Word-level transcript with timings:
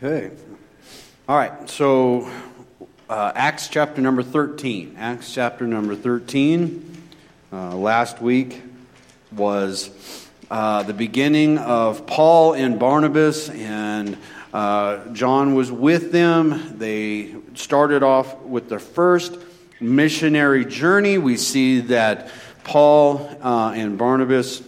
Okay. 0.00 0.30
All 1.28 1.36
right. 1.36 1.68
So, 1.68 2.30
uh, 3.10 3.32
Acts 3.34 3.66
chapter 3.66 4.00
number 4.00 4.22
13. 4.22 4.94
Acts 4.96 5.34
chapter 5.34 5.66
number 5.66 5.96
13. 5.96 7.02
Uh, 7.52 7.74
last 7.74 8.22
week 8.22 8.62
was 9.32 9.90
uh, 10.52 10.84
the 10.84 10.94
beginning 10.94 11.58
of 11.58 12.06
Paul 12.06 12.54
and 12.54 12.78
Barnabas, 12.78 13.48
and 13.48 14.16
uh, 14.52 15.04
John 15.14 15.56
was 15.56 15.72
with 15.72 16.12
them. 16.12 16.78
They 16.78 17.34
started 17.54 18.04
off 18.04 18.40
with 18.42 18.68
their 18.68 18.78
first 18.78 19.36
missionary 19.80 20.64
journey. 20.64 21.18
We 21.18 21.36
see 21.36 21.80
that 21.80 22.30
Paul 22.62 23.28
uh, 23.42 23.72
and 23.74 23.98
Barnabas, 23.98 24.62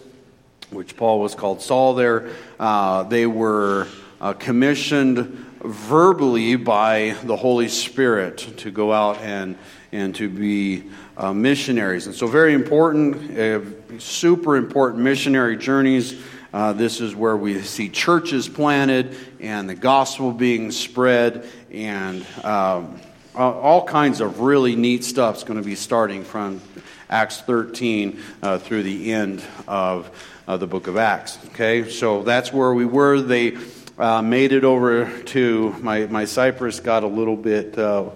which 0.70 0.96
Paul 0.96 1.20
was 1.20 1.36
called 1.36 1.62
Saul 1.62 1.94
there, 1.94 2.30
uh, 2.58 3.04
they 3.04 3.26
were 3.28 3.86
uh, 4.20 4.34
commissioned 4.34 5.18
verbally 5.62 6.56
by 6.56 7.16
the 7.24 7.36
Holy 7.36 7.68
Spirit 7.68 8.38
to 8.58 8.70
go 8.70 8.92
out 8.92 9.18
and, 9.18 9.56
and 9.92 10.14
to 10.14 10.28
be 10.28 10.84
uh, 11.16 11.32
missionaries. 11.32 12.06
And 12.06 12.14
so, 12.14 12.26
very 12.26 12.54
important, 12.54 13.38
uh, 13.38 13.98
super 13.98 14.56
important 14.56 15.02
missionary 15.02 15.56
journeys. 15.56 16.20
Uh, 16.52 16.72
this 16.72 17.00
is 17.00 17.14
where 17.14 17.36
we 17.36 17.60
see 17.62 17.88
churches 17.88 18.48
planted 18.48 19.16
and 19.38 19.68
the 19.68 19.74
gospel 19.74 20.32
being 20.32 20.70
spread, 20.72 21.46
and 21.72 22.26
um, 22.42 23.00
all 23.36 23.86
kinds 23.86 24.20
of 24.20 24.40
really 24.40 24.74
neat 24.74 25.04
stuff 25.04 25.36
is 25.36 25.44
going 25.44 25.60
to 25.60 25.64
be 25.64 25.76
starting 25.76 26.24
from 26.24 26.60
Acts 27.08 27.40
13 27.42 28.20
uh, 28.42 28.58
through 28.58 28.82
the 28.82 29.12
end 29.12 29.42
of 29.68 30.10
the 30.46 30.66
book 30.66 30.88
of 30.88 30.96
Acts. 30.96 31.38
Okay, 31.50 31.88
so 31.88 32.24
that's 32.24 32.52
where 32.52 32.74
we 32.74 32.84
were. 32.84 33.20
They 33.20 33.56
uh, 34.00 34.22
made 34.22 34.52
it 34.52 34.64
over 34.64 35.10
to 35.24 35.74
my, 35.82 36.06
my 36.06 36.24
Cyprus, 36.24 36.80
got 36.80 37.02
a 37.02 37.06
little 37.06 37.36
bit 37.36 37.78
uh, 37.78 38.08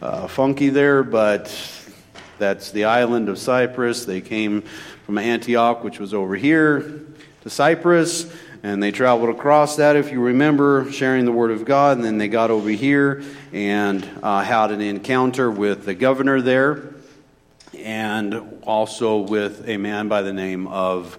uh, 0.00 0.28
funky 0.28 0.68
there, 0.68 1.02
but 1.02 1.52
that's 2.38 2.70
the 2.70 2.84
island 2.84 3.28
of 3.28 3.38
Cyprus. 3.38 4.04
They 4.04 4.20
came 4.20 4.62
from 5.04 5.18
Antioch, 5.18 5.82
which 5.82 5.98
was 5.98 6.14
over 6.14 6.36
here, 6.36 7.00
to 7.40 7.50
Cyprus, 7.50 8.32
and 8.62 8.80
they 8.80 8.92
traveled 8.92 9.30
across 9.30 9.74
that, 9.76 9.96
if 9.96 10.12
you 10.12 10.20
remember, 10.20 10.90
sharing 10.92 11.24
the 11.24 11.32
Word 11.32 11.50
of 11.50 11.64
God, 11.64 11.96
and 11.96 12.04
then 12.04 12.18
they 12.18 12.28
got 12.28 12.52
over 12.52 12.70
here 12.70 13.24
and 13.52 14.08
uh, 14.22 14.44
had 14.44 14.70
an 14.70 14.80
encounter 14.80 15.50
with 15.50 15.84
the 15.84 15.94
governor 15.94 16.40
there, 16.40 16.94
and 17.76 18.60
also 18.62 19.18
with 19.18 19.68
a 19.68 19.76
man 19.76 20.06
by 20.06 20.22
the 20.22 20.32
name 20.32 20.68
of 20.68 21.18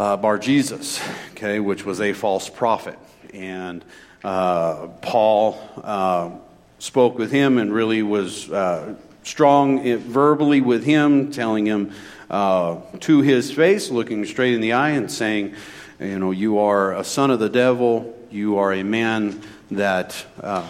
uh, 0.00 0.16
Bar 0.16 0.38
Jesus, 0.38 0.98
okay, 1.32 1.60
which 1.60 1.84
was 1.84 2.00
a 2.00 2.14
false 2.14 2.48
prophet. 2.48 2.98
And 3.34 3.84
uh, 4.24 4.86
Paul 5.02 5.60
uh, 5.76 6.30
spoke 6.78 7.18
with 7.18 7.30
him 7.30 7.58
and 7.58 7.70
really 7.70 8.02
was 8.02 8.50
uh, 8.50 8.94
strong 9.24 9.98
verbally 9.98 10.62
with 10.62 10.84
him, 10.84 11.30
telling 11.30 11.66
him 11.66 11.92
uh, 12.30 12.78
to 13.00 13.20
his 13.20 13.52
face, 13.52 13.90
looking 13.90 14.24
straight 14.24 14.54
in 14.54 14.62
the 14.62 14.72
eye, 14.72 14.92
and 14.92 15.12
saying, 15.12 15.54
You 16.00 16.18
know, 16.18 16.30
you 16.30 16.60
are 16.60 16.94
a 16.94 17.04
son 17.04 17.30
of 17.30 17.38
the 17.38 17.50
devil, 17.50 18.18
you 18.30 18.56
are 18.56 18.72
a 18.72 18.82
man 18.82 19.42
that 19.70 20.24
uh, 20.42 20.66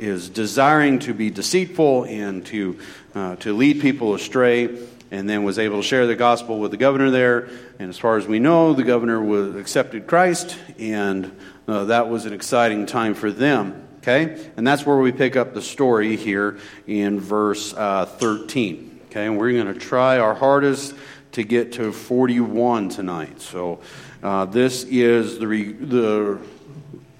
is 0.00 0.28
desiring 0.28 0.98
to 0.98 1.14
be 1.14 1.30
deceitful 1.30 2.02
and 2.06 2.44
to, 2.46 2.80
to 3.14 3.56
lead 3.56 3.80
people 3.80 4.14
astray 4.14 4.76
and 5.16 5.28
then 5.28 5.44
was 5.44 5.58
able 5.58 5.78
to 5.78 5.82
share 5.82 6.06
the 6.06 6.14
gospel 6.14 6.58
with 6.60 6.70
the 6.70 6.76
governor 6.76 7.10
there. 7.10 7.48
And 7.78 7.88
as 7.88 7.98
far 7.98 8.18
as 8.18 8.26
we 8.26 8.38
know, 8.38 8.74
the 8.74 8.84
governor 8.84 9.20
was 9.22 9.56
accepted 9.56 10.06
Christ, 10.06 10.58
and 10.78 11.34
uh, 11.66 11.86
that 11.86 12.10
was 12.10 12.26
an 12.26 12.34
exciting 12.34 12.84
time 12.84 13.14
for 13.14 13.32
them. 13.32 13.88
Okay? 13.98 14.50
And 14.58 14.66
that's 14.66 14.84
where 14.84 14.98
we 14.98 15.12
pick 15.12 15.34
up 15.34 15.54
the 15.54 15.62
story 15.62 16.16
here 16.16 16.58
in 16.86 17.18
verse 17.18 17.72
uh, 17.74 18.04
13. 18.04 19.00
Okay? 19.06 19.26
And 19.26 19.38
we're 19.38 19.52
going 19.52 19.72
to 19.72 19.80
try 19.80 20.18
our 20.18 20.34
hardest 20.34 20.94
to 21.32 21.42
get 21.42 21.72
to 21.72 21.92
41 21.92 22.90
tonight. 22.90 23.40
So 23.40 23.80
uh, 24.22 24.44
this 24.44 24.84
is 24.84 25.38
the, 25.38 25.46
re- 25.46 25.72
the 25.72 26.38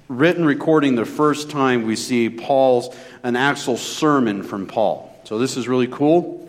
written 0.09 0.45
recording 0.45 0.97
the 0.97 1.07
first 1.07 1.51
time 1.51 1.87
we 1.87 1.97
see 1.97 2.29
Paul's, 2.29 2.95
an 3.23 3.37
actual 3.37 3.79
sermon 3.79 4.43
from 4.43 4.67
Paul. 4.67 5.19
So 5.25 5.39
this 5.39 5.57
is 5.57 5.67
really 5.67 5.89
cool. 5.89 6.46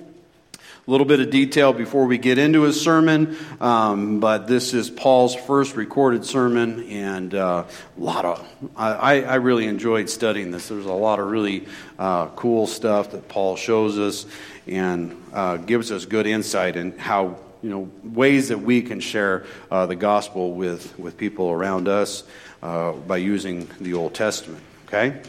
A 0.88 0.92
little 0.92 1.06
bit 1.06 1.20
of 1.20 1.30
detail 1.30 1.74
before 1.74 2.06
we 2.06 2.18
get 2.18 2.38
into 2.38 2.62
his 2.62 2.80
sermon, 2.80 3.36
um, 3.59 4.22
but 4.22 4.48
this 4.48 4.74
is 4.74 4.90
Paul's 4.90 5.36
first 5.36 5.75
recorded 5.75 6.24
sermon, 6.24 6.88
and 6.88 7.36
uh, 7.36 7.66
a 7.68 8.02
lot 8.02 8.24
of 8.24 8.48
I, 8.74 9.22
I, 9.22 9.36
really 9.36 9.68
enjoyed 9.68 10.09
studying 10.09 10.50
this. 10.50 10.70
There's 10.70 10.86
a 10.86 10.94
lot 10.94 11.20
of 11.20 11.30
really 11.30 11.66
uh, 12.00 12.28
cool 12.28 12.68
stuff 12.68 13.12
that 13.12 13.28
Paul 13.28 13.58
shows 13.58 14.00
us 14.00 14.28
and 14.66 15.22
uh, 15.34 15.58
gives 15.58 15.92
us 15.92 16.06
good 16.06 16.26
insight 16.26 16.78
in 16.78 16.97
how 16.97 17.38
you 17.62 17.70
know 17.70 17.92
ways 18.02 18.47
that 18.47 18.59
we 18.59 18.81
can 18.81 19.02
share 19.02 19.46
uh, 19.70 19.88
the 19.88 19.96
gospel 19.97 20.53
with 20.53 20.97
with 20.97 21.18
people 21.18 21.52
around 21.52 21.90
us 21.90 22.24
uh, 22.64 22.94
by 22.94 23.18
using 23.18 23.68
the 23.81 23.94
Old 23.94 24.14
Testament. 24.14 24.64
Okay. 24.88 25.20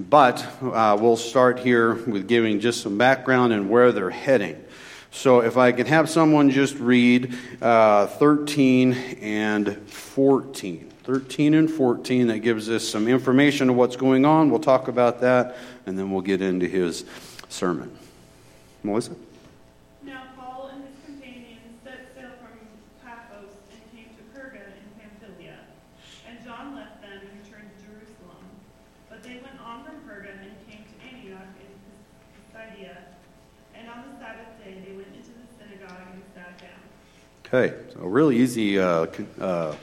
But 0.00 0.44
uh, 0.60 0.98
we'll 1.00 1.16
start 1.16 1.60
here 1.60 1.94
with 1.94 2.26
giving 2.26 2.58
just 2.58 2.82
some 2.82 2.98
background 2.98 3.52
and 3.52 3.70
where 3.70 3.92
they're 3.92 4.10
heading. 4.10 4.64
So 5.16 5.40
if 5.40 5.56
I 5.56 5.72
can 5.72 5.86
have 5.86 6.10
someone 6.10 6.50
just 6.50 6.76
read 6.76 7.34
uh, 7.62 8.06
13 8.06 8.92
and 8.92 9.74
14. 9.88 10.92
13 11.04 11.54
and 11.54 11.70
14, 11.70 12.26
that 12.26 12.40
gives 12.40 12.68
us 12.68 12.86
some 12.86 13.08
information 13.08 13.70
of 13.70 13.76
what's 13.76 13.96
going 13.96 14.26
on. 14.26 14.50
We'll 14.50 14.60
talk 14.60 14.88
about 14.88 15.22
that, 15.22 15.56
and 15.86 15.98
then 15.98 16.10
we'll 16.10 16.20
get 16.20 16.42
into 16.42 16.68
his 16.68 17.06
sermon. 17.48 17.96
Melissa? 18.82 19.16
Okay, 37.56 37.74
so 37.94 38.00
really 38.00 38.36
easy 38.36 38.78
uh, 38.78 39.06
uh, 39.40 39.74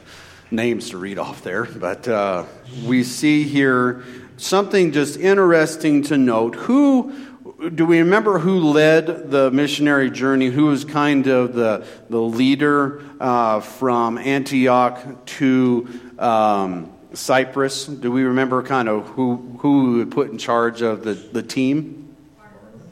names 0.51 0.91
to 0.91 0.99
read 0.99 1.17
off 1.17 1.41
there, 1.41 1.65
but 1.65 2.07
uh, 2.07 2.45
we 2.85 3.03
see 3.03 3.45
here 3.45 4.03
something 4.37 4.91
just 4.91 5.19
interesting 5.19 6.03
to 6.03 6.15
note. 6.15 6.53
Who 6.53 7.69
do 7.73 7.87
we 7.87 7.97
remember 7.97 8.37
who 8.37 8.59
led 8.59 9.31
the 9.31 9.49
missionary 9.49 10.11
journey? 10.11 10.49
Who 10.49 10.67
was 10.67 10.85
kind 10.85 11.25
of 11.25 11.55
the 11.55 11.87
the 12.11 12.21
leader 12.21 13.01
uh, 13.19 13.61
from 13.61 14.19
Antioch 14.19 15.25
to 15.37 15.89
um, 16.19 16.93
Cyprus? 17.13 17.87
Do 17.87 18.11
we 18.11 18.21
remember 18.21 18.61
kind 18.61 18.87
of 18.87 19.07
who 19.07 19.57
who 19.61 20.05
put 20.05 20.29
in 20.29 20.37
charge 20.37 20.83
of 20.83 21.03
the 21.03 21.15
the 21.15 21.41
team? 21.41 22.15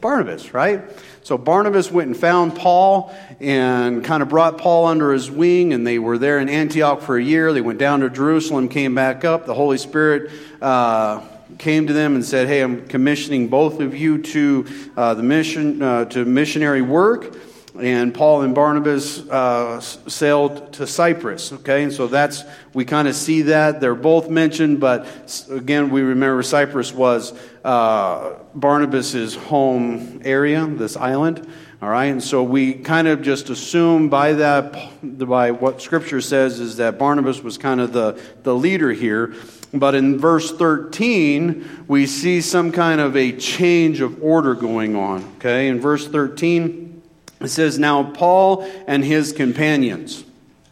Barnabas 0.00 0.54
right? 0.54 0.82
So 1.24 1.38
Barnabas 1.38 1.90
went 1.90 2.08
and 2.08 2.16
found 2.16 2.56
Paul 2.56 3.14
and 3.38 4.04
kind 4.04 4.24
of 4.24 4.28
brought 4.28 4.58
Paul 4.58 4.86
under 4.86 5.12
his 5.12 5.30
wing, 5.30 5.72
and 5.72 5.86
they 5.86 6.00
were 6.00 6.18
there 6.18 6.40
in 6.40 6.48
Antioch 6.48 7.00
for 7.00 7.16
a 7.16 7.22
year. 7.22 7.52
They 7.52 7.60
went 7.60 7.78
down 7.78 8.00
to 8.00 8.10
Jerusalem, 8.10 8.68
came 8.68 8.94
back 8.94 9.24
up. 9.24 9.46
The 9.46 9.54
Holy 9.54 9.78
Spirit 9.78 10.32
uh, 10.60 11.22
came 11.58 11.86
to 11.86 11.92
them 11.92 12.16
and 12.16 12.24
said, 12.24 12.48
"Hey, 12.48 12.60
I'm 12.60 12.88
commissioning 12.88 13.48
both 13.48 13.80
of 13.80 13.94
you 13.94 14.18
to 14.18 14.66
uh, 14.96 15.14
the 15.14 15.22
mission 15.22 15.80
uh, 15.80 16.06
to 16.06 16.24
missionary 16.24 16.82
work." 16.82 17.36
and 17.80 18.12
Paul 18.12 18.42
and 18.42 18.54
Barnabas 18.54 19.26
uh, 19.28 19.80
sailed 19.80 20.74
to 20.74 20.86
Cyprus. 20.86 21.52
Okay, 21.52 21.84
and 21.84 21.92
so 21.92 22.06
that's 22.06 22.44
we 22.74 22.84
kind 22.84 23.08
of 23.08 23.14
see 23.14 23.42
that 23.42 23.80
they're 23.80 23.94
both 23.94 24.28
mentioned, 24.28 24.80
but 24.80 25.06
again, 25.50 25.90
we 25.90 26.02
remember 26.02 26.42
Cyprus 26.42 26.92
was 26.92 27.32
uh, 27.64 28.34
Barnabas's 28.54 29.34
home 29.34 30.22
area, 30.24 30.66
this 30.66 30.96
island. 30.96 31.46
All 31.80 31.88
right, 31.88 32.06
and 32.06 32.22
so 32.22 32.44
we 32.44 32.74
kind 32.74 33.08
of 33.08 33.22
just 33.22 33.50
assume 33.50 34.08
by 34.08 34.34
that, 34.34 34.72
by 35.02 35.50
what 35.50 35.82
Scripture 35.82 36.20
says, 36.20 36.60
is 36.60 36.76
that 36.76 36.96
Barnabas 36.96 37.42
was 37.42 37.58
kind 37.58 37.80
of 37.80 37.92
the, 37.92 38.20
the 38.44 38.54
leader 38.54 38.92
here. 38.92 39.34
But 39.74 39.94
in 39.94 40.18
verse 40.18 40.52
13, 40.52 41.86
we 41.88 42.06
see 42.06 42.40
some 42.40 42.70
kind 42.70 43.00
of 43.00 43.16
a 43.16 43.32
change 43.32 44.00
of 44.00 44.22
order 44.22 44.54
going 44.54 44.94
on. 44.94 45.24
Okay, 45.38 45.68
in 45.68 45.80
verse 45.80 46.06
13, 46.06 47.02
it 47.40 47.48
says, 47.48 47.78
Now 47.78 48.12
Paul 48.12 48.68
and 48.86 49.04
his 49.04 49.32
companions. 49.32 50.24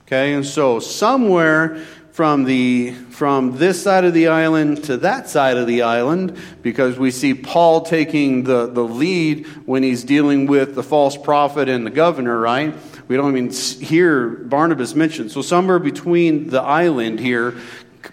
Okay, 0.06 0.34
and 0.34 0.46
so 0.46 0.81
somewhere 0.81 1.84
from 2.20 2.44
the 2.44 2.90
from 2.90 3.56
this 3.56 3.82
side 3.82 4.05
of 4.05 4.12
the 4.12 4.28
island 4.28 4.84
to 4.84 4.99
that 4.99 5.26
side 5.26 5.56
of 5.56 5.67
the 5.67 5.81
island 5.81 6.37
because 6.61 6.99
we 6.99 7.11
see 7.11 7.32
Paul 7.32 7.81
taking 7.81 8.44
the, 8.44 8.67
the 8.67 8.84
lead 8.84 9.46
when 9.64 9.82
he's 9.82 10.05
dealing 10.05 10.46
with 10.46 10.75
the 10.75 10.82
false 10.82 11.17
prophet 11.17 11.70
and 11.70 11.87
the 11.87 11.90
governor, 11.90 12.38
right? 12.38 12.75
We 13.08 13.17
don't 13.17 13.34
even 13.34 13.50
hear 13.50 14.28
Barnabas 14.28 14.94
mentioned. 14.94 15.32
So 15.32 15.40
somewhere 15.40 15.78
between 15.78 16.50
the 16.50 16.61
island 16.61 17.20
here, 17.20 17.55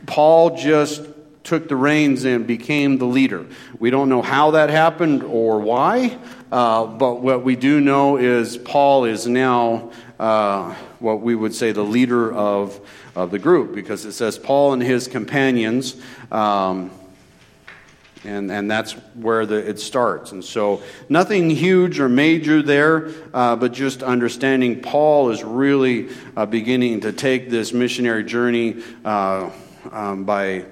Paul 0.06 0.56
just 0.56 1.06
took 1.44 1.68
the 1.68 1.76
reins 1.76 2.24
and 2.24 2.48
became 2.48 3.00
the 3.00 3.06
leader. 3.06 3.46
We 3.78 3.90
don't 3.90 4.08
know 4.08 4.22
how 4.22 4.52
that 4.52 4.70
happened 4.70 5.22
or 5.22 5.60
why, 5.60 6.18
uh, 6.50 6.86
but 6.86 7.16
what 7.16 7.44
we 7.44 7.58
do 7.58 7.82
know 7.82 8.16
is 8.16 8.58
Paul 8.58 9.04
is 9.04 9.28
now 9.28 9.92
uh, 10.20 10.74
what 11.00 11.22
we 11.22 11.36
would 11.36 11.54
say 11.54 11.72
the 11.72 11.84
leader 11.84 12.34
of, 12.34 12.80
of 13.16 13.32
the 13.32 13.40
group 13.40 13.76
because 13.76 14.06
it 14.06 14.14
says 14.14 14.38
Paul 14.38 14.74
and 14.74 14.82
his 14.82 15.08
companions. 15.08 15.96
Um, 16.32 16.92
and, 18.24 18.52
and 18.52 18.70
that's 18.70 18.94
where 19.14 19.46
the, 19.46 19.56
it 19.56 19.80
starts. 19.80 20.32
And 20.32 20.44
so, 20.44 20.82
nothing 21.08 21.50
huge 21.50 22.00
or 22.00 22.10
major 22.10 22.62
there, 22.62 23.12
uh, 23.34 23.56
but 23.56 23.74
just 23.74 24.04
understanding 24.04 24.82
Paul 24.82 25.30
is 25.30 25.44
really 25.44 26.10
uh, 26.36 26.46
beginning 26.46 27.02
to 27.02 27.14
take 27.14 27.50
this 27.50 27.74
missionary 27.74 28.24
journey 28.24 28.84
uh, 29.06 29.50
um, 29.92 30.26
by 30.26 30.66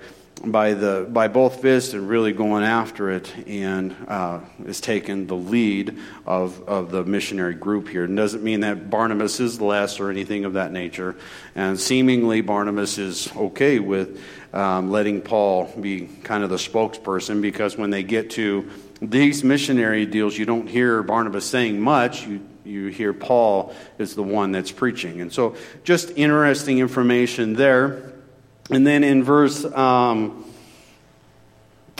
by 0.51 0.73
the 0.73 1.07
by 1.09 1.27
both 1.27 1.61
fists 1.61 1.93
and 1.93 2.07
really 2.07 2.31
going 2.31 2.63
after 2.63 3.11
it 3.11 3.33
and 3.47 3.95
uh, 4.07 4.39
is 4.65 4.81
taking 4.81 5.27
the 5.27 5.35
lead 5.35 5.97
of, 6.25 6.67
of 6.67 6.91
the 6.91 7.03
missionary 7.03 7.53
group 7.53 7.87
here. 7.87 8.03
And 8.03 8.15
doesn't 8.15 8.43
mean 8.43 8.61
that 8.61 8.89
Barnabas 8.89 9.39
is 9.39 9.59
less 9.59 9.99
or 9.99 10.09
anything 10.09 10.45
of 10.45 10.53
that 10.53 10.71
nature. 10.71 11.15
And 11.55 11.79
seemingly 11.79 12.41
Barnabas 12.41 12.97
is 12.97 13.33
okay 13.35 13.79
with 13.79 14.21
um, 14.53 14.89
letting 14.89 15.21
Paul 15.21 15.71
be 15.79 16.09
kind 16.23 16.43
of 16.43 16.49
the 16.49 16.55
spokesperson 16.55 17.41
because 17.41 17.77
when 17.77 17.89
they 17.89 18.03
get 18.03 18.31
to 18.31 18.69
these 19.01 19.43
missionary 19.43 20.05
deals, 20.05 20.37
you 20.37 20.45
don't 20.45 20.67
hear 20.67 21.03
Barnabas 21.03 21.45
saying 21.45 21.79
much. 21.79 22.25
You, 22.25 22.41
you 22.63 22.87
hear 22.87 23.13
Paul 23.13 23.75
is 23.97 24.15
the 24.15 24.23
one 24.23 24.51
that's 24.51 24.71
preaching. 24.71 25.21
And 25.21 25.31
so 25.31 25.55
just 25.83 26.11
interesting 26.15 26.79
information 26.79 27.53
there. 27.53 28.14
And 28.71 28.85
then 28.85 29.03
in 29.03 29.23
verse, 29.23 29.63
um, 29.63 30.43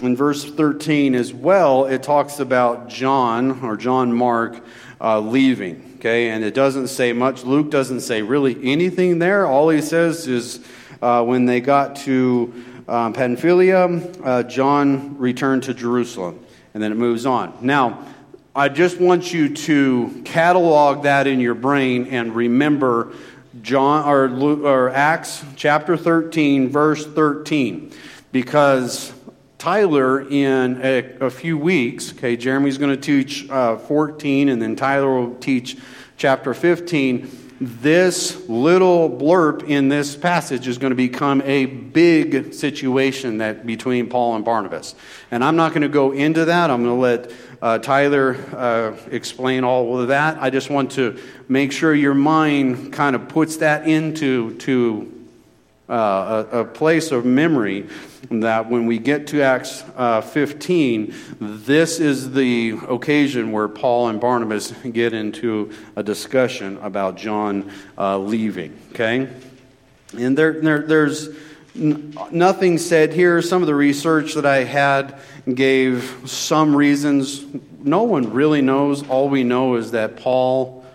in 0.02 0.16
verse 0.16 0.44
13 0.44 1.14
as 1.14 1.34
well, 1.34 1.86
it 1.86 2.02
talks 2.02 2.40
about 2.40 2.90
John 2.90 3.64
or 3.64 3.78
John 3.78 4.12
Mark 4.12 4.64
uh, 5.00 5.20
leaving. 5.20 5.94
Okay, 5.98 6.30
and 6.30 6.44
it 6.44 6.54
doesn't 6.54 6.88
say 6.88 7.14
much. 7.14 7.44
Luke 7.44 7.70
doesn't 7.72 8.02
say 8.02 8.22
really 8.22 8.58
anything 8.64 9.20
there. 9.20 9.46
All 9.48 9.70
he 9.70 9.82
says 9.82 10.28
is 10.28 10.60
uh, 11.02 11.24
when 11.24 11.46
they 11.46 11.62
got 11.62 11.96
to 11.98 12.54
um, 12.88 13.14
Pamphylia, 13.14 13.86
uh, 14.24 14.44
John 14.44 15.18
returned 15.18 15.64
to 15.64 15.74
Jerusalem. 15.74 16.40
And 16.74 16.84
then 16.84 16.92
it 16.92 16.96
moves 16.96 17.26
on. 17.26 17.58
Now, 17.62 18.06
I 18.56 18.70
just 18.70 19.00
want 19.00 19.34
you 19.34 19.54
to 19.56 20.22
catalog 20.26 21.04
that 21.04 21.28
in 21.28 21.40
your 21.40 21.56
brain 21.56 22.08
and 22.08 22.36
remember 22.36 23.14
John 23.62 24.08
or, 24.08 24.66
or 24.66 24.90
Acts 24.90 25.44
chapter 25.56 25.96
13, 25.96 26.70
verse 26.70 27.06
13, 27.06 27.92
because 28.32 29.14
Tyler 29.58 30.22
in 30.22 30.80
a, 30.84 31.18
a 31.22 31.30
few 31.30 31.58
weeks, 31.58 32.12
okay, 32.12 32.36
Jeremy's 32.36 32.78
going 32.78 32.96
to 32.96 33.02
teach 33.02 33.50
uh, 33.50 33.78
14, 33.78 34.50
and 34.50 34.62
then 34.62 34.76
Tyler 34.76 35.14
will 35.14 35.36
teach 35.36 35.78
chapter 36.18 36.54
15. 36.54 37.56
This 37.62 38.50
little 38.50 39.10
blurb 39.10 39.64
in 39.64 39.88
this 39.88 40.18
passage 40.18 40.68
is 40.68 40.78
going 40.78 40.92
to 40.92 40.96
become 40.96 41.42
a 41.44 41.66
big 41.66 42.54
situation 42.54 43.38
that 43.38 43.66
between 43.66 44.10
Paul 44.10 44.36
and 44.36 44.44
Barnabas, 44.44 44.94
and 45.32 45.42
I'm 45.42 45.56
not 45.56 45.72
going 45.72 45.84
to 45.84 45.88
go 45.88 46.12
into 46.12 46.46
that. 46.46 46.70
I'm 46.70 46.84
going 46.84 46.96
to 46.96 47.02
let 47.02 47.32
uh, 47.66 47.80
Tyler 47.80 48.36
uh, 48.56 48.96
explain 49.10 49.64
all 49.64 50.00
of 50.00 50.10
that. 50.10 50.38
I 50.40 50.52
just 50.52 50.70
want 50.70 50.92
to 50.92 51.20
make 51.50 51.72
sure 51.72 51.96
your 51.96 52.14
mind 52.14 52.94
kind 52.94 53.16
of 53.16 53.28
puts 53.28 53.58
that 53.58 53.88
into 53.88 54.56
to 54.58 55.12
uh, 55.90 56.46
a, 56.52 56.60
a, 56.60 56.66
place 56.66 57.12
of 57.12 57.26
memory 57.26 57.88
that 58.30 58.70
when 58.70 58.86
we 58.86 59.00
get 59.00 59.26
to 59.28 59.42
Acts 59.42 59.84
uh, 59.96 60.22
15, 60.22 61.16
this 61.40 62.00
is 62.00 62.34
the 62.34 62.78
occasion 62.88 63.52
where 63.52 63.68
Paul 63.68 64.10
and 64.10 64.22
Barnabas 64.22 64.72
get 64.92 65.14
into 65.14 65.72
a 65.96 66.04
discussion 66.04 66.78
about 66.84 67.18
John 67.18 67.72
uh, 67.98 68.20
leaving. 68.20 68.80
Okay? 68.92 69.28
And 70.16 70.38
there, 70.38 70.62
there, 70.62 70.84
there's 70.84 71.30
nothing 71.76 72.78
said 72.78 73.14
here. 73.14 73.42
Some 73.42 73.62
of 73.62 73.68
the 73.68 73.76
research 73.76 74.34
that 74.36 74.46
I 74.46 74.64
had 74.64 75.20
gave 75.54 76.22
some 76.26 76.76
reasons. 76.76 77.46
No 77.84 78.04
one 78.04 78.32
really 78.32 78.62
knows. 78.62 79.08
All 79.08 79.30
we 79.30 79.44
know 79.44 79.76
is 79.76 79.92
that 79.92 80.18
Paul 80.18 80.86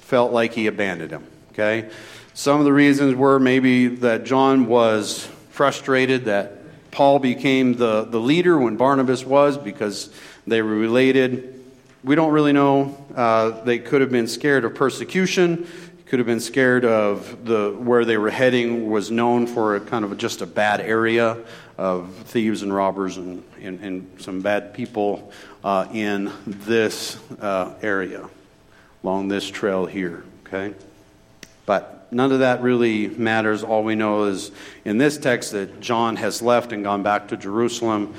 felt 0.00 0.32
like 0.32 0.52
he 0.52 0.66
abandoned 0.66 1.10
him. 1.10 1.26
Okay? 1.52 1.90
Some 2.34 2.58
of 2.58 2.64
the 2.64 2.72
reasons 2.72 3.14
were 3.14 3.38
maybe 3.38 3.88
that 3.88 4.24
John 4.24 4.66
was 4.66 5.28
frustrated 5.50 6.24
that 6.24 6.58
Paul 6.90 7.18
became 7.18 7.74
the, 7.74 8.04
the 8.04 8.20
leader 8.20 8.58
when 8.58 8.76
Barnabas 8.76 9.24
was 9.24 9.58
because 9.58 10.12
they 10.46 10.62
were 10.62 10.74
related. 10.74 11.64
We 12.02 12.14
don't 12.14 12.32
really 12.32 12.52
know. 12.52 13.04
Uh, 13.14 13.62
they 13.62 13.78
could 13.78 14.00
have 14.00 14.10
been 14.10 14.28
scared 14.28 14.64
of 14.64 14.74
persecution, 14.74 15.66
could 16.14 16.20
have 16.20 16.26
been 16.28 16.38
scared 16.38 16.84
of 16.84 17.44
the 17.44 17.72
where 17.72 18.04
they 18.04 18.16
were 18.16 18.30
heading 18.30 18.88
was 18.88 19.10
known 19.10 19.48
for 19.48 19.74
a 19.74 19.80
kind 19.80 20.04
of 20.04 20.16
just 20.16 20.42
a 20.42 20.46
bad 20.46 20.80
area 20.80 21.36
of 21.76 22.08
thieves 22.26 22.62
and 22.62 22.72
robbers 22.72 23.16
and, 23.16 23.42
and, 23.60 23.80
and 23.80 24.22
some 24.22 24.40
bad 24.40 24.72
people 24.74 25.32
uh, 25.64 25.88
in 25.92 26.30
this 26.46 27.18
uh, 27.40 27.74
area 27.82 28.30
along 29.02 29.26
this 29.26 29.50
trail 29.50 29.86
here. 29.86 30.22
Okay, 30.46 30.72
but 31.66 32.06
none 32.12 32.30
of 32.30 32.38
that 32.38 32.62
really 32.62 33.08
matters. 33.08 33.64
All 33.64 33.82
we 33.82 33.96
know 33.96 34.26
is 34.26 34.52
in 34.84 34.98
this 34.98 35.18
text 35.18 35.50
that 35.50 35.80
John 35.80 36.14
has 36.14 36.40
left 36.40 36.70
and 36.70 36.84
gone 36.84 37.02
back 37.02 37.26
to 37.26 37.36
Jerusalem. 37.36 38.14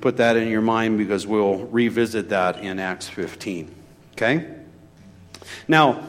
Put 0.00 0.18
that 0.18 0.36
in 0.36 0.46
your 0.46 0.62
mind 0.62 0.98
because 0.98 1.26
we'll 1.26 1.66
revisit 1.66 2.28
that 2.28 2.60
in 2.60 2.78
Acts 2.78 3.08
15. 3.08 3.74
Okay? 4.12 4.54
Now, 5.66 6.04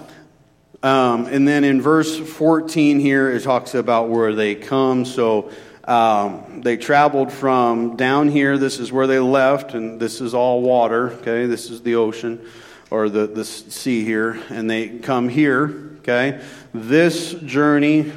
um, 0.84 1.26
and 1.28 1.48
then 1.48 1.64
in 1.64 1.82
verse 1.82 2.18
14 2.18 3.00
here, 3.00 3.30
it 3.32 3.44
talks 3.44 3.76
about 3.76 4.10
where 4.10 4.34
they 4.34 4.56
come. 4.56 5.06
So 5.06 5.52
um, 5.84 6.62
they 6.62 6.78
traveled 6.78 7.32
from 7.32 7.96
down 7.96 8.28
here. 8.28 8.58
This 8.58 8.80
is 8.80 8.92
where 8.92 9.08
they 9.08 9.20
left, 9.20 9.74
and 9.74 10.00
this 10.00 10.22
is 10.22 10.34
all 10.34 10.62
water. 10.62 11.12
Okay? 11.14 11.46
This 11.46 11.70
is 11.70 11.82
the 11.82 11.96
ocean 11.96 12.46
or 12.90 13.10
the, 13.10 13.28
the 13.28 13.46
sea 13.46 14.04
here. 14.04 14.42
And 14.50 14.70
they 14.70 15.00
come 15.00 15.30
here 15.30 15.92
Okay? 16.02 16.42
This 16.74 17.34
journey 17.34 18.12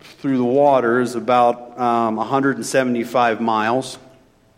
through 0.00 0.36
the 0.36 0.44
water 0.44 1.00
is 1.00 1.14
about 1.14 1.78
um, 1.80 2.16
175 2.16 3.40
miles. 3.40 3.98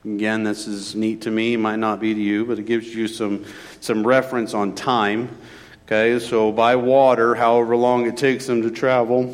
Again, 0.04 0.42
this 0.42 0.66
is 0.66 0.96
neat 0.96 1.20
to 1.22 1.30
me, 1.30 1.56
might 1.56 1.76
not 1.76 2.00
be 2.00 2.12
to 2.12 2.20
you, 2.20 2.44
but 2.44 2.58
it 2.58 2.66
gives 2.66 2.92
you 2.92 3.06
some, 3.06 3.44
some 3.80 4.04
reference 4.04 4.52
on 4.52 4.74
time. 4.74 5.28
Okay, 5.84 6.18
so 6.18 6.52
by 6.52 6.76
water, 6.76 7.34
however 7.34 7.76
long 7.76 8.06
it 8.06 8.16
takes 8.16 8.46
them 8.46 8.62
to 8.62 8.70
travel, 8.70 9.24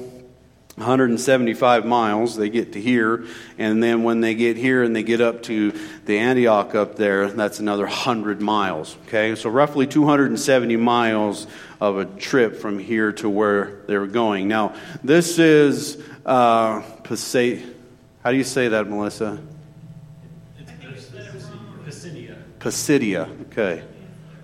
175 0.76 1.85
miles 1.85 2.37
they 2.37 2.49
get 2.49 2.73
to 2.73 2.81
here 2.81 3.25
and 3.59 3.83
then 3.83 4.05
when 4.05 4.21
they 4.21 4.37
get 4.37 4.57
here 4.57 4.85
and 4.85 4.95
they 4.95 5.02
get 5.02 5.21
up 5.21 5.43
to 5.43 5.73
the 6.05 6.17
antioch 6.17 6.73
up 6.76 6.95
there 6.95 7.28
that's 7.31 7.59
another 7.59 7.83
100 7.83 8.40
miles 8.40 8.97
okay 9.05 9.35
so 9.35 9.50
roughly 9.50 9.88
270 9.88 10.76
miles 10.76 11.49
of 11.81 11.99
a 11.99 12.05
trip 12.05 12.55
from 12.55 12.78
here 12.78 13.11
to 13.11 13.28
where 13.28 13.83
they 13.88 13.99
were 13.99 14.07
going 14.07 14.47
now 14.47 14.73
this 15.02 15.40
is 15.40 16.00
uh, 16.25 16.81
how 18.23 18.31
do 18.31 18.37
you 18.37 18.45
say 18.45 18.69
that 18.69 18.88
melissa 18.88 19.37
Pisidia. 21.88 22.37
Pisidia. 22.59 23.28
Okay. 23.50 23.83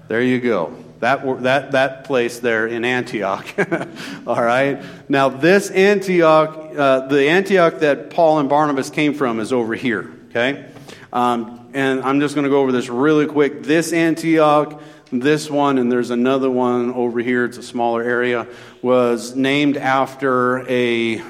There 0.09 0.23
you 0.23 0.41
go. 0.41 0.84
That, 1.01 1.43
that, 1.43 1.73
that 1.73 2.05
place 2.05 2.39
there 2.39 2.67
in 2.67 2.85
Antioch. 2.85 3.47
All 4.27 4.43
right? 4.43 4.83
Now, 5.09 5.29
this 5.29 5.71
Antioch, 5.71 6.77
uh, 6.77 7.07
the 7.09 7.29
Antioch 7.29 7.81
that 7.81 8.11
Paul 8.11 8.39
and 8.39 8.49
Barnabas 8.49 8.91
came 8.91 9.15
from 9.15 9.41
is 9.41 9.53
over 9.53 9.75
here. 9.75 10.13
Okay? 10.31 10.67
Um, 11.13 11.69
and 11.75 12.03
I'm 12.03 12.21
just 12.21 12.35
going 12.35 12.45
to 12.45 12.51
go 12.51 12.61
over 12.61 12.73
this 12.73 12.89
really 12.89 13.27
quick. 13.27 13.65
This 13.65 13.93
Antioch, 13.93 14.81
this 15.13 15.51
one, 15.51 15.79
and 15.79 15.91
there's 15.91 16.11
another 16.11 16.51
one 16.51 16.93
over 16.93 17.21
here, 17.21 17.45
it's 17.45 17.59
a 17.59 17.63
smaller 17.63 18.03
area, 18.03 18.47
was 18.81 19.35
named 19.37 19.77
after 19.77 20.69
a 20.71 21.23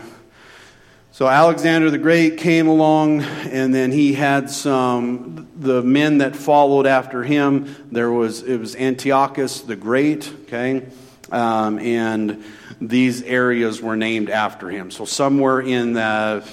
so 1.15 1.29
Alexander 1.29 1.93
the 1.93 1.99
Great 1.99 2.39
came 2.39 2.67
along, 2.67 3.21
and 3.23 3.73
then 3.73 3.93
he 3.93 4.15
had 4.15 4.51
some 4.51 5.47
the 5.55 5.81
men 5.81 6.19
that 6.19 6.35
followed 6.35 6.89
after 6.89 7.23
him. 7.23 7.73
There 7.93 8.11
was 8.11 8.43
it 8.43 8.59
was 8.59 8.75
Antiochus 8.75 9.61
the 9.61 9.77
Great, 9.77 10.29
okay, 10.47 10.85
um, 11.31 11.79
and 11.79 12.43
these 12.81 13.23
areas 13.23 13.81
were 13.81 13.95
named 13.95 14.29
after 14.29 14.69
him. 14.69 14.91
So 14.91 15.05
somewhere 15.05 15.61
in 15.61 15.93
the 15.93 16.45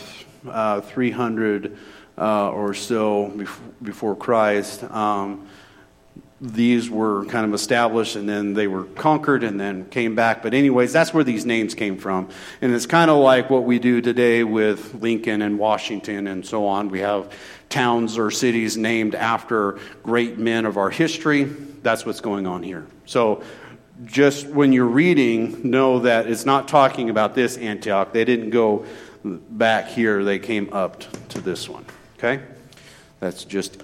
uh, 0.48 0.82
300 0.82 1.75
uh, 2.20 2.51
or 2.51 2.75
so 2.75 3.30
before 3.30 3.65
before 3.82 4.15
Christ, 4.15 4.84
um, 4.84 5.48
these 6.42 6.90
were 6.90 7.24
kind 7.26 7.46
of 7.46 7.54
established 7.54 8.16
and 8.16 8.28
then 8.28 8.56
they 8.56 8.66
were 8.66 8.86
conquered 8.86 9.44
and 9.44 9.60
then 9.60 9.86
came 9.86 10.16
back. 10.16 10.42
But, 10.42 10.56
anyways, 10.56 10.92
that's 10.92 11.14
where 11.14 11.24
these 11.24 11.46
names 11.46 11.76
came 11.76 11.98
from. 11.98 12.30
And 12.62 12.74
it's 12.74 12.88
kind 12.88 13.12
of 13.12 13.18
like 13.18 13.52
what 13.52 13.64
we 13.64 13.78
do 13.78 14.02
today 14.02 14.44
with 14.44 14.96
Lincoln 14.96 15.44
and 15.44 15.60
Washington 15.60 16.26
and 16.26 16.44
so 16.44 16.66
on. 16.66 16.90
We 16.90 17.02
have 17.02 17.32
towns 17.70 18.18
or 18.18 18.32
cities 18.32 18.76
named 18.76 19.14
after 19.14 19.78
great 20.02 20.40
men 20.40 20.66
of 20.66 20.78
our 20.78 20.90
history. 20.90 21.44
That's 21.44 22.08
what's 22.08 22.22
going 22.22 22.48
on 22.48 22.64
here. 22.64 22.88
So, 23.06 23.44
just 24.06 24.48
when 24.48 24.74
you're 24.74 24.86
reading, 24.86 25.70
know 25.70 26.00
that 26.00 26.26
it's 26.26 26.44
not 26.44 26.68
talking 26.68 27.12
about 27.12 27.36
this 27.36 27.56
Antioch. 27.58 28.14
They 28.14 28.26
didn't 28.26 28.50
go 28.50 28.88
back 29.24 29.90
here, 29.90 30.24
they 30.24 30.40
came 30.40 30.74
up 30.74 31.04
to 31.30 31.40
this 31.40 31.70
one. 31.70 31.86
Okay? 32.18 32.42
That's 33.20 33.44
just 33.44 33.84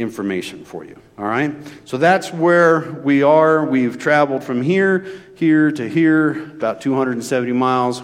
information 0.00 0.64
for 0.64 0.84
you. 0.84 0.98
All 1.18 1.26
right? 1.26 1.54
So 1.84 1.98
that's 1.98 2.32
where 2.32 2.92
we 2.92 3.22
are. 3.22 3.64
We've 3.64 3.98
traveled 3.98 4.42
from 4.42 4.62
here, 4.62 5.06
here 5.36 5.70
to 5.70 5.88
here, 5.88 6.30
about 6.30 6.80
270 6.80 7.52
miles 7.52 8.02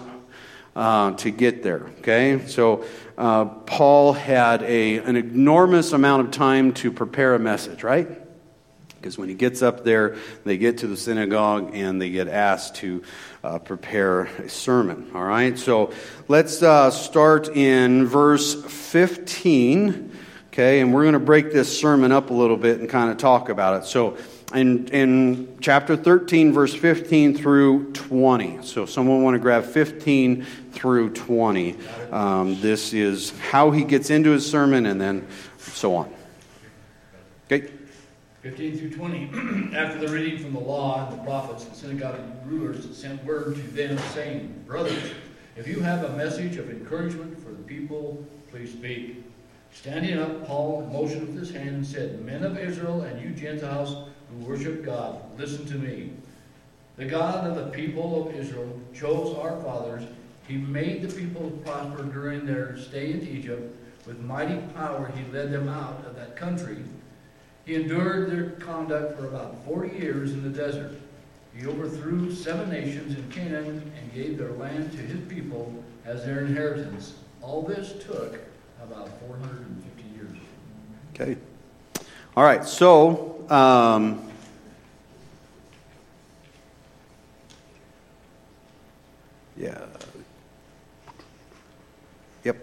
uh, 0.76 1.12
to 1.12 1.30
get 1.30 1.62
there. 1.62 1.86
Okay? 2.00 2.46
So 2.46 2.84
uh, 3.16 3.46
Paul 3.46 4.12
had 4.12 4.62
a, 4.62 4.98
an 4.98 5.16
enormous 5.16 5.92
amount 5.92 6.26
of 6.26 6.30
time 6.32 6.74
to 6.74 6.92
prepare 6.92 7.34
a 7.34 7.38
message, 7.38 7.82
right? 7.82 8.08
Because 8.96 9.16
when 9.16 9.28
he 9.28 9.34
gets 9.34 9.62
up 9.62 9.84
there, 9.84 10.16
they 10.44 10.58
get 10.58 10.78
to 10.78 10.86
the 10.86 10.96
synagogue 10.96 11.70
and 11.74 12.00
they 12.00 12.10
get 12.10 12.28
asked 12.28 12.76
to 12.76 13.02
uh, 13.44 13.58
prepare 13.58 14.22
a 14.22 14.48
sermon. 14.48 15.10
All 15.14 15.22
right? 15.22 15.58
So 15.58 15.92
let's 16.28 16.62
uh, 16.62 16.90
start 16.90 17.48
in 17.48 18.06
verse 18.06 18.54
15. 18.64 20.15
Okay, 20.56 20.80
and 20.80 20.94
we're 20.94 21.02
going 21.02 21.12
to 21.12 21.18
break 21.18 21.52
this 21.52 21.78
sermon 21.78 22.12
up 22.12 22.30
a 22.30 22.32
little 22.32 22.56
bit 22.56 22.80
and 22.80 22.88
kind 22.88 23.10
of 23.10 23.18
talk 23.18 23.50
about 23.50 23.82
it. 23.82 23.86
So, 23.86 24.16
in, 24.54 24.88
in 24.88 25.58
chapter 25.60 25.98
13, 25.98 26.50
verse 26.50 26.72
15 26.72 27.36
through 27.36 27.92
20. 27.92 28.62
So, 28.62 28.86
someone 28.86 29.22
want 29.22 29.34
to 29.34 29.38
grab 29.38 29.66
15 29.66 30.46
through 30.72 31.10
20. 31.10 31.76
Um, 32.10 32.58
this 32.62 32.94
is 32.94 33.38
how 33.38 33.70
he 33.70 33.84
gets 33.84 34.08
into 34.08 34.30
his 34.30 34.50
sermon 34.50 34.86
and 34.86 34.98
then 34.98 35.26
so 35.58 35.94
on. 35.94 36.10
Okay. 37.52 37.70
15 38.40 38.78
through 38.78 38.92
20. 38.92 39.74
After 39.76 40.06
the 40.06 40.08
reading 40.08 40.38
from 40.38 40.54
the 40.54 40.60
law 40.60 41.06
and 41.06 41.18
the 41.18 41.22
prophets, 41.22 41.66
the 41.66 41.74
synagogue 41.74 42.18
rulers 42.46 42.96
sent 42.96 43.22
word 43.26 43.56
to 43.56 43.62
them, 43.72 43.98
saying, 44.14 44.64
Brothers, 44.66 45.12
if 45.54 45.68
you 45.68 45.80
have 45.80 46.02
a 46.04 46.16
message 46.16 46.56
of 46.56 46.70
encouragement 46.70 47.38
for 47.44 47.50
the 47.50 47.62
people, 47.64 48.24
please 48.50 48.72
speak. 48.72 49.25
Standing 49.80 50.18
up, 50.18 50.46
Paul 50.46 50.88
motioned 50.90 51.28
with 51.28 51.36
his 51.36 51.50
hand 51.50 51.68
and 51.68 51.86
said, 51.86 52.24
Men 52.24 52.42
of 52.42 52.58
Israel 52.58 53.02
and 53.02 53.20
you 53.20 53.30
Gentiles 53.30 54.08
who 54.30 54.46
worship 54.46 54.82
God, 54.84 55.20
listen 55.38 55.66
to 55.66 55.74
me. 55.74 56.12
The 56.96 57.04
God 57.04 57.46
of 57.46 57.56
the 57.56 57.70
people 57.70 58.26
of 58.26 58.34
Israel 58.34 58.80
chose 58.94 59.36
our 59.36 59.60
fathers. 59.60 60.02
He 60.48 60.56
made 60.56 61.02
the 61.02 61.14
people 61.14 61.50
prosper 61.62 62.04
during 62.04 62.46
their 62.46 62.78
stay 62.78 63.12
in 63.12 63.28
Egypt. 63.28 63.76
With 64.06 64.18
mighty 64.20 64.56
power, 64.74 65.12
he 65.14 65.30
led 65.30 65.52
them 65.52 65.68
out 65.68 66.04
of 66.06 66.16
that 66.16 66.36
country. 66.36 66.78
He 67.66 67.74
endured 67.74 68.30
their 68.30 68.50
conduct 68.52 69.18
for 69.18 69.26
about 69.26 69.62
40 69.66 69.94
years 69.94 70.32
in 70.32 70.42
the 70.42 70.58
desert. 70.58 70.98
He 71.54 71.66
overthrew 71.66 72.34
seven 72.34 72.70
nations 72.70 73.14
in 73.14 73.30
Canaan 73.30 73.92
and 74.00 74.14
gave 74.14 74.38
their 74.38 74.52
land 74.52 74.90
to 74.92 74.98
his 74.98 75.20
people 75.28 75.84
as 76.06 76.24
their 76.24 76.46
inheritance. 76.46 77.14
All 77.42 77.60
this 77.60 78.02
took 78.02 78.40
about 78.90 79.08
450 79.20 80.02
years. 80.14 80.36
Okay. 81.14 81.36
All 82.36 82.44
right. 82.44 82.64
So, 82.64 83.44
um, 83.50 84.30
yeah. 89.56 89.86
Yep. 92.44 92.56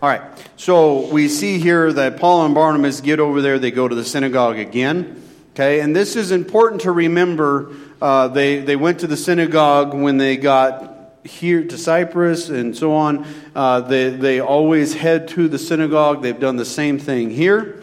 All 0.00 0.08
right. 0.08 0.22
So 0.56 1.10
we 1.10 1.28
see 1.28 1.58
here 1.58 1.92
that 1.92 2.18
Paul 2.18 2.46
and 2.46 2.54
Barnabas 2.54 3.00
get 3.00 3.20
over 3.20 3.42
there. 3.42 3.58
They 3.58 3.70
go 3.70 3.88
to 3.88 3.94
the 3.94 4.04
synagogue 4.04 4.58
again. 4.58 5.22
Okay. 5.54 5.80
And 5.80 5.94
this 5.94 6.16
is 6.16 6.30
important 6.30 6.82
to 6.82 6.92
remember. 6.92 7.74
Uh, 8.00 8.28
they, 8.28 8.60
they 8.60 8.76
went 8.76 9.00
to 9.00 9.06
the 9.06 9.16
synagogue 9.16 9.92
when 9.92 10.16
they 10.16 10.36
got 10.36 10.99
here 11.24 11.64
to 11.64 11.78
Cyprus 11.78 12.48
and 12.48 12.76
so 12.76 12.94
on, 12.94 13.26
uh, 13.54 13.80
they, 13.82 14.10
they 14.10 14.40
always 14.40 14.94
head 14.94 15.28
to 15.28 15.48
the 15.48 15.58
synagogue. 15.58 16.22
They've 16.22 16.38
done 16.38 16.56
the 16.56 16.64
same 16.64 16.98
thing 16.98 17.30
here. 17.30 17.82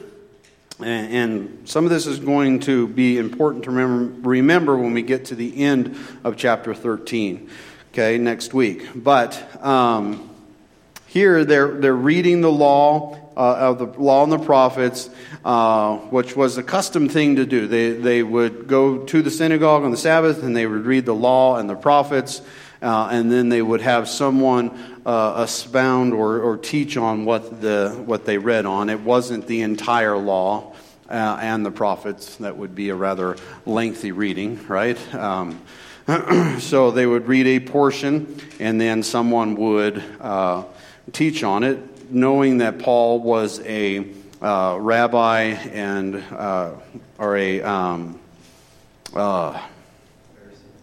And, 0.80 1.14
and 1.14 1.70
some 1.70 1.86
of 1.86 1.90
this 1.90 2.08
is 2.08 2.20
going 2.20 2.62
to 2.62 2.88
be 2.88 3.18
important 3.18 3.66
to 3.66 3.72
remember, 3.72 4.30
remember 4.30 4.78
when 4.78 4.94
we 4.94 5.02
get 5.02 5.26
to 5.26 5.36
the 5.36 5.64
end 5.64 5.98
of 6.24 6.38
chapter 6.38 6.74
13, 6.74 7.50
okay, 7.92 8.18
next 8.18 8.54
week. 8.54 8.88
But 8.96 9.64
um, 9.64 10.30
here 11.08 11.46
they're, 11.46 11.80
they're 11.80 11.94
reading 11.94 12.42
the 12.42 12.52
law. 12.52 13.24
Uh, 13.38 13.70
of 13.70 13.78
the 13.78 13.86
law 14.02 14.24
and 14.24 14.32
the 14.32 14.40
prophets, 14.40 15.12
uh, 15.46 15.96
which 15.98 16.36
was 16.36 16.58
a 16.58 16.64
custom 16.64 17.08
thing 17.08 17.36
to 17.36 17.46
do. 17.46 17.68
They, 17.68 17.92
they 17.92 18.24
would 18.24 18.68
go 18.68 18.98
to 18.98 19.22
the 19.22 19.30
synagogue 19.30 19.84
on 19.84 19.92
the 19.92 19.98
Sabbath 19.98 20.42
and 20.42 20.56
they 20.56 20.66
would 20.66 20.88
read 20.88 21.06
the 21.06 21.14
law 21.14 21.58
and 21.58 21.70
the 21.70 21.76
prophets 21.76 22.42
uh, 22.82 23.10
and 23.12 23.32
then 23.32 23.50
they 23.50 23.62
would 23.62 23.82
have 23.82 24.08
someone 24.08 24.72
uh, 25.06 25.42
expound 25.44 26.14
or, 26.14 26.40
or 26.40 26.58
teach 26.58 26.98
on 26.98 27.26
what, 27.26 27.62
the, 27.62 28.02
what 28.06 28.26
they 28.26 28.38
read 28.38 28.66
on. 28.66 28.90
It 28.90 29.02
wasn't 29.02 29.48
the 29.48 29.62
entire 29.62 30.18
law 30.18 30.74
uh, 31.10 31.40
and 31.42 31.66
the 31.66 31.72
prophets. 31.72 32.36
That 32.38 32.58
would 32.58 32.76
be 32.76 32.90
a 32.90 32.96
rather 32.96 33.38
lengthy 33.66 34.12
reading, 34.12 34.66
right? 34.68 34.98
Um, 35.16 35.62
so 36.60 36.92
they 36.92 37.06
would 37.06 37.28
read 37.28 37.48
a 37.48 37.60
portion, 37.60 38.40
and 38.60 38.80
then 38.80 39.04
someone 39.04 39.56
would 39.56 40.04
uh, 40.22 40.64
teach 41.12 41.44
on 41.44 41.64
it, 41.64 42.12
knowing 42.12 42.60
that 42.60 42.80
Paul 42.80 43.20
was 43.20 43.60
a 43.62 44.08
uh, 44.42 44.78
rabbi 44.80 45.42
and 45.42 46.24
uh, 46.32 46.72
or 47.18 47.36
a 47.38 47.62
um, 47.62 48.20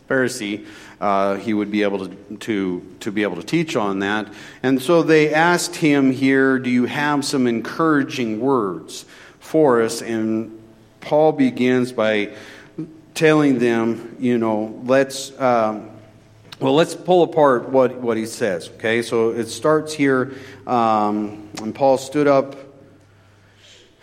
Pharisee 0.09 0.67
uh, 1.01 1.37
he 1.37 1.55
would 1.55 1.71
be 1.71 1.83
able 1.83 2.09
to, 2.09 2.37
to, 2.39 2.97
to 3.01 3.13
be 3.13 3.23
able 3.23 3.37
to 3.37 3.43
teach 3.43 3.77
on 3.77 4.01
that. 4.01 4.33
And 4.63 4.81
so 4.81 5.03
they 5.03 5.33
asked 5.33 5.77
him 5.77 6.13
here, 6.13 6.59
Do 6.59 6.71
you 6.71 6.87
have 6.87 7.25
some 7.25 7.47
encouraging 7.47 8.41
words 8.41 9.05
for 9.41 9.83
us? 9.83 10.03
And 10.03 10.61
Paul 11.01 11.33
begins 11.33 11.93
by 11.93 12.35
telling 13.15 13.59
them, 13.59 14.17
you 14.19 14.39
know, 14.39 14.81
let's. 14.85 15.39
Um, 15.41 15.91
well, 16.61 16.77
let's 16.77 16.95
pull 16.95 17.25
apart 17.25 17.69
what, 17.69 17.97
what 17.97 18.17
he 18.17 18.27
says, 18.27 18.71
okay? 18.77 19.03
So 19.03 19.31
it 19.31 19.49
starts 19.49 19.93
here, 19.93 20.35
um, 20.69 21.51
and 21.61 21.75
Paul 21.75 21.99
stood 21.99 22.29
up 22.29 22.57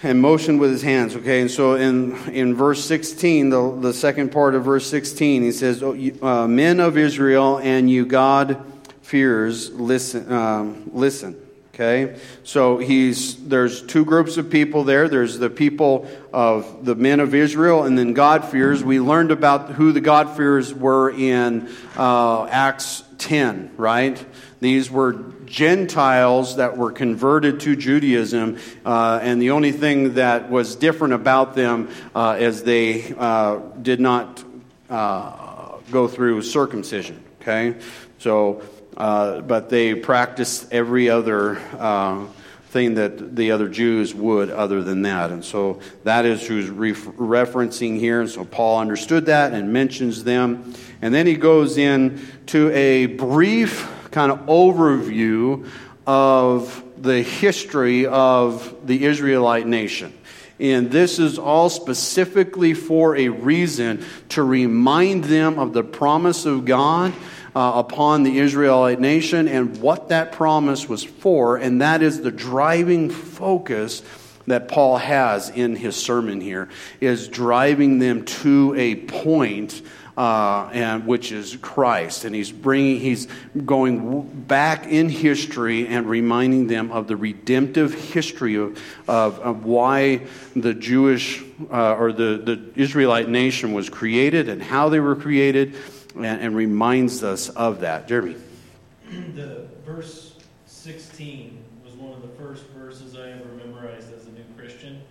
and 0.03 0.21
motioned 0.21 0.59
with 0.59 0.71
his 0.71 0.81
hands. 0.81 1.15
Okay, 1.15 1.41
and 1.41 1.51
so 1.51 1.75
in, 1.75 2.15
in 2.29 2.55
verse 2.55 2.83
16, 2.85 3.49
the, 3.49 3.77
the 3.79 3.93
second 3.93 4.31
part 4.31 4.55
of 4.55 4.65
verse 4.65 4.87
16, 4.87 5.43
he 5.43 5.51
says, 5.51 5.83
oh, 5.83 5.95
uh, 6.21 6.47
Men 6.47 6.79
of 6.79 6.97
Israel 6.97 7.57
and 7.57 7.89
you 7.89 8.05
God 8.05 8.63
fears, 9.01 9.71
listen. 9.71 10.31
Um, 10.31 10.89
listen. 10.93 11.35
Okay, 11.73 12.19
so 12.43 12.79
he's 12.79 13.47
there's 13.47 13.81
two 13.81 14.03
groups 14.03 14.35
of 14.35 14.49
people 14.49 14.83
there. 14.83 15.07
There's 15.07 15.39
the 15.39 15.49
people 15.49 16.05
of 16.33 16.85
the 16.85 16.95
men 16.95 17.21
of 17.21 17.33
Israel, 17.33 17.83
and 17.83 17.97
then 17.97 18.13
God 18.13 18.43
fears. 18.43 18.83
We 18.83 18.99
learned 18.99 19.31
about 19.31 19.71
who 19.71 19.93
the 19.93 20.01
God 20.01 20.35
fears 20.35 20.73
were 20.73 21.09
in 21.09 21.69
uh, 21.95 22.45
Acts 22.47 23.03
10, 23.19 23.71
right? 23.77 24.23
These 24.61 24.91
were 24.91 25.13
Gentiles 25.45 26.57
that 26.57 26.77
were 26.77 26.91
converted 26.91 27.59
to 27.61 27.75
Judaism, 27.75 28.59
uh, 28.85 29.19
and 29.21 29.41
the 29.41 29.51
only 29.51 29.71
thing 29.71 30.13
that 30.13 30.49
was 30.49 30.75
different 30.75 31.15
about 31.15 31.55
them 31.55 31.89
uh, 32.15 32.37
is 32.39 32.63
they 32.63 33.13
uh, 33.17 33.57
did 33.81 33.99
not 33.99 34.43
uh, 34.89 35.77
go 35.91 36.07
through 36.07 36.43
circumcision. 36.43 37.23
Okay, 37.41 37.75
so 38.19 38.61
uh, 38.97 39.41
but 39.41 39.69
they 39.69 39.95
practiced 39.95 40.71
every 40.71 41.09
other 41.09 41.57
uh, 41.79 42.23
thing 42.67 42.93
that 42.93 43.35
the 43.35 43.51
other 43.51 43.67
Jews 43.67 44.13
would 44.13 44.51
other 44.51 44.83
than 44.83 45.01
that. 45.01 45.31
And 45.31 45.43
so 45.43 45.81
that 46.03 46.25
is 46.25 46.45
who's 46.45 46.69
re- 46.69 46.93
referencing 46.93 47.99
here. 47.99 48.21
And 48.21 48.29
so 48.29 48.45
Paul 48.45 48.79
understood 48.79 49.25
that 49.25 49.53
and 49.53 49.73
mentions 49.73 50.23
them. 50.23 50.73
And 51.01 51.13
then 51.13 51.25
he 51.25 51.35
goes 51.35 51.77
in 51.77 52.25
to 52.47 52.69
a 52.71 53.07
brief 53.07 53.89
kind 54.11 54.31
of 54.31 54.39
overview 54.41 55.67
of 56.05 56.83
the 56.97 57.21
history 57.21 58.05
of 58.05 58.75
the 58.85 59.05
Israelite 59.05 59.65
nation. 59.65 60.13
And 60.59 60.91
this 60.91 61.17
is 61.17 61.39
all 61.39 61.69
specifically 61.69 62.75
for 62.75 63.15
a 63.15 63.29
reason 63.29 64.05
to 64.29 64.43
remind 64.43 65.23
them 65.23 65.57
of 65.57 65.73
the 65.73 65.83
promise 65.83 66.45
of 66.45 66.65
God 66.65 67.13
uh, 67.55 67.73
upon 67.75 68.23
the 68.23 68.37
Israelite 68.37 68.99
nation 68.99 69.47
and 69.47 69.77
what 69.81 70.09
that 70.09 70.33
promise 70.33 70.87
was 70.87 71.03
for. 71.03 71.57
And 71.57 71.81
that 71.81 72.03
is 72.03 72.21
the 72.21 72.31
driving 72.31 73.09
focus 73.09 74.03
that 74.47 74.67
Paul 74.67 74.97
has 74.97 75.49
in 75.49 75.75
his 75.75 75.95
sermon 75.95 76.41
here 76.41 76.69
is 76.99 77.27
driving 77.27 77.99
them 77.99 78.25
to 78.25 78.75
a 78.77 78.95
point 78.95 79.81
uh, 80.17 80.69
and 80.73 81.07
which 81.07 81.31
is 81.31 81.55
Christ, 81.57 82.25
and 82.25 82.35
he's 82.35 82.51
bringing, 82.51 82.99
he's 82.99 83.27
going 83.65 84.29
back 84.43 84.87
in 84.87 85.09
history 85.09 85.87
and 85.87 86.07
reminding 86.07 86.67
them 86.67 86.91
of 86.91 87.07
the 87.07 87.15
redemptive 87.15 87.93
history 87.93 88.55
of, 88.55 88.81
of, 89.07 89.39
of 89.39 89.65
why 89.65 90.27
the 90.55 90.73
Jewish 90.73 91.43
uh, 91.71 91.95
or 91.95 92.11
the, 92.11 92.37
the 92.37 92.71
Israelite 92.75 93.29
nation 93.29 93.73
was 93.73 93.89
created 93.89 94.49
and 94.49 94.61
how 94.61 94.89
they 94.89 94.99
were 94.99 95.15
created, 95.15 95.75
and, 96.15 96.25
and 96.25 96.55
reminds 96.55 97.23
us 97.23 97.49
of 97.49 97.81
that. 97.81 98.07
Jeremy, 98.07 98.35
the 99.35 99.67
verse 99.85 100.35
sixteen 100.65 101.63
was 101.85 101.93
one 101.93 102.11
of 102.13 102.21
the 102.21 102.43
first 102.43 102.65
verses 102.67 103.15
I 103.15 103.31
ever 103.31 103.45
memorized 103.65 104.13
as 104.13 104.27
a 104.27 104.31
new 104.31 104.43
Christian. 104.57 105.01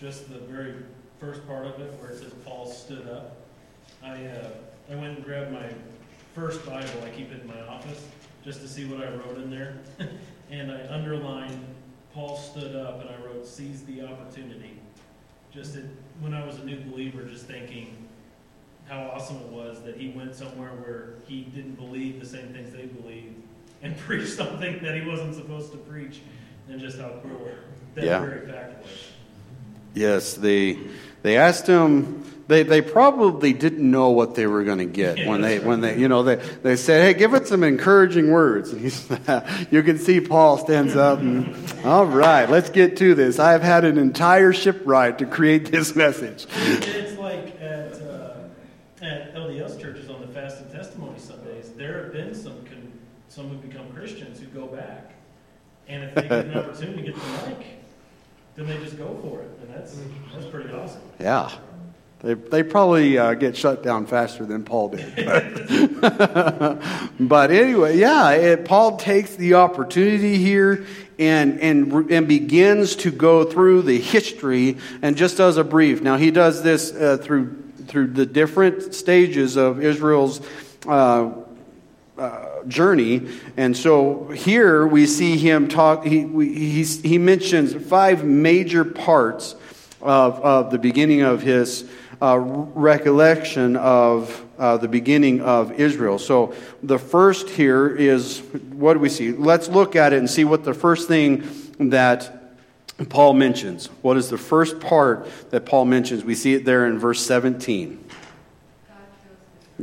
Just 0.00 0.28
the 0.30 0.38
very 0.38 0.74
first 1.20 1.46
part 1.46 1.66
of 1.66 1.80
it, 1.80 1.92
where 2.00 2.10
it 2.10 2.18
says 2.18 2.32
Paul 2.44 2.66
stood 2.66 3.08
up. 3.08 3.37
I, 4.08 4.26
uh, 4.26 4.48
I 4.90 4.94
went 4.94 5.16
and 5.16 5.24
grabbed 5.24 5.52
my 5.52 5.68
first 6.34 6.64
Bible, 6.64 7.02
I 7.04 7.10
keep 7.10 7.30
it 7.30 7.42
in 7.42 7.46
my 7.46 7.60
office, 7.68 8.06
just 8.44 8.60
to 8.62 8.68
see 8.68 8.86
what 8.86 9.06
I 9.06 9.10
wrote 9.10 9.36
in 9.36 9.50
there. 9.50 9.74
and 10.50 10.72
I 10.72 10.86
underlined, 10.88 11.64
Paul 12.14 12.36
stood 12.36 12.74
up, 12.74 13.00
and 13.02 13.10
I 13.10 13.26
wrote, 13.26 13.46
seize 13.46 13.82
the 13.82 14.02
opportunity. 14.02 14.80
Just 15.52 15.76
it, 15.76 15.84
when 16.20 16.32
I 16.32 16.46
was 16.46 16.56
a 16.58 16.64
new 16.64 16.80
believer, 16.80 17.22
just 17.24 17.46
thinking 17.46 18.08
how 18.88 19.10
awesome 19.12 19.36
it 19.36 19.48
was 19.48 19.82
that 19.82 19.96
he 19.96 20.10
went 20.10 20.34
somewhere 20.34 20.70
where 20.70 21.14
he 21.26 21.42
didn't 21.42 21.74
believe 21.74 22.20
the 22.20 22.26
same 22.26 22.48
things 22.54 22.72
they 22.72 22.86
believed 22.86 23.34
and 23.82 23.96
preached 23.98 24.32
something 24.32 24.82
that 24.82 24.94
he 24.94 25.06
wasn't 25.06 25.34
supposed 25.34 25.72
to 25.72 25.78
preach, 25.78 26.20
and 26.68 26.80
just 26.80 26.98
how 26.98 27.10
cool 27.22 27.48
that 27.94 28.04
yeah. 28.04 28.20
very 28.20 28.46
fact 28.46 28.82
was. 28.82 28.90
Yes, 29.94 30.34
they, 30.34 30.78
they 31.22 31.36
asked 31.36 31.66
him 31.66 32.24
they, 32.48 32.62
they 32.62 32.80
probably 32.80 33.52
didn't 33.52 33.88
know 33.88 34.08
what 34.08 34.34
they 34.34 34.46
were 34.46 34.64
going 34.64 34.78
to 34.78 34.86
get 34.86 35.26
when 35.26 35.42
they 35.42 35.60
when 35.60 35.82
they 35.82 35.98
you 35.98 36.08
know 36.08 36.22
they, 36.22 36.36
they 36.36 36.76
said 36.76 37.02
hey 37.02 37.18
give 37.18 37.34
us 37.34 37.48
some 37.48 37.62
encouraging 37.62 38.30
words 38.30 38.72
and 38.72 38.80
he's, 38.80 39.08
you 39.70 39.82
can 39.82 39.98
see 39.98 40.20
Paul 40.20 40.56
stands 40.56 40.96
up 40.96 41.20
and 41.20 41.54
all 41.84 42.06
right 42.06 42.48
let's 42.48 42.70
get 42.70 42.96
to 42.96 43.14
this 43.14 43.38
I 43.38 43.52
have 43.52 43.62
had 43.62 43.84
an 43.84 43.98
entire 43.98 44.54
ship 44.54 44.80
ride 44.84 45.18
to 45.18 45.26
create 45.26 45.70
this 45.70 45.94
message. 45.94 46.46
It's 46.56 47.18
like 47.18 47.60
at 47.60 48.00
uh, 48.00 48.38
at 49.02 49.34
LDS 49.34 49.78
churches 49.78 50.08
on 50.08 50.22
the 50.22 50.28
fast 50.28 50.62
and 50.62 50.72
testimony 50.72 51.18
Sundays 51.18 51.70
there 51.72 52.04
have 52.04 52.12
been 52.14 52.34
some 52.34 52.64
con- 52.64 52.98
some 53.28 53.48
who 53.50 53.56
become 53.58 53.92
Christians 53.92 54.40
who 54.40 54.46
go 54.46 54.66
back 54.68 55.12
and 55.86 56.04
if 56.04 56.14
they 56.14 56.22
get 56.22 56.46
an 56.46 56.56
opportunity 56.56 57.02
to 57.02 57.12
get 57.12 57.14
the 57.14 57.46
mic 57.46 57.66
then 58.56 58.66
they 58.66 58.78
just 58.78 58.96
go 58.96 59.18
for 59.20 59.42
it 59.42 59.50
and 59.60 59.74
that's 59.74 60.00
that's 60.32 60.46
pretty 60.46 60.72
awesome. 60.72 61.02
Yeah. 61.20 61.50
They, 62.20 62.34
they 62.34 62.62
probably 62.64 63.16
uh, 63.16 63.34
get 63.34 63.56
shut 63.56 63.84
down 63.84 64.06
faster 64.06 64.44
than 64.44 64.64
Paul 64.64 64.88
did. 64.90 65.14
But, 67.20 67.50
anyway, 67.50 67.98
yeah, 67.98 68.30
it, 68.30 68.64
Paul 68.64 68.96
takes 68.96 69.34
the 69.34 69.54
opportunity 69.54 70.38
here 70.38 70.86
and, 71.18 71.60
and, 71.60 72.10
and 72.10 72.28
begins 72.28 72.94
to 72.96 73.10
go 73.10 73.44
through 73.44 73.82
the 73.82 73.98
history 73.98 74.78
and 75.02 75.16
just 75.16 75.36
does 75.36 75.56
a 75.56 75.64
brief. 75.64 76.00
Now, 76.00 76.16
he 76.16 76.30
does 76.30 76.62
this 76.62 76.92
uh, 76.92 77.18
through, 77.20 77.60
through 77.88 78.08
the 78.08 78.24
different 78.24 78.94
stages 78.94 79.56
of 79.56 79.82
Israel's 79.82 80.40
uh, 80.86 81.30
uh, 82.16 82.64
journey. 82.64 83.28
And 83.56 83.76
so 83.76 84.28
here 84.28 84.86
we 84.86 85.06
see 85.06 85.36
him 85.36 85.68
talk, 85.68 86.04
he, 86.04 86.24
we, 86.24 86.84
he 86.84 87.18
mentions 87.18 87.74
five 87.74 88.24
major 88.24 88.84
parts 88.84 89.56
of, 90.00 90.40
of 90.40 90.70
the 90.70 90.78
beginning 90.78 91.22
of 91.22 91.42
his 91.42 91.88
uh, 92.20 92.38
recollection 92.38 93.76
of 93.76 94.44
uh, 94.58 94.76
the 94.76 94.88
beginning 94.88 95.40
of 95.40 95.72
Israel. 95.72 96.18
So 96.18 96.54
the 96.82 96.98
first 96.98 97.48
here 97.48 97.88
is 97.88 98.40
what 98.70 98.94
do 98.94 99.00
we 99.00 99.08
see? 99.08 99.32
Let's 99.32 99.68
look 99.68 99.94
at 99.96 100.12
it 100.12 100.18
and 100.18 100.28
see 100.28 100.44
what 100.44 100.64
the 100.64 100.74
first 100.74 101.08
thing 101.08 101.48
that 101.78 102.54
Paul 103.08 103.34
mentions. 103.34 103.86
What 104.02 104.16
is 104.16 104.28
the 104.28 104.38
first 104.38 104.80
part 104.80 105.28
that 105.50 105.64
Paul 105.64 105.84
mentions? 105.84 106.24
We 106.24 106.34
see 106.34 106.54
it 106.54 106.64
there 106.64 106.86
in 106.86 106.98
verse 106.98 107.24
17. 107.24 108.04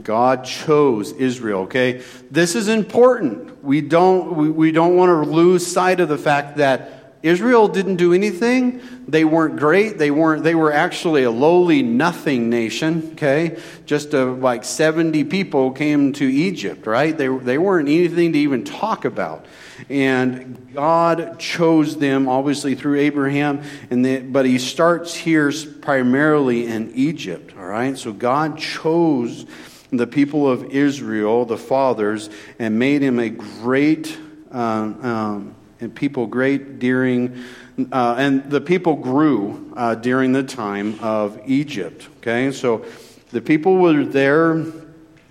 God 0.03 0.43
chose 0.43 1.13
Israel, 1.13 1.61
okay? 1.61 2.03
This 2.29 2.55
is 2.55 2.67
important. 2.67 3.63
We 3.63 3.79
don't, 3.79 4.35
we, 4.35 4.49
we 4.49 4.71
don't 4.73 4.97
want 4.97 5.09
to 5.09 5.31
lose 5.31 5.65
sight 5.65 6.01
of 6.01 6.09
the 6.09 6.17
fact 6.17 6.57
that 6.57 7.04
Israel 7.25 7.67
didn't 7.67 7.95
do 7.95 8.13
anything. 8.13 8.81
They 9.07 9.25
weren't 9.25 9.57
great. 9.57 9.97
They 9.97 10.11
weren't. 10.11 10.43
They 10.43 10.53
were 10.53 10.71
actually 10.71 11.23
a 11.23 11.31
lowly 11.31 11.81
nothing 11.81 12.51
nation. 12.51 13.09
Okay, 13.13 13.59
just 13.87 14.13
like 14.13 14.63
seventy 14.63 15.23
people 15.23 15.71
came 15.71 16.13
to 16.13 16.25
Egypt. 16.25 16.85
Right? 16.85 17.17
They 17.17 17.27
they 17.27 17.57
weren't 17.57 17.89
anything 17.89 18.33
to 18.33 18.37
even 18.37 18.63
talk 18.63 19.05
about. 19.05 19.47
And 19.89 20.71
God 20.75 21.39
chose 21.39 21.97
them, 21.97 22.29
obviously 22.29 22.75
through 22.75 22.99
Abraham. 22.99 23.63
And 23.89 24.31
but 24.31 24.45
He 24.45 24.59
starts 24.59 25.15
here 25.15 25.51
primarily 25.81 26.67
in 26.67 26.91
Egypt. 26.93 27.55
All 27.57 27.65
right. 27.65 27.97
So 27.97 28.13
God 28.13 28.59
chose 28.59 29.47
the 29.91 30.05
people 30.05 30.47
of 30.47 30.65
Israel, 30.65 31.45
the 31.45 31.57
fathers, 31.57 32.29
and 32.59 32.77
made 32.77 33.01
him 33.01 33.17
a 33.17 33.29
great. 33.29 34.15
Um, 34.51 35.03
um, 35.03 35.55
and 35.85 35.95
people 35.95 36.25
great 36.25 36.79
during, 36.79 37.43
uh, 37.91 38.15
and 38.17 38.49
the 38.49 38.59
people 38.59 38.95
grew 38.95 39.71
uh, 39.77 39.93
during 39.93 40.31
the 40.31 40.43
time 40.43 40.99
of 40.99 41.39
Egypt. 41.45 42.09
Okay, 42.17 42.51
so 42.51 42.83
the 43.29 43.39
people 43.39 43.77
were 43.77 44.03
there, 44.03 44.51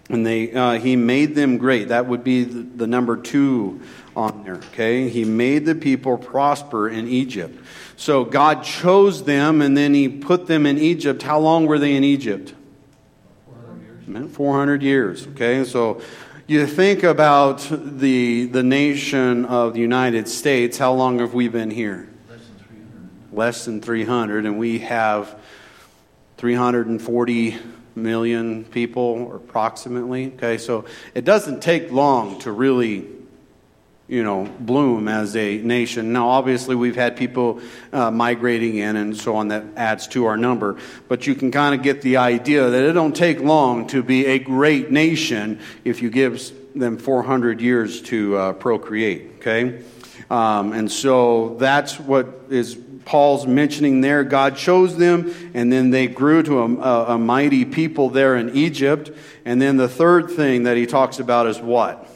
and 0.09 0.25
they 0.25 0.53
uh, 0.53 0.79
he 0.79 0.95
made 0.95 1.35
them 1.35 1.59
great. 1.59 1.89
That 1.89 2.07
would 2.07 2.23
be 2.23 2.45
the, 2.45 2.63
the 2.63 2.87
number 2.87 3.17
two 3.17 3.81
on 4.15 4.45
there. 4.45 4.55
Okay, 4.73 5.09
he 5.09 5.25
made 5.25 5.67
the 5.67 5.75
people 5.75 6.17
prosper 6.17 6.89
in 6.89 7.09
Egypt. 7.09 7.59
So 7.97 8.25
God 8.25 8.63
chose 8.63 9.25
them, 9.25 9.61
and 9.61 9.77
then 9.77 9.93
He 9.93 10.09
put 10.09 10.47
them 10.47 10.67
in 10.67 10.79
Egypt. 10.79 11.23
How 11.23 11.41
long 11.41 11.67
were 11.67 11.81
they 11.81 11.97
in 11.97 12.05
Egypt? 12.05 12.55
400 13.45 14.23
years. 14.23 14.37
400 14.37 14.83
years. 14.83 15.27
Okay, 15.29 15.65
so 15.65 16.01
you 16.47 16.67
think 16.67 17.03
about 17.03 17.67
the, 17.71 18.47
the 18.47 18.63
nation 18.63 19.47
of 19.47 19.73
the 19.73 19.81
United 19.81 20.29
States, 20.29 20.77
how 20.77 20.93
long 20.93 21.21
have 21.21 21.33
we 21.33 21.49
been 21.49 21.71
here? 21.71 22.09
Less 22.29 22.41
than 22.47 22.59
300. 22.59 23.33
Less 23.33 23.65
than 23.65 23.81
300, 23.81 24.47
and 24.47 24.59
we 24.59 24.81
have 24.81 25.41
340 26.37 27.57
million 27.95 28.65
people 28.65 29.35
approximately. 29.35 30.35
Okay, 30.35 30.59
so 30.59 30.85
it 31.15 31.25
doesn't 31.25 31.63
take 31.63 31.91
long 31.91 32.39
to 32.41 32.53
really 32.53 33.07
you 34.07 34.23
know, 34.23 34.45
bloom 34.61 35.09
as 35.09 35.35
a 35.35 35.59
nation. 35.59 36.13
Now, 36.13 36.29
obviously, 36.29 36.75
we've 36.75 36.97
had 36.97 37.17
people 37.17 37.61
uh, 37.93 38.11
migrating 38.11 38.77
in 38.77 38.97
and 38.97 39.17
so 39.17 39.37
on 39.37 39.49
that 39.49 39.65
adds 39.77 40.07
to 40.09 40.27
our 40.27 40.37
number, 40.37 40.77
but 41.09 41.27
you 41.27 41.35
can 41.35 41.51
kind 41.51 41.75
of 41.75 41.83
get 41.83 42.03
the 42.03 42.19
idea 42.19 42.69
that 42.69 42.85
it 42.85 42.93
don't 42.93 43.17
take 43.17 43.41
long 43.41 43.87
to 43.89 44.03
be 44.03 44.27
a 44.27 44.39
great 44.39 44.91
nation 44.91 45.61
if 45.85 46.03
you 46.03 46.11
give 46.11 46.53
them 46.75 46.99
400 46.99 47.61
years 47.61 48.03
to 48.03 48.37
uh, 48.37 48.53
procreate, 48.53 49.37
okay? 49.39 49.83
Um, 50.31 50.73
and 50.73 50.91
so 50.91 51.57
that's 51.59 51.99
what 51.99 52.47
is 52.51 52.77
Paul's 53.05 53.47
mentioning 53.47 54.01
there. 54.01 54.25
God 54.25 54.57
chose 54.57 54.97
them, 54.97 55.35
and 55.55 55.73
then 55.73 55.91
they 55.91 56.09
grew 56.09 56.43
to 56.43 56.61
a, 56.61 56.75
a, 56.75 57.15
a 57.15 57.19
mighty 57.19 57.65
people 57.65 58.11
there 58.11 58.37
in 58.37 58.57
Egypt. 58.57 59.11
And 59.45 59.61
then 59.61 59.77
the 59.77 59.89
third 59.89 60.31
thing 60.31 60.65
that 60.65 60.77
he 60.77 60.87
talks 60.87 61.19
about 61.19 61.47
is 61.47 61.61
what? 61.61 62.09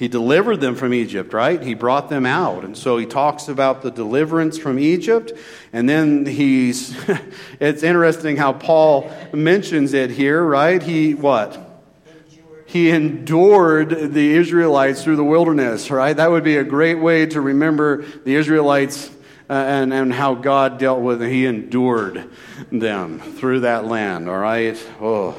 He 0.00 0.08
delivered 0.08 0.62
them 0.62 0.76
from 0.76 0.94
Egypt, 0.94 1.34
right? 1.34 1.62
He 1.62 1.74
brought 1.74 2.08
them 2.08 2.24
out. 2.24 2.64
And 2.64 2.74
so 2.74 2.96
he 2.96 3.04
talks 3.04 3.48
about 3.48 3.82
the 3.82 3.90
deliverance 3.90 4.56
from 4.56 4.78
Egypt. 4.78 5.30
And 5.74 5.86
then 5.86 6.24
he's, 6.24 6.98
it's 7.60 7.82
interesting 7.82 8.38
how 8.38 8.54
Paul 8.54 9.12
mentions 9.34 9.92
it 9.92 10.08
here, 10.10 10.42
right? 10.42 10.82
He, 10.82 11.14
what? 11.14 11.82
He 12.64 12.88
endured 12.88 14.14
the 14.14 14.36
Israelites 14.36 15.04
through 15.04 15.16
the 15.16 15.24
wilderness, 15.24 15.90
right? 15.90 16.16
That 16.16 16.30
would 16.30 16.44
be 16.44 16.56
a 16.56 16.64
great 16.64 16.98
way 16.98 17.26
to 17.26 17.38
remember 17.42 18.02
the 18.24 18.36
Israelites 18.36 19.10
uh, 19.50 19.52
and, 19.52 19.92
and 19.92 20.14
how 20.14 20.32
God 20.34 20.78
dealt 20.78 21.02
with 21.02 21.18
them. 21.18 21.30
He 21.30 21.44
endured 21.44 22.30
them 22.72 23.18
through 23.18 23.60
that 23.60 23.84
land, 23.84 24.30
all 24.30 24.38
right? 24.38 24.82
Oh 24.98 25.38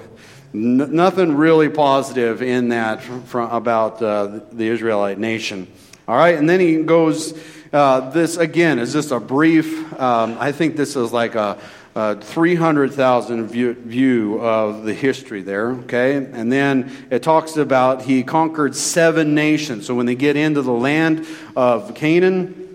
nothing 0.54 1.36
really 1.36 1.70
positive 1.70 2.42
in 2.42 2.70
that 2.70 3.04
about 3.34 4.02
uh, 4.02 4.42
the 4.52 4.68
Israelite 4.68 5.18
nation. 5.18 5.68
All 6.08 6.18
right, 6.18 6.38
and 6.38 6.50
then 6.50 6.60
he 6.60 6.84
goes. 6.84 7.38
Uh, 7.74 8.10
this 8.10 8.36
again 8.36 8.80
is 8.80 8.92
just 8.92 9.12
a 9.12 9.20
brief. 9.22 9.98
Um, 9.98 10.36
I 10.42 10.52
think 10.52 10.76
this 10.76 10.98
is 10.98 11.14
like 11.14 11.36
a 11.36 11.58
uh, 11.96 12.16
300,000 12.16 13.48
view, 13.48 13.74
view 13.74 14.40
of 14.40 14.84
the 14.84 14.94
history 14.94 15.42
there, 15.42 15.72
okay? 15.72 16.16
And 16.16 16.52
then 16.52 16.92
it 17.10 17.22
talks 17.22 17.58
about 17.58 18.04
he 18.04 18.24
conquered 18.24 18.76
seven 18.76 19.36
nations. 19.36 19.88
So 19.88 19.96
when 19.96 20.06
they 20.06 20.16
get 20.16 20.38
into 20.38 20.62
the 20.62 20.72
land 20.72 21.26
of 21.56 21.94
Canaan, 21.94 22.71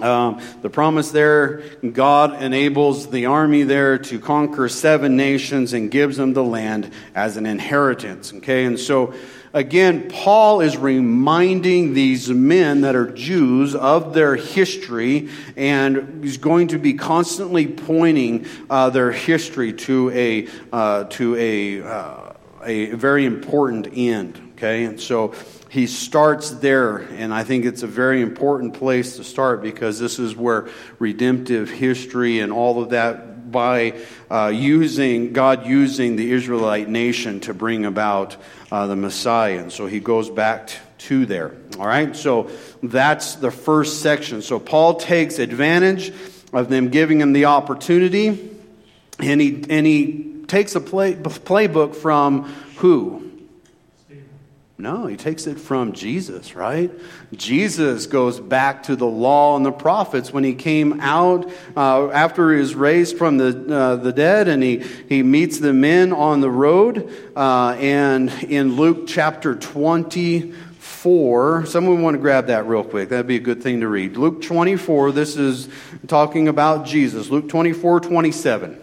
um, 0.00 0.42
the 0.60 0.68
promise 0.68 1.10
there, 1.10 1.62
God 1.92 2.42
enables 2.42 3.08
the 3.08 3.26
army 3.26 3.62
there 3.62 3.96
to 3.98 4.20
conquer 4.20 4.68
seven 4.68 5.16
nations 5.16 5.72
and 5.72 5.90
gives 5.90 6.18
them 6.18 6.34
the 6.34 6.44
land 6.44 6.92
as 7.14 7.36
an 7.36 7.46
inheritance. 7.46 8.34
Okay, 8.34 8.66
and 8.66 8.78
so 8.78 9.14
again, 9.54 10.10
Paul 10.10 10.60
is 10.60 10.76
reminding 10.76 11.94
these 11.94 12.28
men 12.28 12.82
that 12.82 12.94
are 12.94 13.10
Jews 13.10 13.74
of 13.74 14.12
their 14.12 14.36
history, 14.36 15.30
and 15.56 16.22
he's 16.22 16.36
going 16.36 16.68
to 16.68 16.78
be 16.78 16.92
constantly 16.92 17.66
pointing 17.66 18.44
uh, 18.68 18.90
their 18.90 19.12
history 19.12 19.72
to 19.72 20.10
a 20.10 20.48
uh, 20.72 21.04
to 21.04 21.36
a 21.36 21.82
uh, 21.82 22.32
a 22.62 22.90
very 22.92 23.24
important 23.24 23.88
end. 23.96 24.52
Okay, 24.56 24.84
and 24.84 25.00
so 25.00 25.34
he 25.76 25.86
starts 25.86 26.52
there, 26.52 26.96
and 26.96 27.34
I 27.34 27.44
think 27.44 27.66
it's 27.66 27.82
a 27.82 27.86
very 27.86 28.22
important 28.22 28.72
place 28.72 29.18
to 29.18 29.24
start 29.24 29.60
because 29.60 29.98
this 29.98 30.18
is 30.18 30.34
where 30.34 30.70
redemptive 30.98 31.68
history 31.68 32.40
and 32.40 32.50
all 32.50 32.82
of 32.82 32.88
that 32.90 33.52
by 33.52 34.00
uh, 34.30 34.50
using 34.54 35.34
God 35.34 35.66
using 35.66 36.16
the 36.16 36.32
Israelite 36.32 36.88
nation 36.88 37.40
to 37.40 37.52
bring 37.52 37.84
about 37.84 38.38
uh, 38.72 38.86
the 38.86 38.96
Messiah. 38.96 39.58
And 39.58 39.70
so 39.70 39.84
he 39.84 40.00
goes 40.00 40.30
back 40.30 40.70
to 41.00 41.26
there. 41.26 41.54
All 41.78 41.86
right, 41.86 42.16
so 42.16 42.50
that's 42.82 43.34
the 43.34 43.50
first 43.50 44.00
section. 44.00 44.40
So 44.40 44.58
Paul 44.58 44.94
takes 44.94 45.38
advantage 45.38 46.10
of 46.54 46.70
them 46.70 46.88
giving 46.88 47.20
him 47.20 47.34
the 47.34 47.44
opportunity, 47.44 48.28
and 49.18 49.40
he 49.42 49.62
and 49.68 49.86
he 49.86 50.42
takes 50.46 50.74
a 50.74 50.80
play, 50.80 51.16
playbook 51.16 51.94
from 51.94 52.44
who 52.78 53.25
no, 54.78 55.06
he 55.06 55.16
takes 55.16 55.46
it 55.46 55.58
from 55.58 55.94
Jesus, 55.94 56.54
right? 56.54 56.90
Jesus 57.32 58.04
goes 58.04 58.38
back 58.38 58.82
to 58.84 58.94
the 58.94 59.06
law 59.06 59.56
and 59.56 59.64
the 59.64 59.72
prophets 59.72 60.34
when 60.34 60.44
he 60.44 60.54
came 60.54 61.00
out 61.00 61.50
uh, 61.74 62.10
after 62.10 62.52
he 62.52 62.60
was 62.60 62.74
raised 62.74 63.16
from 63.16 63.38
the, 63.38 63.74
uh, 63.74 63.96
the 63.96 64.12
dead 64.12 64.48
and 64.48 64.62
he, 64.62 64.84
he 65.08 65.22
meets 65.22 65.60
the 65.60 65.72
men 65.72 66.12
on 66.12 66.42
the 66.42 66.50
road. 66.50 67.10
Uh, 67.34 67.70
and 67.80 68.28
in 68.42 68.76
Luke 68.76 69.04
chapter 69.06 69.54
24, 69.54 71.64
someone 71.64 72.02
want 72.02 72.14
to 72.14 72.20
grab 72.20 72.48
that 72.48 72.66
real 72.66 72.84
quick. 72.84 73.08
That'd 73.08 73.26
be 73.26 73.36
a 73.36 73.40
good 73.40 73.62
thing 73.62 73.80
to 73.80 73.88
read. 73.88 74.18
Luke 74.18 74.42
24, 74.42 75.12
this 75.12 75.36
is 75.36 75.70
talking 76.06 76.48
about 76.48 76.84
Jesus. 76.84 77.30
Luke 77.30 77.48
24, 77.48 78.00
27. 78.00 78.82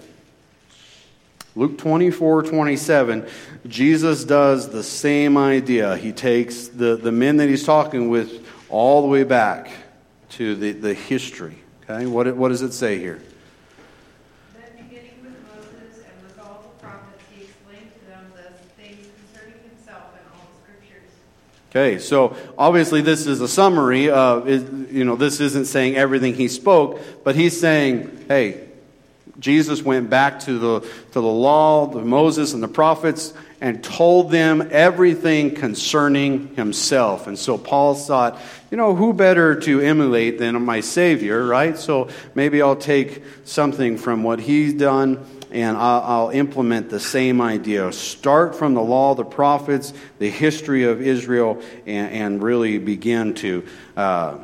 Luke 1.55 1.77
24, 1.77 2.43
27, 2.43 3.27
Jesus 3.67 4.23
does 4.23 4.69
the 4.69 4.81
same 4.81 5.37
idea. 5.37 5.95
He 5.97 6.11
takes 6.11 6.67
the, 6.67 6.95
the 6.95 7.11
men 7.11 7.37
that 7.37 7.47
he's 7.47 7.63
talking 7.63 8.09
with 8.09 8.47
all 8.69 9.03
the 9.03 9.07
way 9.07 9.23
back 9.23 9.69
to 10.31 10.55
the, 10.55 10.71
the 10.71 10.95
history. 10.95 11.59
Okay, 11.83 12.07
what, 12.07 12.35
what 12.35 12.49
does 12.49 12.63
it 12.63 12.71
say 12.71 12.97
here? 12.97 13.21
Then 14.55 14.63
beginning 14.77 15.11
with 15.21 15.35
Moses 15.53 15.97
and 15.97 16.27
with 16.27 16.39
all 16.39 16.63
the 16.63 16.83
prophets, 16.83 17.21
he 17.31 17.43
explained 17.43 17.91
to 17.99 18.07
them 18.07 18.31
the 18.35 18.81
things 18.81 19.05
concerning 19.31 19.59
himself 19.69 20.05
and 20.17 20.25
all 20.33 20.47
the 20.49 20.71
scriptures. 20.73 21.11
Okay, 21.69 21.99
so 21.99 22.35
obviously 22.57 23.01
this 23.01 23.27
is 23.27 23.41
a 23.41 23.47
summary 23.47 24.09
of, 24.09 24.49
you 24.49 25.03
know, 25.03 25.15
this 25.15 25.39
isn't 25.39 25.65
saying 25.65 25.97
everything 25.97 26.33
he 26.33 26.47
spoke, 26.47 26.99
but 27.23 27.35
he's 27.35 27.59
saying, 27.59 28.25
hey, 28.27 28.69
Jesus 29.39 29.81
went 29.81 30.09
back 30.09 30.41
to 30.41 30.59
the, 30.59 30.79
to 30.81 31.13
the 31.13 31.21
law, 31.21 31.87
the 31.87 32.01
Moses 32.01 32.53
and 32.53 32.61
the 32.61 32.67
prophets, 32.67 33.33
and 33.59 33.83
told 33.83 34.29
them 34.29 34.67
everything 34.71 35.55
concerning 35.55 36.55
himself. 36.55 37.27
And 37.27 37.39
so 37.39 37.57
Paul 37.57 37.95
thought, 37.95 38.39
you 38.69 38.77
know, 38.77 38.93
who 38.93 39.13
better 39.13 39.59
to 39.61 39.79
emulate 39.79 40.37
than 40.37 40.61
my 40.63 40.81
Savior, 40.81 41.45
right? 41.45 41.77
So 41.77 42.09
maybe 42.35 42.61
I'll 42.61 42.75
take 42.75 43.23
something 43.45 43.97
from 43.97 44.23
what 44.23 44.39
he's 44.39 44.73
done 44.73 45.25
and 45.49 45.77
I'll, 45.77 46.01
I'll 46.01 46.29
implement 46.31 46.89
the 46.89 46.99
same 46.99 47.39
idea. 47.39 47.91
Start 47.91 48.55
from 48.55 48.73
the 48.73 48.81
law, 48.81 49.13
the 49.15 49.23
prophets, 49.23 49.93
the 50.17 50.29
history 50.29 50.83
of 50.83 51.01
Israel, 51.01 51.61
and, 51.85 52.11
and 52.11 52.43
really 52.43 52.79
begin 52.79 53.35
to. 53.35 53.65
Uh, 53.95 54.37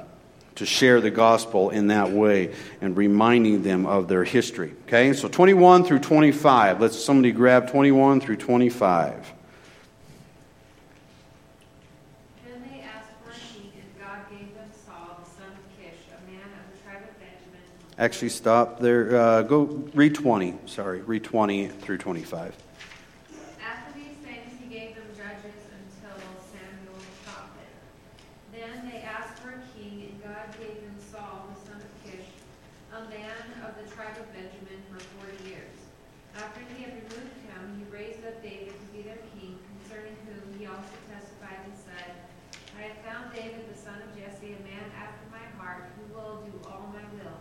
to 0.60 0.66
share 0.66 1.02
the 1.02 1.12
gospel 1.12 1.70
in 1.70 1.88
that 1.88 2.12
way 2.12 2.54
and 2.82 2.96
reminding 2.96 3.64
them 3.64 3.86
of 3.86 4.08
their 4.08 4.24
history. 4.24 4.74
Okay, 4.88 5.14
so 5.14 5.28
21 5.28 5.84
through 5.86 6.00
25. 6.00 6.80
Let's 6.80 7.04
somebody 7.04 7.32
grab 7.32 7.70
21 7.70 8.22
through 8.22 8.38
25. 8.38 9.34
Then 12.46 12.64
they 12.70 12.82
asked 12.82 13.10
for 13.24 13.32
a 13.32 13.34
king, 13.34 13.72
and 13.76 14.00
God 14.00 14.30
gave 14.30 14.54
them 14.56 14.70
Saul, 14.86 15.20
the 15.24 15.30
son 15.30 15.48
of 15.48 15.80
Kish, 15.82 16.00
a 16.12 16.32
man 16.32 16.44
of 16.44 16.76
the 16.76 16.84
tribe 16.84 17.04
of 17.04 17.20
Benjamin. 17.20 17.62
Actually, 17.98 18.30
stop 18.30 18.80
there. 18.80 19.16
Uh, 19.18 19.42
go 19.44 19.64
read 19.94 20.14
20. 20.16 20.56
Sorry, 20.66 21.02
read 21.02 21.24
20 21.24 21.68
through 21.68 21.98
25. 21.98 22.56
After 23.64 24.00
these 24.00 24.18
things, 24.24 24.52
he 24.60 24.68
gave 24.68 24.96
them 24.96 25.08
judges 25.16 25.60
until 25.72 26.20
Samuel 26.52 27.00
the 27.00 27.16
prophet. 27.24 27.72
Then 28.52 28.92
they 28.92 29.02
asked 29.08 29.40
for 29.40 29.50
a 29.56 29.62
king, 29.78 30.10
and 30.10 30.16
God 30.24 30.48
gave 30.60 30.82
them 30.84 30.98
Saul, 31.00 31.48
the 31.54 31.60
son 31.64 31.80
of 31.80 31.92
Kish, 32.04 32.28
a 32.96 33.02
man 33.08 33.38
of 33.66 33.72
the 33.78 33.86
tribe 33.92 34.16
of 34.20 34.28
Benjamin, 34.34 34.80
for 34.92 35.00
forty 35.20 35.38
years. 35.48 35.78
After 36.36 36.62
he 36.76 36.84
had 36.84 36.94
removed 37.04 37.38
him, 37.48 37.62
he 37.78 37.84
raised 37.92 38.24
up 38.24 38.40
David 38.42 38.74
to 38.74 38.88
be 38.96 39.04
their 39.04 39.20
king, 39.36 39.60
concerning 39.84 40.16
whom 40.28 40.56
he 40.58 40.66
also 40.66 40.96
testified 41.12 41.60
and 41.68 41.76
said, 41.76 42.12
I 42.80 42.92
have 42.96 43.00
found 43.04 43.36
David, 43.36 43.68
the 43.68 43.76
son 43.76 44.00
of 44.00 44.10
Jesse, 44.16 44.56
a 44.56 44.62
man 44.64 44.88
after 44.96 45.24
my 45.32 45.44
heart, 45.60 45.92
who 46.00 46.04
will 46.16 46.44
do 46.48 46.54
all 46.64 46.88
my 46.96 47.04
will. 47.20 47.40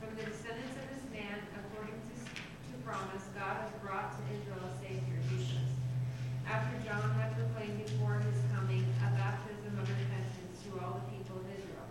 From 0.00 0.16
the 0.16 0.24
descendants 0.24 0.76
of 0.80 0.86
this 0.96 1.04
man, 1.12 1.36
according 1.54 1.96
to, 1.96 2.14
to 2.24 2.74
promise, 2.84 3.28
God 3.36 3.68
has 3.68 3.72
brought 3.84 4.16
to 4.16 4.20
Israel 4.32 4.64
a 4.64 4.72
Savior, 4.80 5.20
Jesus. 5.28 5.68
After 6.48 6.72
John 6.88 7.04
had 7.20 7.36
proclaimed 7.36 7.84
before 7.84 8.20
his 8.24 8.40
coming 8.52 8.84
a 9.04 9.08
baptism 9.12 9.76
of 9.76 9.86
repentance 9.88 10.56
to 10.68 10.70
all 10.80 11.04
the 11.04 11.06
people 11.12 11.36
of 11.40 11.46
Israel. 11.52 11.88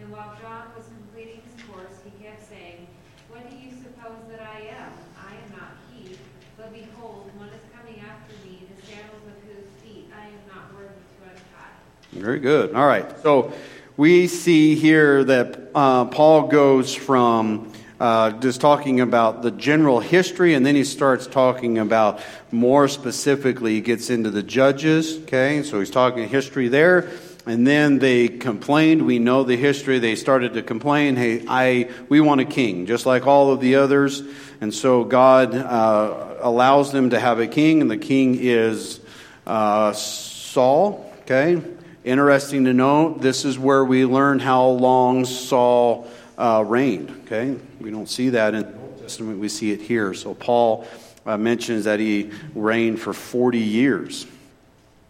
And 0.00 0.08
while 0.12 0.36
John 0.40 0.72
was 0.76 0.86
completing 0.88 1.40
his 1.44 1.56
course, 1.68 1.96
he 2.04 2.12
kept 2.20 2.44
saying, 2.48 2.86
What 3.28 3.48
do 3.48 3.56
you 3.56 3.72
suppose 3.76 4.20
that 4.32 4.40
I 4.40 4.72
am? 4.76 4.92
I 5.16 5.36
am 5.36 5.48
not 5.56 5.72
he. 5.92 6.16
But 6.56 6.72
behold, 6.72 7.28
one 7.36 7.52
is 7.52 7.64
coming 7.72 8.00
after 8.00 8.32
me, 8.44 8.64
the 8.68 8.78
sandals 8.88 9.24
of 9.28 9.36
whose 9.44 9.68
feet 9.84 10.08
I 10.12 10.32
am 10.32 10.44
not 10.48 10.72
worthy 10.72 10.96
to 10.96 11.20
untie. 11.28 11.76
Very 12.20 12.38
good. 12.38 12.74
All 12.74 12.86
right. 12.86 13.18
So 13.22 13.54
we 13.96 14.26
see 14.26 14.74
here 14.74 15.24
that 15.24 15.70
uh, 15.74 16.04
Paul 16.04 16.48
goes 16.48 16.94
from 16.94 17.72
uh, 17.98 18.32
just 18.32 18.60
talking 18.60 19.00
about 19.00 19.40
the 19.40 19.50
general 19.50 20.00
history, 20.00 20.52
and 20.52 20.66
then 20.66 20.74
he 20.74 20.84
starts 20.84 21.26
talking 21.26 21.78
about 21.78 22.20
more 22.52 22.88
specifically, 22.88 23.76
he 23.76 23.80
gets 23.80 24.10
into 24.10 24.30
the 24.30 24.42
judges. 24.42 25.16
Okay, 25.22 25.62
so 25.62 25.78
he's 25.78 25.90
talking 25.90 26.28
history 26.28 26.68
there. 26.68 27.08
And 27.46 27.66
then 27.66 28.00
they 28.00 28.28
complained. 28.28 29.06
We 29.06 29.18
know 29.18 29.42
the 29.42 29.56
history. 29.56 29.98
They 29.98 30.14
started 30.14 30.52
to 30.54 30.62
complain. 30.62 31.16
Hey, 31.16 31.46
I 31.48 31.88
we 32.10 32.20
want 32.20 32.42
a 32.42 32.44
king, 32.44 32.84
just 32.84 33.06
like 33.06 33.26
all 33.26 33.50
of 33.50 33.60
the 33.60 33.76
others. 33.76 34.22
And 34.60 34.74
so 34.74 35.04
God 35.04 35.54
uh, 35.54 36.34
allows 36.40 36.92
them 36.92 37.10
to 37.10 37.18
have 37.18 37.38
a 37.38 37.46
king, 37.46 37.80
and 37.80 37.90
the 37.90 37.96
king 37.96 38.36
is 38.38 39.00
uh, 39.46 39.94
Saul. 39.94 41.10
Okay, 41.22 41.62
interesting 42.04 42.64
to 42.64 42.72
note. 42.72 43.20
This 43.20 43.44
is 43.44 43.58
where 43.58 43.84
we 43.84 44.04
learn 44.04 44.38
how 44.38 44.66
long 44.66 45.24
Saul 45.24 46.08
uh, 46.38 46.64
reigned. 46.66 47.10
Okay, 47.26 47.56
we 47.80 47.90
don't 47.90 48.08
see 48.08 48.30
that 48.30 48.54
in 48.54 48.62
the 48.62 48.78
Old 48.78 49.00
Testament. 49.00 49.38
We 49.38 49.48
see 49.48 49.72
it 49.72 49.80
here. 49.80 50.14
So 50.14 50.34
Paul 50.34 50.86
uh, 51.26 51.36
mentions 51.36 51.84
that 51.84 52.00
he 52.00 52.30
reigned 52.54 53.00
for 53.00 53.12
forty 53.12 53.60
years. 53.60 54.26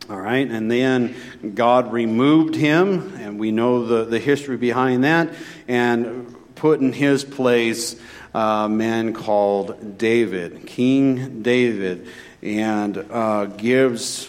All 0.08 0.20
right, 0.20 0.48
and 0.48 0.68
then 0.68 1.14
God 1.54 1.92
removed 1.92 2.56
him, 2.56 3.14
and 3.16 3.38
we 3.38 3.52
know 3.52 3.86
the, 3.86 4.04
the 4.06 4.18
history 4.18 4.56
behind 4.56 5.04
that, 5.04 5.32
and 5.68 6.34
put 6.56 6.80
in 6.80 6.92
his 6.92 7.22
place 7.22 7.94
a 8.34 8.68
man 8.68 9.12
called 9.12 9.98
David, 9.98 10.66
King 10.66 11.42
David, 11.42 12.08
and 12.42 12.98
uh, 12.98 13.44
gives 13.44 14.28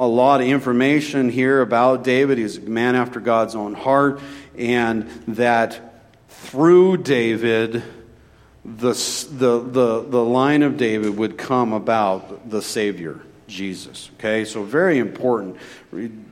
a 0.00 0.06
lot 0.06 0.40
of 0.40 0.46
information 0.46 1.28
here 1.28 1.60
about 1.60 2.02
David. 2.02 2.38
He's 2.38 2.56
a 2.56 2.62
man 2.62 2.96
after 2.96 3.20
God's 3.20 3.54
own 3.54 3.74
heart, 3.74 4.20
and 4.56 5.08
that 5.28 6.02
through 6.28 6.96
David, 6.96 7.82
the, 8.64 8.92
the, 8.94 9.60
the, 9.60 10.00
the 10.08 10.24
line 10.24 10.62
of 10.62 10.78
David 10.78 11.18
would 11.18 11.36
come 11.36 11.74
about 11.74 12.48
the 12.48 12.62
Savior. 12.62 13.20
Jesus. 13.50 14.10
Okay, 14.14 14.44
so 14.44 14.62
very 14.62 14.98
important. 14.98 15.56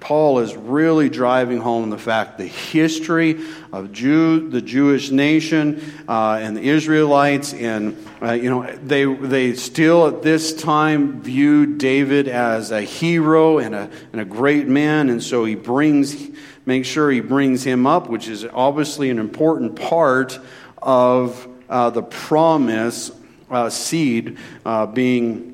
Paul 0.01 0.39
is 0.39 0.57
really 0.57 1.11
driving 1.11 1.59
home 1.59 1.91
the 1.91 1.99
fact 1.99 2.39
the 2.39 2.47
history 2.47 3.45
of 3.73 3.93
Jew, 3.93 4.49
the 4.49 4.63
Jewish 4.63 5.11
nation, 5.11 5.83
uh, 6.09 6.39
and 6.41 6.57
the 6.57 6.63
Israelites, 6.63 7.53
and 7.53 7.97
uh, 8.23 8.33
you 8.33 8.49
know 8.49 8.73
they 8.77 9.05
they 9.05 9.55
still 9.55 10.07
at 10.07 10.23
this 10.23 10.55
time 10.55 11.21
viewed 11.21 11.79
David 11.79 12.29
as 12.29 12.71
a 12.71 12.81
hero 12.81 13.59
and 13.59 13.75
a 13.75 13.91
and 14.13 14.21
a 14.21 14.25
great 14.25 14.69
man, 14.69 15.11
and 15.11 15.23
so 15.23 15.45
he 15.45 15.57
brings 15.57 16.17
makes 16.65 16.87
sure 16.87 17.11
he 17.11 17.21
brings 17.21 17.65
him 17.65 17.87
up, 17.87 18.09
which 18.09 18.29
is 18.29 18.45
obviously 18.45 19.11
an 19.11 19.19
important 19.19 19.75
part 19.75 20.39
of 20.81 21.49
uh, 21.69 21.91
the 21.91 22.03
promise 22.03 23.11
uh, 23.51 23.71
seed 23.71 24.39
uh, 24.65 24.87
being 24.87 25.48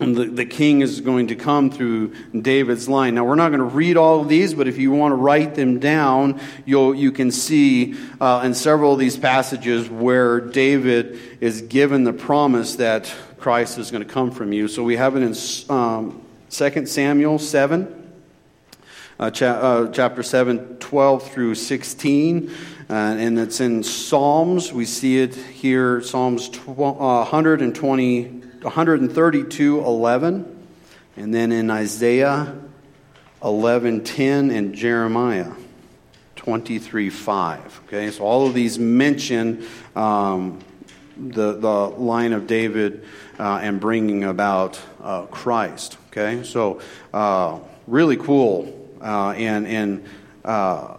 and 0.00 0.14
the, 0.14 0.26
the 0.26 0.44
king 0.44 0.80
is 0.80 1.00
going 1.00 1.26
to 1.28 1.34
come 1.34 1.70
through 1.70 2.14
David's 2.32 2.88
line. 2.88 3.16
Now, 3.16 3.24
we're 3.24 3.34
not 3.34 3.48
going 3.48 3.58
to 3.58 3.64
read 3.64 3.96
all 3.96 4.20
of 4.20 4.28
these, 4.28 4.54
but 4.54 4.68
if 4.68 4.78
you 4.78 4.92
want 4.92 5.12
to 5.12 5.16
write 5.16 5.56
them 5.56 5.80
down, 5.80 6.40
you'll, 6.64 6.94
you 6.94 7.10
can 7.10 7.32
see 7.32 7.96
uh, 8.20 8.42
in 8.44 8.54
several 8.54 8.92
of 8.92 9.00
these 9.00 9.16
passages 9.16 9.90
where 9.90 10.40
David 10.40 11.18
is 11.40 11.62
given 11.62 12.04
the 12.04 12.12
promise 12.12 12.76
that 12.76 13.12
Christ 13.38 13.78
is 13.78 13.90
going 13.90 14.04
to 14.04 14.08
come 14.08 14.30
from 14.30 14.52
you. 14.52 14.68
So 14.68 14.84
we 14.84 14.96
have 14.96 15.16
it 15.16 15.22
in 15.22 15.34
um, 15.74 16.22
2 16.50 16.86
Samuel 16.86 17.38
7. 17.38 17.94
Uh, 19.20 19.32
cha- 19.32 19.46
uh, 19.46 19.90
chapter 19.90 20.22
7, 20.22 20.76
12 20.78 21.30
through 21.32 21.56
16. 21.56 22.52
Uh, 22.88 22.92
and 22.92 23.36
it's 23.36 23.60
in 23.60 23.82
Psalms. 23.82 24.72
We 24.72 24.84
see 24.84 25.18
it 25.18 25.34
here, 25.34 26.00
Psalms 26.02 26.48
12, 26.50 26.98
120. 26.98 28.42
132 28.62 29.80
11, 29.80 30.66
and 31.16 31.34
then 31.34 31.52
in 31.52 31.70
Isaiah 31.70 32.56
11 33.42 34.04
10 34.04 34.50
and 34.50 34.74
Jeremiah 34.74 35.52
23 36.36 37.10
5. 37.10 37.80
Okay, 37.86 38.10
so 38.10 38.24
all 38.24 38.46
of 38.46 38.54
these 38.54 38.78
mention 38.78 39.66
um, 39.94 40.60
the, 41.16 41.52
the 41.52 41.68
line 41.68 42.32
of 42.32 42.46
David 42.46 43.04
uh, 43.38 43.60
and 43.62 43.80
bringing 43.80 44.24
about 44.24 44.80
uh, 45.02 45.22
Christ. 45.26 45.98
Okay, 46.10 46.42
so 46.42 46.80
uh, 47.12 47.58
really 47.86 48.16
cool 48.16 48.74
uh, 49.00 49.30
and, 49.30 49.66
and 49.66 50.04
uh, 50.44 50.96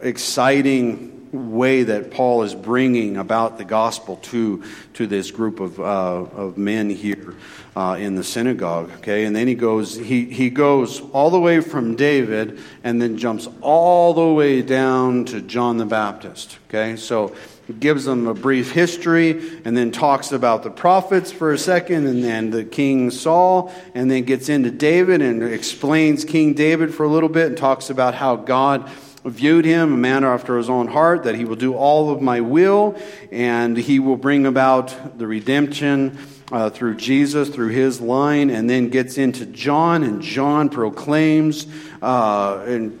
exciting 0.00 1.19
way 1.32 1.84
that 1.84 2.10
Paul 2.10 2.42
is 2.42 2.54
bringing 2.54 3.16
about 3.16 3.58
the 3.58 3.64
gospel 3.64 4.16
to, 4.16 4.64
to 4.94 5.06
this 5.06 5.30
group 5.30 5.60
of, 5.60 5.78
uh, 5.78 5.84
of 5.84 6.58
men 6.58 6.90
here 6.90 7.34
uh, 7.76 7.96
in 7.98 8.16
the 8.16 8.24
synagogue. 8.24 8.90
Okay, 8.98 9.24
and 9.24 9.34
then 9.34 9.46
he 9.46 9.54
goes 9.54 9.96
he, 9.96 10.24
he 10.24 10.50
goes 10.50 11.00
all 11.12 11.30
the 11.30 11.40
way 11.40 11.60
from 11.60 11.94
David 11.94 12.58
and 12.82 13.00
then 13.00 13.16
jumps 13.16 13.48
all 13.60 14.12
the 14.14 14.34
way 14.34 14.62
down 14.62 15.24
to 15.26 15.40
John 15.40 15.76
the 15.76 15.86
Baptist. 15.86 16.58
Okay, 16.68 16.96
so 16.96 17.34
gives 17.78 18.04
them 18.04 18.26
a 18.26 18.34
brief 18.34 18.72
history 18.72 19.60
and 19.64 19.76
then 19.76 19.92
talks 19.92 20.32
about 20.32 20.64
the 20.64 20.70
prophets 20.70 21.30
for 21.30 21.52
a 21.52 21.58
second 21.58 22.06
and 22.06 22.24
then 22.24 22.50
the 22.50 22.64
king 22.64 23.12
Saul 23.12 23.72
and 23.94 24.10
then 24.10 24.24
gets 24.24 24.48
into 24.48 24.72
David 24.72 25.22
and 25.22 25.42
explains 25.44 26.24
King 26.24 26.54
David 26.54 26.92
for 26.92 27.04
a 27.04 27.08
little 27.08 27.28
bit 27.28 27.46
and 27.46 27.56
talks 27.56 27.88
about 27.88 28.16
how 28.16 28.34
God 28.34 28.90
viewed 29.24 29.64
him 29.64 29.92
a 29.92 29.96
man 29.96 30.24
after 30.24 30.56
his 30.56 30.70
own 30.70 30.88
heart, 30.88 31.24
that 31.24 31.34
he 31.34 31.44
will 31.44 31.56
do 31.56 31.74
all 31.74 32.10
of 32.10 32.22
my 32.22 32.40
will, 32.40 32.98
and 33.30 33.76
he 33.76 33.98
will 33.98 34.16
bring 34.16 34.46
about 34.46 35.18
the 35.18 35.26
redemption 35.26 36.18
uh, 36.52 36.70
through 36.70 36.96
Jesus, 36.96 37.48
through 37.48 37.68
his 37.68 38.00
line, 38.00 38.50
and 38.50 38.68
then 38.68 38.88
gets 38.88 39.18
into 39.18 39.46
John, 39.46 40.02
and 40.02 40.22
John 40.22 40.68
proclaims, 40.68 41.66
uh, 42.02 42.64
and 42.66 42.98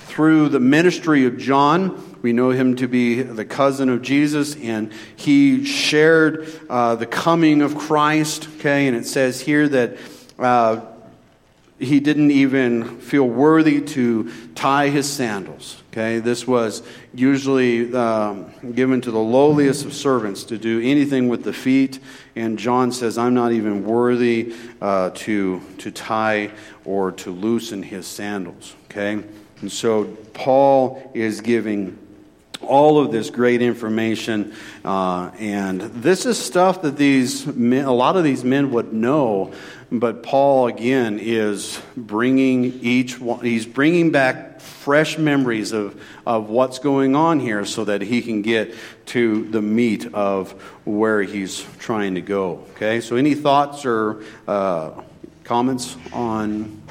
through 0.00 0.48
the 0.48 0.60
ministry 0.60 1.26
of 1.26 1.38
John, 1.38 2.16
we 2.22 2.32
know 2.32 2.50
him 2.50 2.74
to 2.76 2.88
be 2.88 3.22
the 3.22 3.44
cousin 3.44 3.88
of 3.88 4.02
Jesus, 4.02 4.56
and 4.56 4.92
he 5.14 5.64
shared 5.64 6.48
uh, 6.68 6.96
the 6.96 7.06
coming 7.06 7.62
of 7.62 7.76
Christ. 7.76 8.48
Okay, 8.58 8.88
and 8.88 8.96
it 8.96 9.06
says 9.06 9.40
here 9.40 9.68
that 9.68 9.98
uh, 10.38 10.80
he 11.78 12.00
didn't 12.00 12.30
even 12.30 13.00
feel 13.00 13.28
worthy 13.28 13.82
to 13.82 14.32
tie 14.54 14.88
his 14.88 15.10
sandals. 15.10 15.82
Okay, 15.92 16.18
this 16.18 16.46
was 16.46 16.82
usually 17.14 17.94
um, 17.94 18.52
given 18.74 19.00
to 19.02 19.10
the 19.10 19.18
lowliest 19.18 19.84
of 19.84 19.94
servants 19.94 20.44
to 20.44 20.58
do 20.58 20.80
anything 20.80 21.28
with 21.28 21.44
the 21.44 21.52
feet, 21.52 21.98
and 22.34 22.58
John 22.58 22.92
says, 22.92 23.18
"I'm 23.18 23.34
not 23.34 23.52
even 23.52 23.84
worthy 23.84 24.54
uh, 24.80 25.10
to 25.14 25.60
to 25.78 25.90
tie 25.90 26.50
or 26.84 27.12
to 27.12 27.30
loosen 27.30 27.82
his 27.82 28.06
sandals." 28.06 28.74
Okay, 28.90 29.22
and 29.60 29.70
so 29.72 30.04
Paul 30.32 31.10
is 31.14 31.40
giving 31.40 31.98
all 32.62 32.98
of 32.98 33.12
this 33.12 33.30
great 33.30 33.62
information, 33.62 34.54
uh, 34.84 35.30
and 35.38 35.80
this 35.80 36.26
is 36.26 36.38
stuff 36.38 36.82
that 36.82 36.96
these 36.96 37.46
men, 37.46 37.84
a 37.84 37.92
lot 37.92 38.16
of 38.16 38.24
these 38.24 38.44
men 38.44 38.70
would 38.72 38.92
know 38.92 39.52
but 39.90 40.22
Paul, 40.22 40.66
again, 40.66 41.18
is 41.20 41.80
bringing 41.96 42.64
each 42.64 43.20
one, 43.20 43.44
he's 43.44 43.66
bringing 43.66 44.10
back 44.10 44.60
fresh 44.60 45.16
memories 45.16 45.72
of, 45.72 46.00
of 46.26 46.48
what's 46.48 46.78
going 46.78 47.14
on 47.14 47.40
here 47.40 47.64
so 47.64 47.84
that 47.84 48.02
he 48.02 48.22
can 48.22 48.42
get 48.42 48.74
to 49.06 49.44
the 49.50 49.62
meat 49.62 50.12
of 50.12 50.52
where 50.84 51.22
he's 51.22 51.64
trying 51.78 52.16
to 52.16 52.20
go. 52.20 52.64
Okay, 52.74 53.00
so 53.00 53.16
any 53.16 53.34
thoughts 53.34 53.84
or 53.84 54.22
uh, 54.48 54.90
comments 55.44 55.96
on 56.12 56.82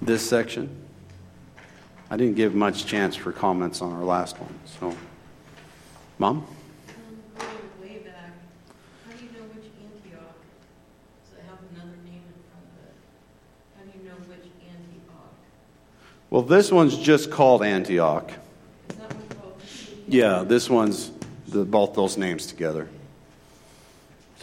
this 0.00 0.28
section? 0.28 0.68
I 2.10 2.16
didn't 2.16 2.34
give 2.34 2.54
much 2.54 2.86
chance 2.86 3.16
for 3.16 3.32
comments 3.32 3.80
on 3.80 3.92
our 3.92 4.04
last 4.04 4.38
one. 4.38 4.54
So, 4.78 4.96
Mom? 6.18 6.46
Well, 16.32 16.40
this 16.40 16.72
one's 16.72 16.96
just 16.96 17.30
called 17.30 17.62
Antioch. 17.62 18.32
Yeah, 20.08 20.44
this 20.44 20.70
one's 20.70 21.10
the, 21.46 21.62
both 21.62 21.92
those 21.92 22.16
names 22.16 22.46
together. 22.46 22.88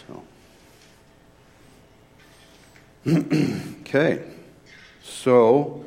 So, 0.08 0.21
okay. 3.82 4.21
So, 5.02 5.84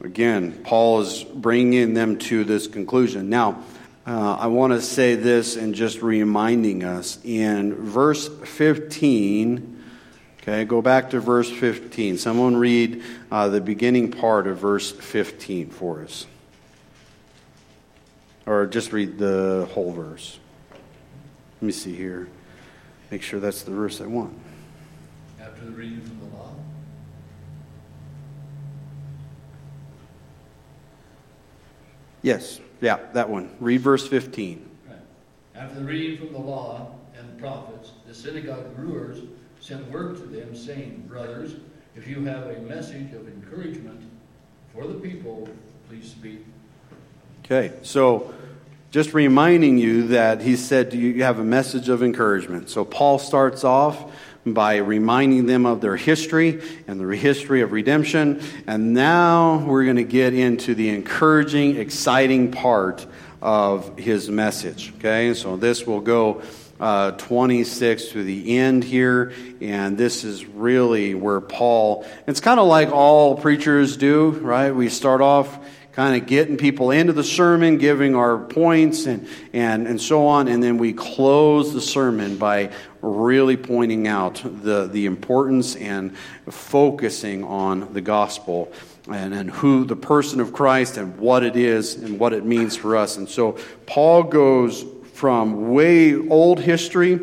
again, 0.00 0.62
Paul 0.64 1.02
is 1.02 1.22
bringing 1.22 1.92
them 1.92 2.16
to 2.20 2.44
this 2.44 2.66
conclusion. 2.66 3.28
Now, 3.28 3.62
uh, 4.06 4.36
I 4.40 4.46
want 4.46 4.72
to 4.72 4.80
say 4.80 5.16
this 5.16 5.56
and 5.56 5.74
just 5.74 6.00
reminding 6.00 6.82
us 6.82 7.18
in 7.22 7.74
verse 7.74 8.26
15 8.26 9.73
Okay, 10.46 10.66
go 10.66 10.82
back 10.82 11.08
to 11.10 11.20
verse 11.20 11.50
15. 11.50 12.18
Someone 12.18 12.54
read 12.54 13.02
uh, 13.32 13.48
the 13.48 13.62
beginning 13.62 14.10
part 14.10 14.46
of 14.46 14.58
verse 14.58 14.92
15 14.92 15.70
for 15.70 16.02
us. 16.02 16.26
Or 18.44 18.66
just 18.66 18.92
read 18.92 19.16
the 19.16 19.66
whole 19.72 19.90
verse. 19.92 20.38
Let 21.54 21.62
me 21.62 21.72
see 21.72 21.94
here. 21.94 22.28
Make 23.10 23.22
sure 23.22 23.40
that's 23.40 23.62
the 23.62 23.70
verse 23.70 24.02
I 24.02 24.06
want. 24.06 24.38
After 25.40 25.64
the 25.64 25.70
reading 25.70 26.02
from 26.02 26.20
the 26.20 26.36
law. 26.36 26.50
Yes, 32.20 32.60
yeah, 32.82 32.98
that 33.14 33.30
one. 33.30 33.48
Read 33.60 33.80
verse 33.80 34.06
15. 34.06 34.68
Right. 34.86 34.98
After 35.54 35.78
the 35.78 35.86
reading 35.86 36.18
from 36.18 36.34
the 36.34 36.38
law 36.38 36.96
and 37.18 37.34
the 37.34 37.40
prophets, 37.40 37.92
the 38.06 38.12
synagogue 38.12 38.66
rulers 38.76 39.20
sent 39.64 39.90
word 39.90 40.14
to 40.14 40.24
them, 40.24 40.54
saying, 40.54 41.06
Brothers, 41.08 41.54
if 41.96 42.06
you 42.06 42.22
have 42.26 42.48
a 42.48 42.60
message 42.60 43.14
of 43.14 43.26
encouragement 43.26 44.02
for 44.74 44.86
the 44.86 44.92
people, 44.92 45.48
please 45.88 46.10
speak. 46.10 46.44
Okay, 47.42 47.72
so 47.80 48.34
just 48.90 49.14
reminding 49.14 49.78
you 49.78 50.08
that 50.08 50.42
he 50.42 50.56
said 50.56 50.92
you 50.92 51.22
have 51.22 51.38
a 51.38 51.44
message 51.44 51.88
of 51.88 52.02
encouragement. 52.02 52.68
So 52.68 52.84
Paul 52.84 53.18
starts 53.18 53.64
off 53.64 54.12
by 54.44 54.76
reminding 54.76 55.46
them 55.46 55.64
of 55.64 55.80
their 55.80 55.96
history 55.96 56.60
and 56.86 57.00
the 57.00 57.16
history 57.16 57.62
of 57.62 57.72
redemption. 57.72 58.42
And 58.66 58.92
now 58.92 59.64
we're 59.64 59.84
going 59.84 59.96
to 59.96 60.04
get 60.04 60.34
into 60.34 60.74
the 60.74 60.90
encouraging, 60.90 61.76
exciting 61.78 62.50
part 62.50 63.06
of 63.40 63.96
his 63.96 64.28
message. 64.28 64.92
Okay, 64.98 65.32
so 65.32 65.56
this 65.56 65.86
will 65.86 66.02
go 66.02 66.42
uh, 66.80 67.12
26 67.12 68.08
to 68.08 68.24
the 68.24 68.58
end 68.58 68.84
here, 68.84 69.32
and 69.60 69.96
this 69.96 70.24
is 70.24 70.44
really 70.44 71.14
where 71.14 71.40
Paul, 71.40 72.04
it's 72.26 72.40
kind 72.40 72.58
of 72.58 72.66
like 72.66 72.90
all 72.90 73.36
preachers 73.36 73.96
do, 73.96 74.30
right? 74.30 74.72
We 74.72 74.88
start 74.88 75.20
off 75.20 75.58
kind 75.94 76.20
of 76.20 76.26
getting 76.26 76.56
people 76.56 76.90
into 76.90 77.12
the 77.12 77.22
sermon, 77.22 77.78
giving 77.78 78.16
our 78.16 78.38
points 78.38 79.06
and, 79.06 79.28
and, 79.52 79.86
and 79.86 80.00
so 80.00 80.26
on. 80.26 80.48
And 80.48 80.60
then 80.60 80.76
we 80.76 80.92
close 80.92 81.72
the 81.72 81.80
sermon 81.80 82.36
by 82.36 82.72
really 83.00 83.56
pointing 83.56 84.08
out 84.08 84.42
the, 84.44 84.88
the 84.88 85.06
importance 85.06 85.76
and 85.76 86.16
focusing 86.50 87.44
on 87.44 87.92
the 87.92 88.00
gospel 88.00 88.72
and, 89.08 89.32
and 89.32 89.50
who 89.50 89.84
the 89.84 89.94
person 89.94 90.40
of 90.40 90.52
Christ 90.52 90.96
and 90.96 91.16
what 91.16 91.44
it 91.44 91.54
is 91.54 91.94
and 91.94 92.18
what 92.18 92.32
it 92.32 92.44
means 92.44 92.74
for 92.74 92.96
us. 92.96 93.16
And 93.16 93.28
so 93.28 93.58
Paul 93.86 94.24
goes 94.24 94.84
from 95.14 95.70
way 95.72 96.16
old 96.16 96.58
history 96.58 97.20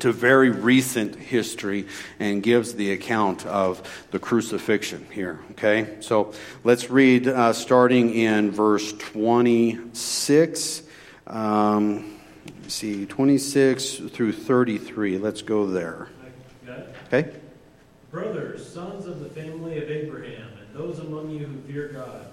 to 0.00 0.10
very 0.10 0.50
recent 0.50 1.14
history 1.14 1.86
and 2.18 2.42
gives 2.42 2.74
the 2.74 2.90
account 2.90 3.46
of 3.46 4.06
the 4.10 4.18
crucifixion 4.18 5.06
here. 5.12 5.38
Okay? 5.52 5.98
So 6.00 6.32
let's 6.64 6.90
read 6.90 7.28
uh, 7.28 7.52
starting 7.52 8.14
in 8.14 8.50
verse 8.50 8.92
26. 8.94 10.82
Um, 11.26 12.18
see, 12.66 13.06
26 13.06 13.96
through 14.08 14.32
33. 14.32 15.18
Let's 15.18 15.42
go 15.42 15.66
there. 15.66 16.08
Okay? 17.08 17.30
Brothers, 18.10 18.66
sons 18.66 19.06
of 19.06 19.20
the 19.20 19.28
family 19.28 19.76
of 19.76 19.90
Abraham, 19.90 20.48
and 20.58 20.74
those 20.74 20.98
among 20.98 21.30
you 21.30 21.46
who 21.46 21.60
fear 21.70 21.88
God, 21.88 22.26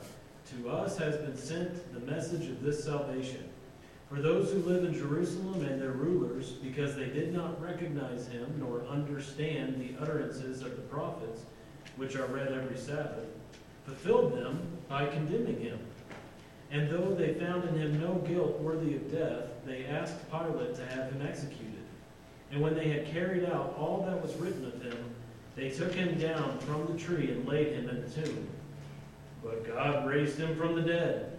to 0.52 0.70
us 0.70 0.98
has 0.98 1.18
been 1.18 1.38
sent 1.38 1.94
the 1.94 2.12
message 2.12 2.50
of 2.50 2.64
this 2.64 2.84
salvation. 2.84 3.49
For 4.10 4.22
those 4.22 4.52
who 4.52 4.60
live 4.60 4.86
in 4.86 4.94
Jerusalem 4.94 5.64
and 5.66 5.80
their 5.80 5.92
rulers, 5.92 6.50
because 6.50 6.96
they 6.96 7.06
did 7.06 7.32
not 7.32 7.62
recognize 7.62 8.28
him 8.28 8.56
nor 8.58 8.82
understand 8.90 9.80
the 9.80 10.02
utterances 10.02 10.64
of 10.64 10.76
the 10.76 10.82
prophets, 10.84 11.44
which 11.96 12.16
are 12.16 12.26
read 12.26 12.52
every 12.52 12.78
Sabbath, 12.78 13.28
fulfilled 13.86 14.34
them 14.34 14.60
by 14.88 15.06
condemning 15.06 15.60
him. 15.60 15.80
And 16.72 16.90
though 16.90 17.14
they 17.14 17.36
found 17.36 17.70
in 17.70 17.76
him 17.76 18.02
no 18.02 18.16
guilt 18.16 18.60
worthy 18.60 18.96
of 18.96 19.12
death, 19.12 19.44
they 19.66 19.86
asked 19.86 20.30
Pilate 20.32 20.76
to 20.76 20.86
have 20.88 21.12
him 21.12 21.26
executed. 21.28 21.66
And 22.52 22.62
when 22.62 22.74
they 22.74 22.90
had 22.90 23.06
carried 23.06 23.46
out 23.46 23.76
all 23.78 24.04
that 24.08 24.24
was 24.24 24.36
written 24.38 24.66
of 24.66 24.82
him, 24.82 24.98
they 25.56 25.70
took 25.70 25.94
him 25.94 26.20
down 26.20 26.58
from 26.60 26.88
the 26.88 26.98
tree 26.98 27.30
and 27.32 27.48
laid 27.48 27.74
him 27.74 27.90
in 27.90 28.02
the 28.02 28.10
tomb. 28.10 28.48
But 29.44 29.68
God 29.68 30.08
raised 30.08 30.40
him 30.40 30.58
from 30.58 30.76
the 30.76 30.82
dead. 30.82 31.39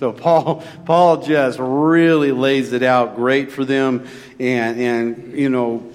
So 0.00 0.14
Paul, 0.14 0.64
Paul 0.86 1.18
just 1.18 1.58
really 1.58 2.32
lays 2.32 2.72
it 2.72 2.82
out 2.82 3.16
great 3.16 3.52
for 3.52 3.66
them, 3.66 4.08
and 4.38 4.80
and 4.80 5.38
you 5.38 5.50
know, 5.50 5.92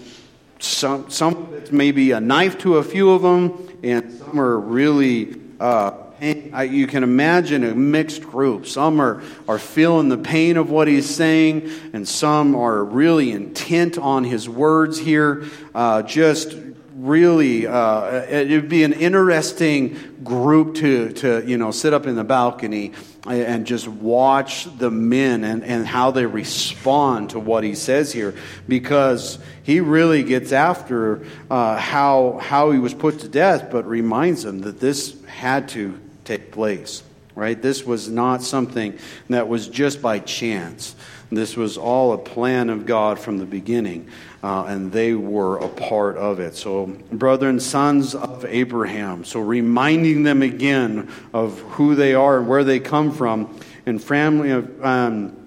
some 0.60 1.10
some 1.10 1.64
maybe 1.72 2.12
a 2.12 2.20
knife 2.20 2.60
to 2.60 2.78
a 2.78 2.84
few 2.84 3.10
of 3.10 3.24
them, 3.24 3.80
and 3.82 4.12
some 4.12 4.40
are 4.40 4.60
really. 4.60 5.42
Uh, 5.60 5.94
you 6.22 6.88
can 6.88 7.04
imagine 7.04 7.64
a 7.64 7.76
mixed 7.76 8.22
group. 8.22 8.66
Some 8.68 9.02
are, 9.02 9.22
are 9.50 9.60
feeling 9.60 10.08
the 10.08 10.18
pain 10.18 10.56
of 10.56 10.70
what 10.70 10.88
he's 10.88 11.14
saying, 11.14 11.70
and 11.92 12.08
some 12.08 12.56
are 12.56 12.86
really 12.86 13.32
intent 13.32 13.98
on 13.98 14.24
his 14.24 14.48
words 14.48 14.98
here. 14.98 15.44
Uh, 15.74 16.04
just 16.04 16.56
really, 17.06 17.68
uh, 17.68 18.24
it 18.24 18.50
would 18.50 18.70
be 18.70 18.84
an 18.84 18.94
interesting 18.94 20.18
group 20.24 20.76
to, 20.76 21.14
to 21.14 21.44
you 21.46 21.58
know, 21.58 21.72
sit 21.72 21.94
up 21.94 22.08
in 22.08 22.16
the 22.16 22.24
balcony 22.24 22.94
and 23.26 23.66
just 23.66 23.88
watch 23.88 24.68
the 24.78 24.92
men 24.92 25.44
and, 25.44 25.64
and 25.64 25.86
how 25.86 26.12
they 26.12 26.26
respond 26.26 27.32
to 27.32 27.40
what 27.40 27.64
he 27.64 27.76
says 27.76 28.12
here 28.12 28.36
because 28.68 29.40
he 29.64 29.80
really 29.80 30.24
gets 30.24 30.52
after 30.52 31.26
uh, 31.50 31.78
how, 31.78 32.40
how 32.42 32.72
he 32.72 32.80
was 32.80 32.94
put 32.94 33.20
to 33.20 33.28
death, 33.28 33.70
but 33.72 33.86
reminds 33.88 34.44
them 34.44 34.60
that 34.62 34.80
this 34.80 35.16
had 35.26 35.70
to 35.70 36.00
take 36.24 36.52
place, 36.52 37.04
right? 37.36 37.62
This 37.62 37.86
was 37.86 38.10
not 38.10 38.42
something 38.42 38.98
that 39.30 39.48
was 39.48 39.68
just 39.68 40.02
by 40.02 40.20
chance. 40.20 40.96
This 41.32 41.58
was 41.58 41.78
all 41.78 42.14
a 42.14 42.18
plan 42.18 42.70
of 42.70 42.86
God 42.86 43.20
from 43.20 43.40
the 43.40 43.46
beginning, 43.46 44.10
uh, 44.44 44.66
and 44.68 44.92
they 44.92 45.14
were 45.14 45.58
a 45.58 45.68
part 45.68 46.18
of 46.18 46.40
it. 46.40 46.56
So, 46.56 46.88
brethren, 47.12 47.60
sons 47.60 48.16
of 48.16 48.46
Abraham. 48.46 49.24
So, 49.24 49.40
reminding 49.40 50.24
them 50.24 50.42
again 50.42 51.10
of 51.34 51.60
who 51.60 51.96
they 51.96 52.14
are 52.14 52.40
and 52.40 52.48
where 52.48 52.64
they 52.64 52.80
come 52.80 53.12
from, 53.12 53.60
and 53.86 54.04
family. 54.04 54.52
Um, 54.52 55.38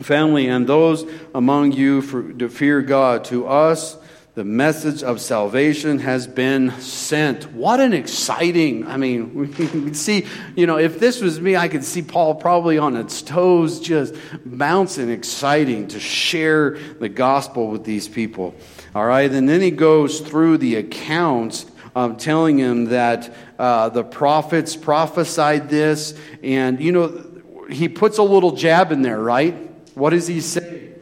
family 0.00 0.46
and 0.46 0.66
those 0.66 1.04
among 1.34 1.72
you 1.72 2.02
for, 2.02 2.32
to 2.34 2.48
fear 2.48 2.82
God. 2.82 3.24
To 3.26 3.46
us, 3.48 3.96
the 4.38 4.44
message 4.44 5.02
of 5.02 5.20
salvation 5.20 5.98
has 5.98 6.28
been 6.28 6.70
sent. 6.80 7.52
What 7.52 7.80
an 7.80 7.92
exciting, 7.92 8.86
I 8.86 8.96
mean, 8.96 9.34
we 9.34 9.48
can 9.48 9.94
see, 9.94 10.28
you 10.54 10.64
know, 10.64 10.78
if 10.78 11.00
this 11.00 11.20
was 11.20 11.40
me, 11.40 11.56
I 11.56 11.66
could 11.66 11.82
see 11.82 12.02
Paul 12.02 12.36
probably 12.36 12.78
on 12.78 12.96
its 12.96 13.20
toes, 13.20 13.80
just 13.80 14.14
bouncing, 14.46 15.10
exciting 15.10 15.88
to 15.88 15.98
share 15.98 16.78
the 17.00 17.08
gospel 17.08 17.66
with 17.66 17.82
these 17.82 18.06
people. 18.06 18.54
All 18.94 19.04
right, 19.04 19.28
and 19.28 19.48
then 19.48 19.60
he 19.60 19.72
goes 19.72 20.20
through 20.20 20.58
the 20.58 20.76
accounts 20.76 21.66
of 21.96 22.18
telling 22.18 22.58
him 22.58 22.84
that 22.90 23.34
uh, 23.58 23.88
the 23.88 24.04
prophets 24.04 24.76
prophesied 24.76 25.68
this, 25.68 26.16
and, 26.44 26.80
you 26.80 26.92
know, 26.92 27.26
he 27.68 27.88
puts 27.88 28.18
a 28.18 28.22
little 28.22 28.52
jab 28.52 28.92
in 28.92 29.02
there, 29.02 29.20
right? 29.20 29.56
What 29.96 30.10
does 30.10 30.28
he 30.28 30.40
say 30.40 30.92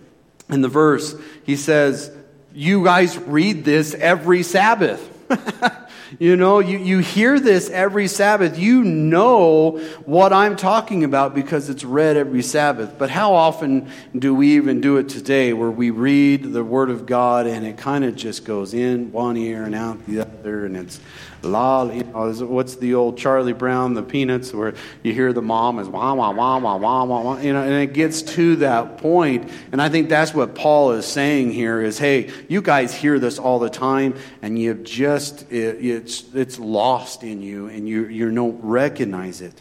in 0.49 0.62
the 0.62 0.68
verse? 0.68 1.14
He 1.44 1.57
says, 1.57 2.15
you 2.57 2.83
guys 2.83 3.19
read 3.19 3.66
this 3.66 3.92
every 3.92 4.42
Sabbath. 4.42 5.12
you 6.19 6.37
know, 6.37 6.61
you, 6.61 6.79
you 6.79 6.99
hear 7.01 7.38
this 7.38 7.69
every 7.69 8.09
Sabbath. 8.09 8.59
You 8.59 8.83
know 8.83 9.79
what 10.07 10.33
I'm 10.33 10.57
talking 10.57 11.05
about 11.05 11.35
because 11.35 11.69
it's 11.69 11.85
read 11.85 12.16
every 12.16 12.42
Sabbath. 12.42 12.97
But 12.97 13.11
how 13.11 13.35
often 13.35 13.90
do 14.19 14.35
we 14.35 14.57
even 14.57 14.81
do 14.81 14.97
it 14.97 15.11
today 15.11 15.53
where 15.53 15.71
we 15.71 15.90
read 15.90 16.55
the 16.55 16.64
Word 16.64 16.88
of 16.88 17.05
God 17.05 17.47
and 17.47 17.66
it 17.66 17.77
kind 17.77 18.07
of 18.07 18.16
just 18.16 18.47
goes 18.47 18.73
in 18.73 19.12
one 19.12 19.37
ear 19.37 19.64
and 19.64 19.75
out 19.75 20.07
the 20.07 20.21
other 20.21 20.64
and 20.64 20.79
it's 20.79 20.99
la, 21.46 21.85
you 21.90 22.04
know, 22.04 22.32
what's 22.46 22.76
the 22.76 22.94
old 22.94 23.18
Charlie 23.18 23.52
Brown, 23.52 23.94
the 23.94 24.02
Peanuts, 24.02 24.52
where 24.52 24.74
you 25.02 25.12
hear 25.12 25.32
the 25.32 25.42
mom 25.42 25.78
is 25.78 25.88
wah, 25.88 26.14
wah, 26.14 26.32
wah, 26.32 26.59
wah, 26.59 26.76
wah, 26.76 27.04
wah, 27.04 27.22
wah, 27.22 27.38
you 27.38 27.52
know, 27.52 27.62
and 27.62 27.72
it 27.72 27.92
gets 27.92 28.22
to 28.22 28.56
that 28.56 28.98
point. 28.98 29.50
And 29.72 29.80
I 29.80 29.88
think 29.88 30.09
that's 30.09 30.35
what 30.35 30.54
Paul 30.54 30.92
is 30.92 31.06
saying 31.06 31.52
here 31.52 31.80
is, 31.80 31.98
hey, 31.98 32.30
you 32.48 32.62
guys 32.62 32.94
hear 32.94 33.18
this 33.18 33.38
all 33.38 33.59
the 33.59 33.70
time, 33.70 34.14
and 34.42 34.59
you've 34.59 34.85
just, 34.85 35.50
it, 35.50 35.85
it's, 35.85 36.24
it's 36.35 36.59
lost 36.59 37.22
in 37.22 37.42
you, 37.42 37.68
and 37.68 37.88
you, 37.88 38.06
you 38.06 38.35
don't 38.35 38.61
recognize 38.62 39.40
it. 39.40 39.61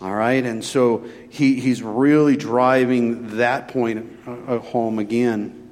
All 0.00 0.14
right, 0.14 0.44
and 0.44 0.64
so 0.64 1.04
he, 1.30 1.60
he's 1.60 1.80
really 1.80 2.36
driving 2.36 3.36
that 3.36 3.68
point 3.68 4.18
uh, 4.26 4.58
home 4.58 4.98
again. 4.98 5.70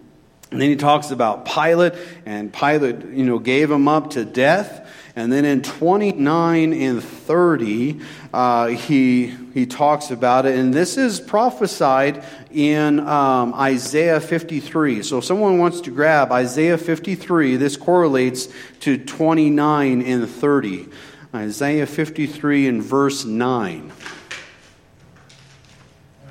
And 0.53 0.61
then 0.61 0.69
he 0.69 0.77
talks 0.77 1.11
about 1.11 1.47
Pilate, 1.47 1.95
and 2.27 2.53
Pilate, 2.53 3.05
you 3.07 3.25
know, 3.25 3.39
gave 3.39 3.71
him 3.71 3.87
up 3.89 4.11
to 4.11 4.25
death. 4.25 4.89
And 5.21 5.31
then 5.31 5.45
in 5.45 5.61
29 5.61 6.73
and 6.73 7.05
30, 7.05 8.01
uh, 8.33 8.69
he, 8.69 9.27
he 9.53 9.67
talks 9.67 10.11
about 10.11 10.47
it. 10.47 10.59
And 10.59 10.73
this 10.73 10.97
is 10.97 11.21
prophesied 11.21 12.25
in 12.51 13.01
um, 13.01 13.53
Isaiah 13.53 14.19
53. 14.19 15.03
So 15.03 15.19
if 15.19 15.25
someone 15.27 15.59
wants 15.59 15.83
to 15.83 15.91
grab 15.91 16.33
Isaiah 16.33 16.79
53, 16.79 17.57
this 17.57 17.77
correlates 17.77 18.49
to 18.81 18.97
29 18.97 20.01
and 20.01 20.27
30. 20.27 20.89
Isaiah 21.35 21.87
53 21.87 22.69
and 22.69 22.83
verse 22.83 23.27
9. 23.27 23.93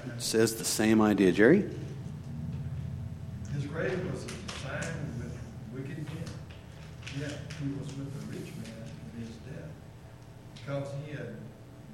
It 0.08 0.22
says 0.22 0.56
the 0.56 0.66
same 0.66 1.00
idea. 1.00 1.32
Jerry? 1.32 1.70
His 3.54 3.66
grave 3.68 4.12
was 4.12 4.26
because 10.70 10.94
he 11.04 11.14
had 11.14 11.36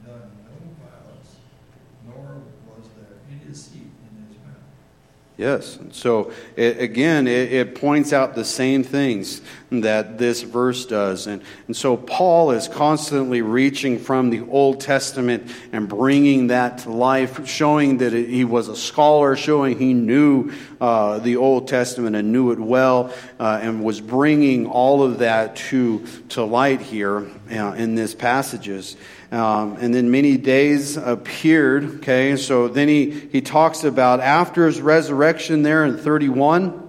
done 0.05 0.31
no 0.43 0.51
violence, 0.83 1.37
nor 2.05 2.41
was 2.67 2.89
there 2.97 3.19
any 3.31 3.39
deceit 3.47 3.87
in 3.87 4.27
his 4.27 4.37
mouth. 4.43 4.59
Yes. 5.37 5.77
So, 5.91 6.31
it, 6.55 6.79
again, 6.79 7.27
it, 7.27 7.51
it, 7.51 7.75
points 7.75 8.13
out 8.13 8.35
the 8.35 8.45
same 8.45 8.83
things 8.83 9.41
that 9.69 10.17
this 10.17 10.43
verse 10.43 10.85
does. 10.85 11.27
And, 11.27 11.41
and 11.67 11.75
so, 11.75 11.97
Paul 11.97 12.51
is 12.51 12.69
constantly 12.69 13.41
reaching 13.41 13.99
from 13.99 14.29
the 14.29 14.47
Old 14.49 14.79
Testament 14.79 15.51
and 15.73 15.89
bringing 15.89 16.47
that 16.47 16.77
to 16.79 16.91
life, 16.91 17.45
showing 17.45 17.97
that 17.97 18.13
it, 18.13 18.29
he 18.29 18.45
was 18.45 18.69
a 18.69 18.77
scholar, 18.77 19.35
showing 19.35 19.77
he 19.77 19.93
knew 19.93 20.53
uh, 20.79 21.19
the 21.19 21.35
Old 21.35 21.67
Testament 21.67 22.15
and 22.15 22.31
knew 22.31 22.51
it 22.51 22.59
well, 22.59 23.13
uh, 23.37 23.59
and 23.61 23.83
was 23.83 23.99
bringing 23.99 24.67
all 24.67 25.03
of 25.03 25.19
that 25.19 25.57
to, 25.57 26.05
to 26.29 26.45
light 26.45 26.79
here 26.79 27.29
uh, 27.51 27.73
in 27.73 27.95
these 27.95 28.13
passages. 28.13 28.97
Um, 29.31 29.77
and 29.79 29.93
then 29.93 30.11
many 30.11 30.37
days 30.37 30.97
appeared. 30.97 31.97
Okay, 31.97 32.35
so 32.37 32.67
then 32.67 32.87
he, 32.87 33.11
he 33.11 33.41
talks 33.41 33.83
about 33.83 34.19
after 34.19 34.65
his 34.65 34.81
resurrection 34.81 35.63
there 35.63 35.85
in 35.85 35.97
31. 35.97 36.81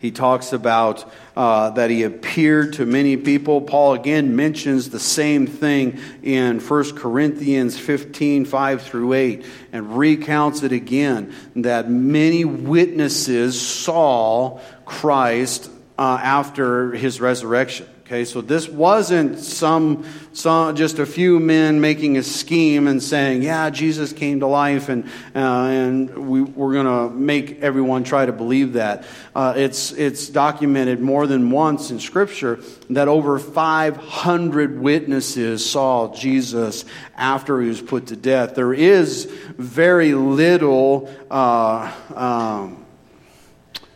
He 0.00 0.12
talks 0.12 0.52
about 0.52 1.10
uh, 1.36 1.70
that 1.70 1.90
he 1.90 2.04
appeared 2.04 2.74
to 2.74 2.86
many 2.86 3.16
people. 3.16 3.60
Paul 3.60 3.94
again 3.94 4.36
mentions 4.36 4.90
the 4.90 5.00
same 5.00 5.46
thing 5.46 5.98
in 6.22 6.60
1 6.60 6.96
Corinthians 6.96 7.76
15 7.76 8.44
5 8.44 8.82
through 8.82 9.12
8 9.12 9.44
and 9.72 9.98
recounts 9.98 10.62
it 10.62 10.70
again 10.70 11.34
that 11.56 11.90
many 11.90 12.44
witnesses 12.44 13.60
saw 13.60 14.60
Christ 14.84 15.68
uh, 15.98 16.20
after 16.22 16.92
his 16.92 17.20
resurrection. 17.20 17.88
Okay, 18.08 18.24
so 18.24 18.40
this 18.40 18.70
wasn't 18.70 19.38
some, 19.38 20.02
some 20.32 20.74
just 20.74 20.98
a 20.98 21.04
few 21.04 21.38
men 21.38 21.82
making 21.82 22.16
a 22.16 22.22
scheme 22.22 22.86
and 22.86 23.02
saying, 23.02 23.42
"Yeah, 23.42 23.68
Jesus 23.68 24.14
came 24.14 24.40
to 24.40 24.46
life," 24.46 24.88
and 24.88 25.04
uh, 25.36 25.66
and 25.66 26.26
we, 26.26 26.40
we're 26.40 26.72
going 26.72 26.86
to 26.86 27.14
make 27.14 27.60
everyone 27.60 28.04
try 28.04 28.24
to 28.24 28.32
believe 28.32 28.72
that. 28.72 29.04
Uh, 29.34 29.52
it's 29.58 29.92
it's 29.92 30.26
documented 30.26 31.02
more 31.02 31.26
than 31.26 31.50
once 31.50 31.90
in 31.90 32.00
Scripture 32.00 32.60
that 32.88 33.08
over 33.08 33.38
500 33.38 34.80
witnesses 34.80 35.70
saw 35.70 36.10
Jesus 36.14 36.86
after 37.14 37.60
he 37.60 37.68
was 37.68 37.82
put 37.82 38.06
to 38.06 38.16
death. 38.16 38.54
There 38.54 38.72
is 38.72 39.26
very 39.58 40.14
little. 40.14 41.14
Uh, 41.30 41.92
um, 42.14 42.86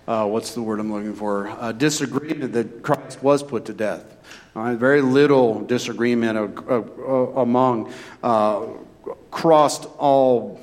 uh, 0.07 0.27
what's 0.27 0.55
the 0.55 0.63
word 0.63 0.81
I'm 0.81 0.93
looking 0.93 1.15
for? 1.15 1.49
Uh, 1.49 1.73
disagreement 1.73 2.53
that 2.55 2.83
Christ 2.83 3.23
was 3.23 3.43
put 3.43 3.67
to 3.67 3.75
death. 3.75 4.05
very 4.55 5.01
little 5.01 5.61
disagreement 5.61 6.59
among 7.37 7.93
uh, 8.23 8.67
crossed 9.31 9.87
all 9.99 10.61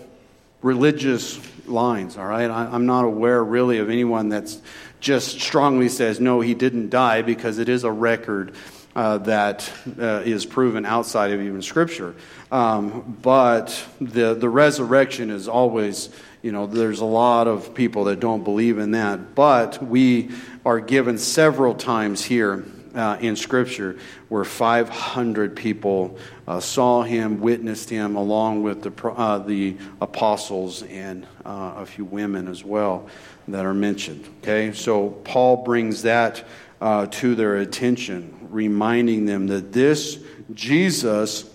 religious 0.62 1.40
lines. 1.68 2.18
All 2.18 2.26
right, 2.26 2.50
I, 2.50 2.66
I'm 2.66 2.86
not 2.86 3.06
aware 3.06 3.44
really 3.44 3.78
of 3.78 3.90
anyone 3.90 4.30
that's 4.30 4.62
just 5.00 5.40
strongly 5.40 5.88
says 5.88 6.20
no, 6.20 6.42
he 6.42 6.54
didn't 6.54 6.90
die 6.90 7.22
because 7.22 7.58
it 7.58 7.70
is 7.70 7.84
a 7.84 7.92
record. 7.92 8.54
Uh, 8.96 9.20
that 9.20 9.72
uh, 10.00 10.24
is 10.26 10.48
proven 10.48 10.84
outside 10.84 11.32
of 11.32 11.40
even 11.40 11.62
Scripture. 11.62 12.16
Um, 12.52 13.18
but 13.22 13.86
the, 14.02 14.34
the 14.34 14.50
resurrection 14.50 15.30
is 15.30 15.48
always 15.48 16.10
you 16.42 16.52
know, 16.52 16.68
there's 16.68 17.02
a 17.02 17.06
lot 17.06 17.48
of 17.48 17.74
people 17.74 18.06
that 18.06 18.20
don't 18.20 18.44
believe 18.44 18.78
in 18.78 18.92
that. 18.92 19.36
But 19.36 19.84
we 19.84 20.32
are 20.66 20.80
given 20.80 21.18
several 21.18 21.76
times 21.76 22.24
here 22.24 22.66
uh, 22.96 23.18
in 23.20 23.36
Scripture 23.36 23.98
where 24.30 24.44
500 24.44 25.56
people 25.56 26.18
uh, 26.48 26.60
saw 26.60 27.04
him, 27.04 27.40
witnessed 27.40 27.90
him, 27.90 28.16
along 28.16 28.64
with 28.64 28.84
the, 28.84 29.08
uh, 29.08 29.40
the 29.40 29.78
apostles 30.02 30.84
and 30.84 31.26
uh, 31.46 31.74
a 31.78 31.86
few 31.86 32.06
women 32.06 32.48
as 32.48 32.64
well 32.64 33.08
that 33.48 33.66
are 33.66 33.74
mentioned. 33.74 34.28
Okay, 34.42 34.72
so 34.74 35.10
Paul 35.10 35.58
brings 35.64 36.04
that 36.04 36.44
uh, 36.82 37.08
to 37.08 37.36
their 37.36 37.58
attention, 37.58 38.48
reminding 38.50 39.26
them 39.26 39.48
that 39.48 39.74
this 39.74 40.20
Jesus 40.54 41.50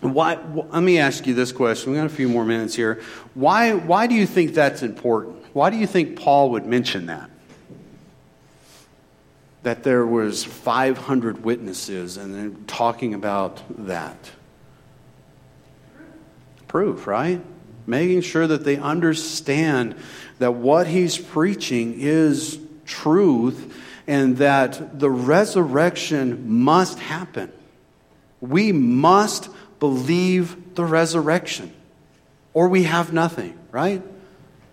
why, 0.00 0.38
let 0.70 0.82
me 0.82 0.98
ask 0.98 1.26
you 1.26 1.34
this 1.34 1.52
question. 1.52 1.92
We've 1.92 2.00
got 2.00 2.06
a 2.06 2.14
few 2.14 2.28
more 2.28 2.44
minutes 2.44 2.74
here. 2.74 3.02
Why, 3.34 3.74
why 3.74 4.06
do 4.06 4.14
you 4.14 4.26
think 4.26 4.54
that's 4.54 4.82
important? 4.82 5.44
Why 5.52 5.68
do 5.68 5.76
you 5.76 5.86
think 5.86 6.18
Paul 6.18 6.50
would 6.50 6.64
mention 6.64 7.06
that? 7.06 7.28
That 9.62 9.82
there 9.82 10.06
was 10.06 10.42
500 10.42 11.44
witnesses 11.44 12.16
and 12.16 12.34
then 12.34 12.64
talking 12.66 13.12
about 13.12 13.60
that. 13.86 14.30
Proof, 16.66 17.06
right? 17.06 17.42
Making 17.86 18.22
sure 18.22 18.46
that 18.46 18.64
they 18.64 18.78
understand 18.78 19.96
that 20.38 20.54
what 20.54 20.86
he's 20.86 21.18
preaching 21.18 21.94
is 21.98 22.58
truth 22.86 23.76
and 24.06 24.38
that 24.38 24.98
the 24.98 25.10
resurrection 25.10 26.50
must 26.50 26.98
happen. 26.98 27.52
We 28.40 28.72
must 28.72 29.50
believe 29.80 30.74
the 30.74 30.84
resurrection, 30.84 31.72
or 32.54 32.68
we 32.68 32.84
have 32.84 33.12
nothing, 33.12 33.58
right? 33.72 34.02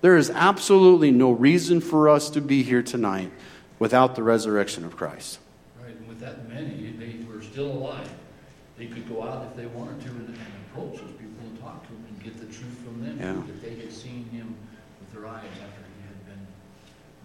There 0.01 0.17
is 0.17 0.29
absolutely 0.29 1.11
no 1.11 1.31
reason 1.31 1.81
for 1.81 2.09
us 2.09 2.29
to 2.31 2.41
be 2.41 2.61
here 2.61 2.83
tonight 2.83 3.31
without 3.79 4.15
the 4.15 4.21
resurrection 4.21 4.85
of 4.85 4.95
Christ. 4.95 5.39
Right, 5.81 5.95
and 5.95 6.07
with 6.07 6.19
that 6.19 6.47
many, 6.47 6.93
they 6.99 7.25
were 7.25 7.41
still 7.41 7.71
alive. 7.71 8.09
They 8.77 8.85
could 8.85 9.09
go 9.09 9.23
out 9.23 9.47
if 9.49 9.55
they 9.55 9.65
wanted 9.65 9.99
to 10.01 10.09
and, 10.09 10.27
and 10.27 10.37
approach 10.71 10.99
those 11.01 11.11
people 11.13 11.41
and 11.41 11.59
talk 11.59 11.83
to 11.87 11.93
them 11.93 12.05
and 12.09 12.23
get 12.23 12.37
the 12.37 12.45
truth 12.45 12.77
from 12.85 13.03
them. 13.03 13.17
Yeah. 13.19 13.55
If 13.55 13.61
they 13.61 13.81
had 13.81 13.91
seen 13.91 14.25
him 14.29 14.55
with 14.99 15.11
their 15.13 15.25
eyes 15.25 15.45
after 15.45 15.81
he 15.97 16.03
had 16.05 16.25
been 16.27 16.47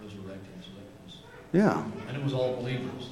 resurrected. 0.01 0.49
So 0.63 0.71
that 0.79 0.89
was, 1.05 1.17
yeah. 1.53 2.09
And 2.09 2.17
it 2.17 2.25
was 2.25 2.33
all 2.33 2.57
believers 2.57 3.11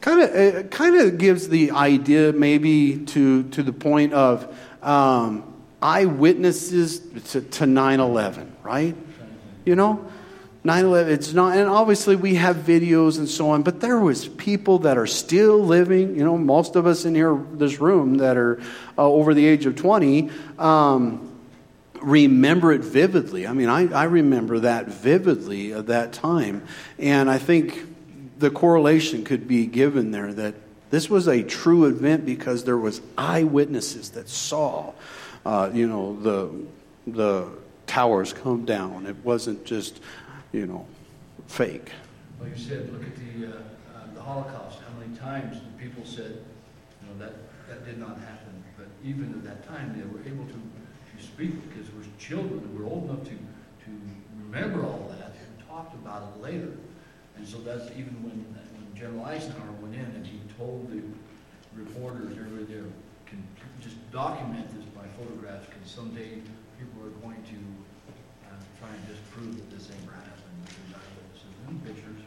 kind 0.00 0.22
of 0.22 0.34
it 0.34 0.70
kind 0.70 0.96
of 0.96 1.18
gives 1.18 1.48
the 1.48 1.72
idea 1.72 2.32
maybe 2.32 2.98
to 3.06 3.44
to 3.50 3.62
the 3.62 3.72
point 3.72 4.12
of 4.12 4.56
um, 4.82 5.44
eyewitnesses 5.82 7.00
to, 7.32 7.40
to 7.40 7.64
9-11 7.64 8.50
right? 8.62 8.96
You 9.64 9.76
know? 9.76 10.06
9-11 10.64 11.08
it's 11.08 11.32
not 11.32 11.56
and 11.56 11.68
obviously 11.68 12.16
we 12.16 12.34
have 12.34 12.56
videos 12.56 13.18
and 13.18 13.28
so 13.28 13.50
on 13.50 13.62
but 13.62 13.80
there 13.80 13.98
was 13.98 14.28
people 14.28 14.80
that 14.80 14.98
are 14.98 15.06
still 15.06 15.64
living 15.64 16.16
you 16.16 16.22
know 16.22 16.36
most 16.36 16.76
of 16.76 16.86
us 16.86 17.06
in 17.06 17.14
here 17.14 17.34
this 17.52 17.80
room 17.80 18.16
that 18.18 18.36
are 18.36 18.60
uh, 18.98 19.02
over 19.02 19.32
the 19.32 19.46
age 19.46 19.64
of 19.64 19.74
20 19.74 20.28
um, 20.58 21.26
remember 22.02 22.72
it 22.72 22.82
vividly. 22.82 23.46
I 23.46 23.52
mean 23.52 23.68
I, 23.68 23.90
I 23.92 24.04
remember 24.04 24.60
that 24.60 24.88
vividly 24.88 25.72
at 25.72 25.86
that 25.86 26.12
time. 26.12 26.66
And 26.98 27.30
i 27.30 27.38
think 27.38 27.89
the 28.40 28.50
correlation 28.50 29.22
could 29.22 29.46
be 29.46 29.66
given 29.66 30.10
there 30.10 30.32
that 30.32 30.54
this 30.88 31.10
was 31.10 31.28
a 31.28 31.42
true 31.42 31.84
event 31.84 32.24
because 32.24 32.64
there 32.64 32.78
was 32.78 33.02
eyewitnesses 33.16 34.10
that 34.12 34.28
saw, 34.28 34.92
uh, 35.44 35.70
you 35.72 35.86
know, 35.86 36.18
the 36.20 36.50
the 37.06 37.48
towers 37.86 38.32
come 38.32 38.64
down. 38.64 39.06
It 39.06 39.16
wasn't 39.22 39.64
just, 39.64 40.00
you 40.52 40.66
know, 40.66 40.86
fake. 41.46 41.90
Well, 42.40 42.48
you 42.48 42.56
said, 42.56 42.90
look 42.92 43.02
at 43.02 43.14
the 43.16 43.46
uh, 43.46 43.50
uh, 43.50 44.14
the 44.14 44.22
Holocaust. 44.22 44.78
How 44.80 44.98
many 44.98 45.14
times 45.16 45.60
people 45.78 46.04
said, 46.04 46.42
you 47.02 47.08
know, 47.08 47.18
that 47.18 47.34
that 47.68 47.84
did 47.84 47.98
not 47.98 48.18
happen. 48.18 48.64
But 48.76 48.88
even 49.04 49.34
at 49.34 49.44
that 49.44 49.68
time, 49.68 49.94
they 49.94 50.06
were 50.08 50.24
able 50.26 50.46
to 50.46 50.54
to 50.54 51.22
speak 51.22 51.52
because 51.68 51.88
there 51.88 51.98
were 51.98 52.06
children 52.18 52.66
who 52.66 52.82
were 52.82 52.90
old 52.90 53.04
enough 53.04 53.22
to 53.24 53.36
to 53.36 53.90
remember 54.44 54.82
all 54.82 55.14
that 55.18 55.36
and 55.36 55.68
talked 55.68 55.94
about 55.94 56.32
it 56.34 56.42
later. 56.42 56.72
And 57.40 57.48
so 57.48 57.56
that's 57.64 57.88
even 57.92 58.12
when, 58.20 58.44
when 58.52 58.84
General 58.94 59.24
Eisenhower 59.24 59.72
went 59.80 59.94
in 59.94 60.04
and 60.04 60.26
he 60.26 60.38
told 60.58 60.92
the 60.92 61.00
reporters, 61.74 62.36
everybody 62.36 62.64
there, 62.64 62.84
can 63.24 63.42
just 63.80 63.96
document 64.12 64.68
this 64.76 64.84
by 64.92 65.08
photographs 65.16 65.64
because 65.64 65.90
someday 65.90 66.36
people 66.76 67.00
are 67.00 67.16
going 67.24 67.40
to 67.48 67.56
uh, 68.44 68.60
try 68.78 68.90
and 68.92 69.08
disprove 69.08 69.56
that 69.56 69.70
this 69.70 69.88
ain't 69.88 70.04
happened. 70.04 70.28
And 71.66 71.82
pictures. 71.82 72.20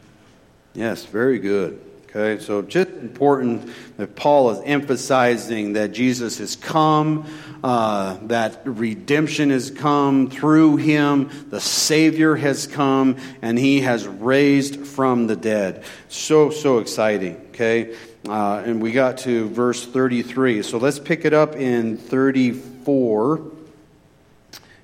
Yes, 0.74 1.04
very 1.04 1.38
good. 1.38 1.78
Okay, 2.16 2.40
so 2.40 2.62
just 2.62 2.90
important 2.90 3.68
that 3.96 4.14
Paul 4.14 4.50
is 4.50 4.60
emphasizing 4.64 5.72
that 5.72 5.90
Jesus 5.90 6.38
has 6.38 6.54
come, 6.54 7.26
uh, 7.64 8.18
that 8.28 8.60
redemption 8.64 9.50
has 9.50 9.72
come 9.72 10.30
through 10.30 10.76
him, 10.76 11.28
the 11.50 11.60
Savior 11.60 12.36
has 12.36 12.68
come, 12.68 13.16
and 13.42 13.58
he 13.58 13.80
has 13.80 14.06
raised 14.06 14.86
from 14.86 15.26
the 15.26 15.34
dead. 15.34 15.82
So, 16.08 16.50
so 16.50 16.78
exciting. 16.78 17.34
Okay, 17.48 17.96
uh, 18.28 18.62
and 18.64 18.80
we 18.80 18.92
got 18.92 19.18
to 19.18 19.48
verse 19.48 19.84
33. 19.84 20.62
So 20.62 20.78
let's 20.78 21.00
pick 21.00 21.24
it 21.24 21.32
up 21.32 21.56
in 21.56 21.96
34 21.96 23.42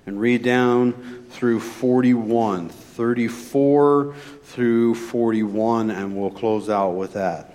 and 0.06 0.20
read 0.20 0.42
down 0.42 1.26
through 1.30 1.60
41. 1.60 2.70
34 2.70 4.14
through 4.50 4.94
41, 4.94 5.90
and 5.90 6.16
we'll 6.16 6.30
close 6.30 6.68
out 6.68 6.90
with 6.90 7.12
that. 7.14 7.54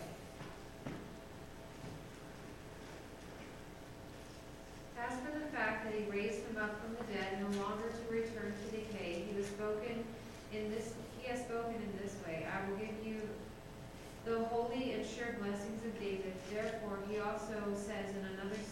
As 4.97 5.13
for 5.19 5.37
the 5.37 5.45
fact 5.55 5.85
that 5.85 5.93
he 5.93 6.09
raised 6.09 6.45
him 6.47 6.57
up 6.61 6.81
from 6.81 6.95
the 6.95 7.13
dead, 7.13 7.39
no 7.41 7.63
longer 7.63 7.83
to 7.83 8.13
return 8.13 8.53
to 8.53 8.77
decay, 8.77 9.23
he 9.29 9.37
was 9.37 9.45
spoken 9.47 10.05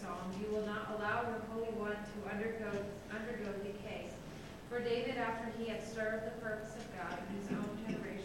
psalm, 0.04 0.28
You 0.40 0.54
will 0.54 0.66
not 0.66 0.92
allow 0.96 1.22
your 1.22 1.40
Holy 1.50 1.72
One 1.80 1.96
to 1.96 2.16
undergo, 2.30 2.70
undergo 3.08 3.52
decay. 3.64 4.08
For 4.68 4.80
David, 4.80 5.16
after 5.16 5.50
he 5.58 5.68
had 5.68 5.82
served 5.82 6.26
the 6.26 6.36
purpose 6.42 6.74
of 6.76 6.84
God 6.92 7.18
in 7.30 7.40
his 7.40 7.48
own 7.56 7.70
generation, 7.86 8.24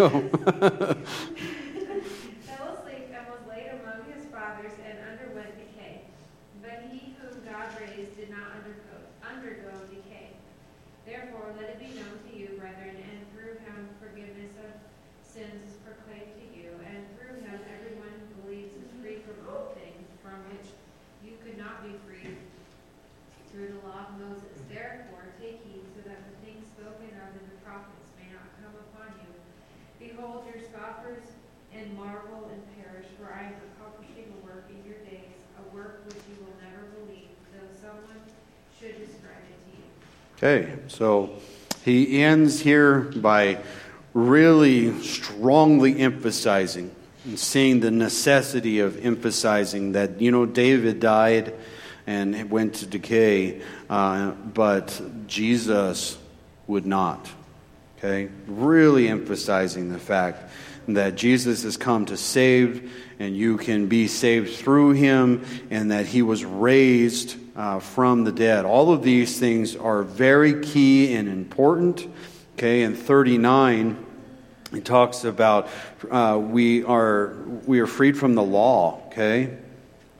sorry, 0.00 0.32
fell 2.48 2.72
asleep 2.72 3.12
and 3.12 3.28
was 3.28 3.44
laid 3.44 3.68
among 3.84 4.00
his 4.08 4.24
fathers 4.32 4.72
and 4.80 4.96
underwent 5.12 5.52
decay. 5.60 6.08
But 6.64 6.88
he 6.88 7.12
whom 7.20 7.36
God 7.44 7.68
raised 7.76 8.16
did 8.16 8.32
not 8.32 8.48
undergo, 8.56 8.96
undergo 9.20 9.68
decay. 9.92 10.32
Therefore, 11.04 11.52
let 11.60 11.76
it 11.76 11.78
be 11.84 11.92
known 12.00 12.16
to 12.16 12.32
you, 12.32 12.56
brethren, 12.56 12.96
and 12.96 13.20
through 13.36 13.60
him 13.60 13.92
forgiveness 14.00 14.56
of 14.64 14.72
sins 15.20 15.68
is 15.68 15.76
proclaimed 15.84 16.32
to 16.32 16.46
you, 16.56 16.72
and 16.88 17.04
through 17.20 17.36
him 17.44 17.60
everyone 17.68 18.16
who 18.24 18.48
believes 18.48 18.72
is 18.80 18.88
free 19.04 19.20
from 19.20 19.36
all 19.52 19.76
things 19.76 20.08
from 20.24 20.40
which 20.48 20.72
you 21.20 21.36
could 21.44 21.60
not 21.60 21.84
be 21.84 21.92
freed 22.08 22.40
through 23.52 23.76
the 23.76 23.80
law 23.84 24.08
of 24.08 24.16
Moses. 24.16 24.64
Therefore, 24.72 25.28
take 25.36 25.60
heed 25.68 25.84
so 25.92 26.00
that 26.08 26.24
the 26.24 26.34
things 26.40 26.64
spoken 26.72 27.12
of 27.20 27.36
in 27.36 27.44
the 27.52 27.60
prophets 27.60 28.16
may 28.16 28.32
not 28.32 28.48
come 28.64 28.72
upon 28.80 29.12
you. 29.20 29.28
Behold, 30.20 30.44
your 30.52 30.62
scoffers 30.62 31.22
and 31.74 31.96
marvel 31.96 32.50
and 32.52 32.62
perish, 32.76 33.06
for 33.18 33.32
I 33.32 33.44
am 33.44 33.54
accomplishing 33.72 34.30
a 34.38 34.44
work 34.44 34.66
in 34.68 34.84
your 34.86 34.98
days, 34.98 35.38
a 35.58 35.74
work 35.74 36.02
which 36.06 36.18
you 36.28 36.44
will 36.44 36.52
never 36.60 36.84
believe, 36.98 37.28
though 37.54 37.66
someone 37.80 38.20
should 38.78 38.98
describe 38.98 39.38
it 39.48 39.56
to 39.64 40.58
you. 40.58 40.76
Okay, 40.76 40.88
so 40.88 41.30
he 41.86 42.22
ends 42.22 42.60
here 42.60 43.00
by 43.00 43.62
really 44.12 45.00
strongly 45.00 45.98
emphasizing 45.98 46.94
and 47.24 47.38
seeing 47.38 47.80
the 47.80 47.90
necessity 47.90 48.80
of 48.80 49.02
emphasizing 49.02 49.92
that, 49.92 50.20
you 50.20 50.30
know, 50.30 50.44
David 50.44 51.00
died 51.00 51.54
and 52.06 52.50
went 52.50 52.74
to 52.74 52.86
decay, 52.86 53.62
uh, 53.88 54.32
but 54.32 55.00
Jesus 55.26 56.18
would 56.66 56.84
not. 56.84 57.30
Okay? 58.02 58.30
Really 58.46 59.08
emphasizing 59.08 59.92
the 59.92 59.98
fact 59.98 60.50
that 60.88 61.16
Jesus 61.16 61.62
has 61.64 61.76
come 61.76 62.06
to 62.06 62.16
save, 62.16 62.92
and 63.18 63.36
you 63.36 63.58
can 63.58 63.86
be 63.86 64.08
saved 64.08 64.56
through 64.56 64.92
him, 64.92 65.44
and 65.70 65.90
that 65.90 66.06
he 66.06 66.22
was 66.22 66.44
raised 66.44 67.36
uh, 67.54 67.78
from 67.78 68.24
the 68.24 68.32
dead. 68.32 68.64
All 68.64 68.90
of 68.92 69.02
these 69.02 69.38
things 69.38 69.76
are 69.76 70.02
very 70.02 70.62
key 70.62 71.14
and 71.14 71.28
important. 71.28 72.06
Okay, 72.54 72.82
in 72.82 72.94
39, 72.94 74.06
he 74.72 74.80
talks 74.80 75.24
about 75.24 75.68
uh, 76.10 76.40
we, 76.42 76.84
are, 76.84 77.34
we 77.66 77.80
are 77.80 77.86
freed 77.86 78.16
from 78.16 78.34
the 78.34 78.42
law. 78.42 79.02
Okay? 79.08 79.58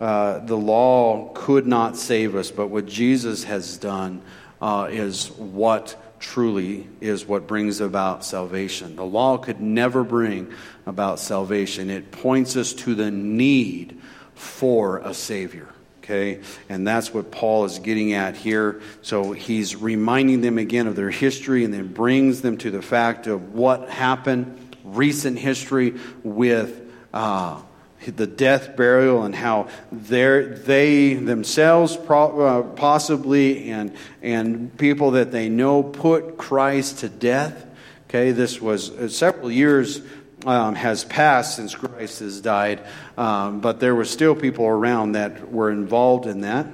Uh, 0.00 0.38
the 0.40 0.56
law 0.56 1.30
could 1.34 1.66
not 1.66 1.96
save 1.96 2.34
us, 2.34 2.50
but 2.50 2.68
what 2.68 2.86
Jesus 2.86 3.44
has 3.44 3.76
done 3.76 4.22
uh, 4.60 4.88
is 4.90 5.30
what 5.32 5.96
truly 6.20 6.86
is 7.00 7.26
what 7.26 7.46
brings 7.46 7.80
about 7.80 8.24
salvation. 8.24 8.94
The 8.94 9.04
law 9.04 9.38
could 9.38 9.60
never 9.60 10.04
bring 10.04 10.52
about 10.86 11.18
salvation. 11.18 11.90
It 11.90 12.12
points 12.12 12.56
us 12.56 12.72
to 12.74 12.94
the 12.94 13.10
need 13.10 14.00
for 14.34 14.98
a 14.98 15.14
Savior. 15.14 15.68
Okay? 16.04 16.40
And 16.68 16.86
that's 16.86 17.12
what 17.12 17.30
Paul 17.30 17.64
is 17.64 17.78
getting 17.78 18.12
at 18.12 18.36
here. 18.36 18.80
So 19.02 19.32
he's 19.32 19.74
reminding 19.74 20.42
them 20.42 20.58
again 20.58 20.86
of 20.86 20.94
their 20.94 21.10
history 21.10 21.64
and 21.64 21.72
then 21.72 21.92
brings 21.92 22.42
them 22.42 22.58
to 22.58 22.70
the 22.70 22.82
fact 22.82 23.26
of 23.26 23.54
what 23.54 23.88
happened, 23.88 24.76
recent 24.84 25.38
history 25.38 25.94
with. 26.22 26.80
Uh, 27.12 27.60
the 28.07 28.26
death, 28.26 28.76
burial, 28.76 29.24
and 29.24 29.34
how 29.34 29.68
they 29.92 31.14
themselves 31.14 31.96
uh, 31.96 32.62
possibly 32.76 33.70
and, 33.70 33.94
and 34.22 34.76
people 34.78 35.12
that 35.12 35.30
they 35.32 35.48
know 35.48 35.82
put 35.82 36.38
Christ 36.38 37.01
to 37.01 37.09
death. 37.09 37.66
Okay, 38.09 38.32
this 38.32 38.61
was 38.61 38.90
uh, 38.90 39.09
several 39.09 39.51
years 39.53 40.01
um, 40.46 40.74
has 40.74 41.05
passed 41.05 41.57
since 41.57 41.74
Christ 41.74 42.20
has 42.20 42.40
died, 42.40 42.80
um, 43.16 43.61
but 43.61 43.80
there 43.80 43.94
were 43.94 44.05
still 44.05 44.34
people 44.34 44.66
around 44.66 45.12
that 45.12 45.53
were 45.53 45.70
involved 45.70 46.26
in 46.26 46.40
that. 46.40 46.66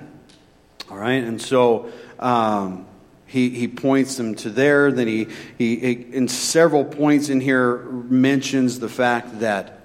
All 0.89 0.97
right, 0.97 1.23
and 1.23 1.43
so 1.43 1.91
um, 2.21 2.87
he, 3.27 3.51
he 3.51 3.67
points 3.69 4.17
them 4.17 4.37
to 4.37 4.51
there. 4.51 4.93
Then 4.93 5.09
he, 5.09 5.27
he, 5.59 5.77
he, 5.77 5.93
in 6.13 6.29
several 6.29 6.85
points 6.85 7.29
in 7.29 7.41
here, 7.41 7.79
mentions 7.79 8.79
the 8.79 8.89
fact 8.89 9.41
that 9.41 9.76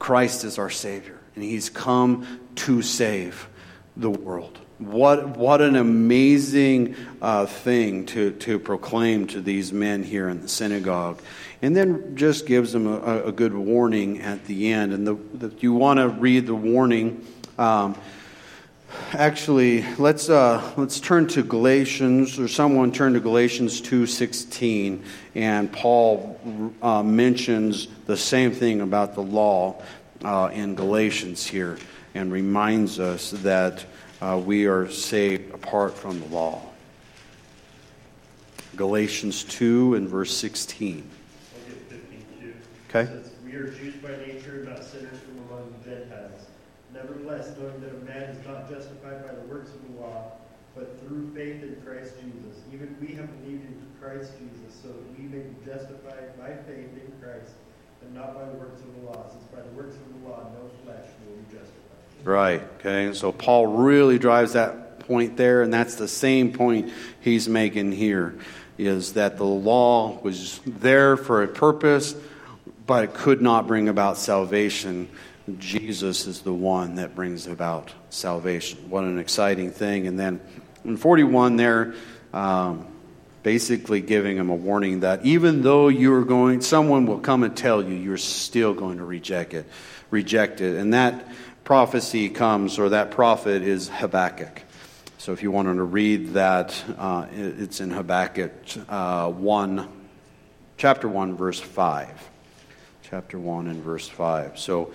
Christ 0.00 0.42
is 0.42 0.58
our 0.58 0.70
Savior, 0.70 1.20
and 1.36 1.44
He's 1.44 1.70
come 1.70 2.40
to 2.56 2.82
save 2.82 3.48
the 3.96 4.10
world. 4.10 4.58
What, 4.78 5.36
what 5.36 5.60
an 5.60 5.76
amazing 5.76 6.96
uh, 7.20 7.44
thing 7.44 8.06
to, 8.06 8.30
to 8.32 8.58
proclaim 8.58 9.26
to 9.28 9.42
these 9.42 9.74
men 9.74 10.02
here 10.02 10.30
in 10.30 10.40
the 10.40 10.48
synagogue. 10.48 11.20
And 11.60 11.76
then 11.76 12.16
just 12.16 12.46
gives 12.46 12.72
them 12.72 12.86
a, 12.86 13.24
a 13.24 13.32
good 13.32 13.52
warning 13.52 14.22
at 14.22 14.46
the 14.46 14.72
end. 14.72 14.94
And 14.94 15.06
the, 15.06 15.14
the 15.34 15.54
you 15.58 15.74
want 15.74 15.98
to 15.98 16.08
read 16.08 16.46
the 16.46 16.54
warning. 16.54 17.26
Um, 17.58 17.94
actually, 19.12 19.84
let's, 19.96 20.28
uh, 20.28 20.72
let's 20.76 21.00
turn 21.00 21.26
to 21.28 21.42
Galatians, 21.42 22.38
or 22.38 22.48
someone 22.48 22.92
turn 22.92 23.14
to 23.14 23.20
Galatians 23.20 23.80
2.16. 23.80 25.02
And 25.34 25.72
Paul 25.72 26.40
uh, 26.82 27.02
mentions 27.02 27.88
the 28.06 28.16
same 28.16 28.52
thing 28.52 28.80
about 28.80 29.14
the 29.14 29.22
law 29.22 29.82
uh, 30.24 30.50
in 30.52 30.74
Galatians 30.74 31.46
here 31.46 31.78
and 32.14 32.32
reminds 32.32 32.98
us 32.98 33.30
that 33.30 33.84
uh, 34.20 34.40
we 34.44 34.66
are 34.66 34.90
saved 34.90 35.54
apart 35.54 35.94
from 35.94 36.20
the 36.20 36.26
law. 36.26 36.60
Galatians 38.76 39.44
2 39.44 39.94
and 39.94 40.08
verse 40.08 40.36
16. 40.36 41.08
Okay. 42.88 43.06
Says, 43.06 43.30
we 43.44 43.52
are 43.54 43.70
Jews 43.70 43.94
by 43.96 44.10
nature, 44.26 44.64
not 44.68 44.84
sinners 44.84 45.18
from 45.20 45.38
among 45.48 45.74
the 45.84 45.90
Gentiles. 45.90 46.49
Nevertheless, 46.94 47.54
knowing 47.58 47.80
that 47.80 47.90
a 47.90 48.04
man 48.04 48.30
is 48.30 48.46
not 48.46 48.68
justified 48.68 49.26
by 49.26 49.34
the 49.34 49.42
works 49.42 49.70
of 49.70 49.82
the 49.86 50.00
law, 50.00 50.32
but 50.74 50.98
through 51.00 51.30
faith 51.34 51.62
in 51.62 51.80
Christ 51.84 52.14
Jesus. 52.16 52.60
Even 52.72 52.96
we 53.00 53.14
have 53.14 53.28
believed 53.42 53.64
in 53.64 53.86
Christ 54.00 54.32
Jesus, 54.38 54.80
so 54.82 54.88
that 54.88 55.18
we 55.18 55.24
may 55.24 55.44
be 55.44 55.54
justified 55.64 56.38
by 56.38 56.48
faith 56.66 56.90
in 56.94 57.12
Christ, 57.20 57.52
and 58.02 58.14
not 58.14 58.34
by 58.34 58.44
the 58.44 58.58
works 58.58 58.80
of 58.80 58.94
the 58.96 59.10
law, 59.10 59.28
since 59.30 59.44
by 59.44 59.60
the 59.60 59.70
works 59.76 59.96
of 59.96 60.22
the 60.22 60.28
law 60.28 60.46
no 60.54 60.70
flesh 60.84 61.06
will 61.26 61.36
be 61.36 61.44
justified. 61.44 62.24
Right, 62.24 62.62
okay. 62.78 63.14
So 63.14 63.32
Paul 63.32 63.66
really 63.66 64.18
drives 64.18 64.54
that 64.54 65.00
point 65.00 65.36
there, 65.36 65.62
and 65.62 65.72
that's 65.72 65.96
the 65.96 66.08
same 66.08 66.52
point 66.52 66.92
he's 67.20 67.48
making 67.48 67.92
here 67.92 68.38
is 68.78 69.12
that 69.12 69.36
the 69.36 69.44
law 69.44 70.18
was 70.22 70.58
there 70.64 71.16
for 71.16 71.42
a 71.42 71.48
purpose, 71.48 72.14
but 72.86 73.04
it 73.04 73.14
could 73.14 73.42
not 73.42 73.66
bring 73.66 73.88
about 73.88 74.16
salvation. 74.16 75.08
Jesus 75.58 76.26
is 76.26 76.42
the 76.42 76.52
one 76.52 76.96
that 76.96 77.14
brings 77.14 77.46
about 77.46 77.92
salvation. 78.10 78.90
What 78.90 79.04
an 79.04 79.18
exciting 79.18 79.70
thing. 79.70 80.06
And 80.06 80.18
then 80.18 80.40
in 80.84 80.96
41, 80.96 81.56
there, 81.56 81.94
um, 82.32 82.86
basically 83.42 84.00
giving 84.00 84.36
him 84.36 84.50
a 84.50 84.54
warning 84.54 85.00
that 85.00 85.24
even 85.24 85.62
though 85.62 85.88
you're 85.88 86.24
going, 86.24 86.60
someone 86.60 87.06
will 87.06 87.20
come 87.20 87.42
and 87.42 87.56
tell 87.56 87.82
you, 87.82 87.94
you're 87.94 88.18
still 88.18 88.74
going 88.74 88.98
to 88.98 89.04
reject 89.04 89.54
it. 89.54 89.66
Reject 90.10 90.60
it. 90.60 90.76
And 90.76 90.94
that 90.94 91.26
prophecy 91.64 92.28
comes, 92.28 92.78
or 92.78 92.90
that 92.90 93.10
prophet 93.10 93.62
is 93.62 93.88
Habakkuk. 93.88 94.62
So 95.18 95.32
if 95.32 95.42
you 95.42 95.50
wanted 95.50 95.74
to 95.74 95.84
read 95.84 96.34
that, 96.34 96.82
uh, 96.98 97.26
it's 97.32 97.80
in 97.80 97.90
Habakkuk 97.90 98.52
uh, 98.88 99.30
1, 99.30 99.88
chapter 100.76 101.08
1, 101.08 101.36
verse 101.36 101.60
5. 101.60 102.28
Chapter 103.02 103.38
1 103.38 103.66
and 103.66 103.82
verse 103.82 104.08
5. 104.08 104.58
So, 104.58 104.92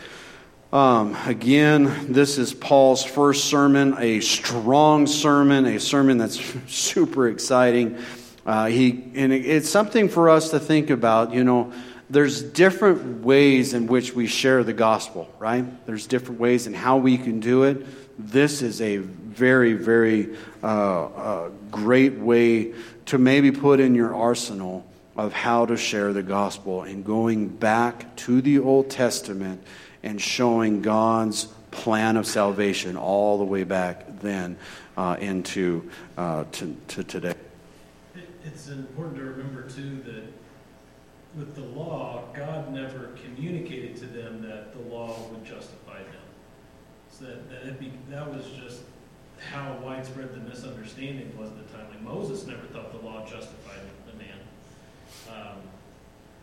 um, 0.76 1.15
again, 1.26 2.11
this 2.11 2.38
is 2.38 2.53
Paul's 2.53 3.01
first 3.01 3.45
sermon, 3.45 3.95
a 3.97 4.19
strong 4.19 5.07
sermon, 5.07 5.65
a 5.65 5.80
sermon 5.80 6.17
that's 6.17 6.38
super 6.67 7.30
exciting. 7.30 7.97
Uh, 8.45 8.65
he, 8.65 9.09
and 9.15 9.32
it's 9.32 9.69
something 9.69 10.09
for 10.09 10.30
us 10.30 10.49
to 10.49 10.59
think 10.59 10.89
about. 10.89 11.34
You 11.34 11.45
know, 11.45 11.71
there's 12.09 12.41
different 12.41 13.23
ways 13.23 13.73
in 13.73 13.88
which 13.88 14.13
we 14.13 14.28
share 14.28 14.65
the 14.65 14.73
gospel, 14.73 15.34
right? 15.39 15.63
There's 15.86 16.07
different 16.07 16.41
ways 16.41 16.67
in 16.67 16.73
how 16.73 16.97
we 16.97 17.17
can 17.17 17.39
do 17.39 17.63
it. 17.63 17.88
This 18.19 18.61
is 18.61 18.82
a 18.82 18.97
very, 18.97 19.76
very 19.76 20.36
uh, 20.61 21.05
uh, 21.05 21.49
great 21.71 22.15
way 22.15 22.73
to 23.05 23.17
maybe 23.17 23.49
put 23.49 23.80
in 23.80 23.95
your 23.95 24.13
arsenal 24.13 24.86
of 25.15 25.32
how 25.32 25.67
to 25.67 25.78
share 25.78 26.11
the 26.11 26.21
gospel 26.21 26.84
and 26.84 27.05
going 27.05 27.47
back 27.47 28.13
to 28.17 28.41
the 28.41 28.59
Old 28.59 28.89
Testament 28.89 29.63
and 30.06 30.22
showing 30.22 30.82
God's 30.82 31.45
plan 31.72 32.16
of 32.16 32.26
salvation 32.26 32.95
all 32.95 33.38
the 33.38 33.43
way 33.43 33.66
back 33.66 34.20
then 34.22 34.58
uh, 34.95 35.18
into 35.20 35.89
uh, 36.18 36.45
to, 36.53 36.78
to 36.88 37.03
today 37.03 37.34
it's 38.45 38.70
important 38.70 39.18
to 39.18 39.24
remember 39.24 39.64
too 39.64 40.01
that 40.06 40.24
with 41.38 41.56
the 41.56 41.62
law, 41.62 42.24
God 42.34 42.74
never 42.74 43.12
communicated 43.24 43.97
to 43.97 44.06
them 44.06 44.41
that 44.43 44.72
the 44.74 44.80
law 44.93 45.14
would 45.32 45.43
justify 45.43 45.97
them. 45.97 46.22
So 47.12 47.26
that, 47.26 47.66
that 47.66 47.80
be, 47.80 47.91
that 48.10 48.32
was 48.32 48.45
just 48.51 48.82
how 49.51 49.78
widespread 49.84 50.34
the 50.34 50.49
misunderstanding 50.49 51.38
was 51.38 51.49
at 51.49 51.58
the 51.68 51.78
time. 51.78 51.89
Like 51.89 52.01
Moses 52.01 52.47
never 52.47 52.66
thought 52.68 52.91
the 52.91 53.06
law 53.06 53.26
justified 53.26 53.82
the 54.10 54.18
man. 54.18 54.38
Um, 55.30 55.58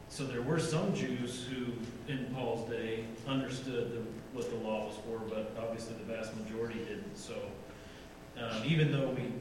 so 0.08 0.24
there 0.24 0.42
were 0.42 0.58
some 0.58 0.94
Jews 0.94 1.46
who, 1.48 1.72
in 2.08 2.26
Paul's 2.34 2.68
day, 2.68 3.04
understood 3.26 3.92
the, 3.92 4.02
what 4.32 4.48
the 4.50 4.56
law 4.56 4.86
was 4.86 4.96
for, 5.06 5.18
but 5.28 5.56
obviously 5.62 5.94
the 5.94 6.12
vast 6.12 6.36
majority 6.36 6.78
didn't. 6.80 7.16
So 7.16 7.34
um, 8.38 8.62
even 8.64 8.90
though 8.90 9.10
we, 9.10 9.32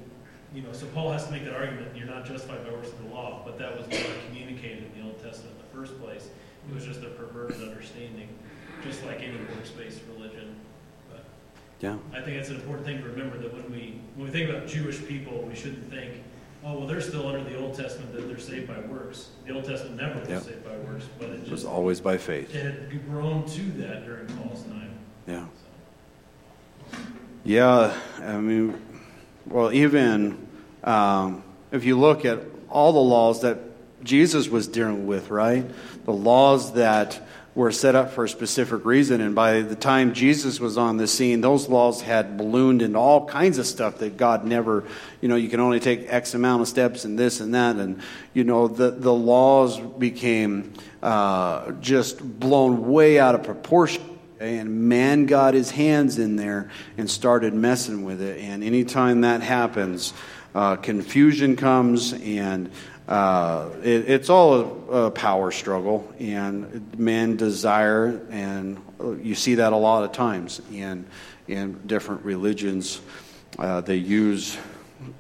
you 0.53 0.61
know, 0.61 0.73
so 0.73 0.85
Paul 0.87 1.11
has 1.11 1.25
to 1.25 1.31
make 1.31 1.45
that 1.45 1.53
argument, 1.53 1.95
you're 1.95 2.07
not 2.07 2.25
justified 2.25 2.63
by 2.65 2.71
works 2.71 2.89
of 2.89 3.03
the 3.03 3.09
law, 3.09 3.41
but 3.45 3.57
that 3.57 3.75
was 3.77 3.87
never 3.87 4.13
communicated 4.27 4.83
in 4.93 5.01
the 5.01 5.07
Old 5.07 5.21
Testament 5.23 5.55
in 5.55 5.61
the 5.61 5.77
first 5.87 5.99
place. 6.01 6.29
It 6.69 6.75
was 6.75 6.85
just 6.85 7.01
a 7.01 7.07
perverted 7.07 7.61
understanding, 7.61 8.29
just 8.83 9.03
like 9.05 9.21
any 9.21 9.37
works-based 9.55 10.01
religion. 10.15 10.55
But 11.09 11.25
Yeah. 11.79 11.97
I 12.13 12.21
think 12.21 12.37
it's 12.37 12.49
an 12.49 12.57
important 12.57 12.85
thing 12.85 12.99
to 12.99 13.05
remember 13.05 13.37
that 13.39 13.53
when 13.53 13.71
we 13.71 13.99
when 14.15 14.27
we 14.27 14.31
think 14.31 14.49
about 14.49 14.67
Jewish 14.67 15.03
people, 15.07 15.41
we 15.41 15.55
shouldn't 15.55 15.89
think, 15.89 16.21
oh 16.65 16.77
well, 16.79 16.87
they're 16.87 17.01
still 17.01 17.27
under 17.27 17.43
the 17.49 17.57
Old 17.57 17.75
Testament 17.75 18.13
that 18.13 18.27
they're 18.27 18.37
saved 18.39 18.67
by 18.67 18.79
works. 18.81 19.29
The 19.45 19.53
Old 19.53 19.65
Testament 19.65 19.97
never 19.97 20.19
was 20.19 20.29
Yep. 20.29 20.43
saved 20.43 20.63
by 20.63 20.77
works, 20.77 21.05
but 21.19 21.29
it 21.29 21.43
It 21.45 21.51
was 21.51 21.65
always 21.65 21.99
by 21.99 22.17
faith. 22.17 22.53
it 22.55 22.63
had 22.63 23.09
grown 23.09 23.45
to 23.45 23.61
that 23.81 24.05
during 24.05 24.27
Paul's 24.27 24.63
time. 24.63 24.91
Yeah. 25.27 25.45
So. 26.91 26.97
Yeah, 27.43 27.93
I 28.21 28.37
mean, 28.37 28.79
well, 29.47 29.71
even 29.73 30.47
um, 30.83 31.43
if 31.71 31.83
you 31.83 31.97
look 31.99 32.25
at 32.25 32.39
all 32.69 32.93
the 32.93 32.99
laws 32.99 33.41
that 33.41 33.57
Jesus 34.03 34.47
was 34.49 34.67
dealing 34.67 35.07
with, 35.07 35.29
right? 35.29 35.65
The 36.05 36.13
laws 36.13 36.73
that 36.73 37.19
were 37.53 37.71
set 37.71 37.95
up 37.95 38.11
for 38.11 38.23
a 38.23 38.29
specific 38.29 38.85
reason, 38.85 39.19
and 39.19 39.35
by 39.35 39.61
the 39.61 39.75
time 39.75 40.13
Jesus 40.13 40.59
was 40.59 40.77
on 40.77 40.95
the 40.95 41.07
scene, 41.07 41.41
those 41.41 41.67
laws 41.67 42.01
had 42.01 42.37
ballooned 42.37 42.81
into 42.81 42.97
all 42.97 43.25
kinds 43.25 43.57
of 43.57 43.65
stuff 43.65 43.97
that 43.97 44.15
God 44.15 44.45
never, 44.45 44.85
you 45.19 45.27
know, 45.27 45.35
you 45.35 45.49
can 45.49 45.59
only 45.59 45.81
take 45.81 46.05
X 46.07 46.33
amount 46.33 46.61
of 46.61 46.69
steps 46.69 47.03
and 47.03 47.19
this 47.19 47.41
and 47.41 47.53
that, 47.53 47.75
and 47.75 48.01
you 48.33 48.45
know, 48.45 48.67
the 48.67 48.91
the 48.91 49.13
laws 49.13 49.79
became 49.79 50.73
uh, 51.03 51.71
just 51.81 52.23
blown 52.39 52.89
way 52.89 53.19
out 53.19 53.35
of 53.35 53.43
proportion. 53.43 54.03
And 54.39 54.89
man 54.89 55.27
got 55.27 55.53
his 55.53 55.69
hands 55.69 56.17
in 56.17 56.35
there 56.35 56.71
and 56.97 57.07
started 57.07 57.53
messing 57.53 58.05
with 58.05 58.23
it. 58.23 58.39
And 58.39 58.63
anytime 58.63 59.21
that 59.21 59.41
happens, 59.41 60.13
uh, 60.55 60.77
confusion 60.77 61.55
comes, 61.55 62.13
and 62.13 62.71
uh, 63.07 63.69
it, 63.83 64.09
it's 64.09 64.29
all 64.29 64.53
a, 64.53 65.05
a 65.05 65.11
power 65.11 65.51
struggle. 65.51 66.11
And 66.19 66.97
men 66.97 67.35
desire, 67.37 68.21
and 68.29 68.81
you 69.21 69.35
see 69.35 69.55
that 69.55 69.73
a 69.73 69.77
lot 69.77 70.03
of 70.03 70.11
times 70.11 70.61
in 70.71 71.05
in 71.47 71.79
different 71.85 72.23
religions. 72.23 73.01
Uh, 73.59 73.81
they 73.81 73.97
use 73.97 74.57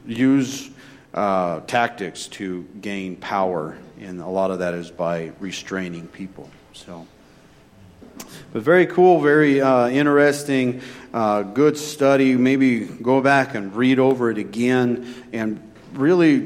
use 0.05 0.69
uh, 1.13 1.59
tactics 1.61 2.27
to 2.27 2.63
gain 2.79 3.15
power, 3.15 3.77
and 3.99 4.21
a 4.21 4.27
lot 4.27 4.51
of 4.51 4.59
that 4.59 4.73
is 4.73 4.89
by 4.91 5.31
restraining 5.39 6.07
people. 6.07 6.49
So. 6.73 7.07
But 8.53 8.63
very 8.63 8.85
cool, 8.85 9.21
very 9.21 9.61
uh, 9.61 9.87
interesting, 9.87 10.81
uh, 11.13 11.43
good 11.43 11.77
study. 11.77 12.35
Maybe 12.35 12.81
go 12.81 13.21
back 13.21 13.55
and 13.55 13.75
read 13.75 13.97
over 13.99 14.29
it 14.29 14.37
again 14.37 15.13
and 15.33 15.71
really 15.93 16.39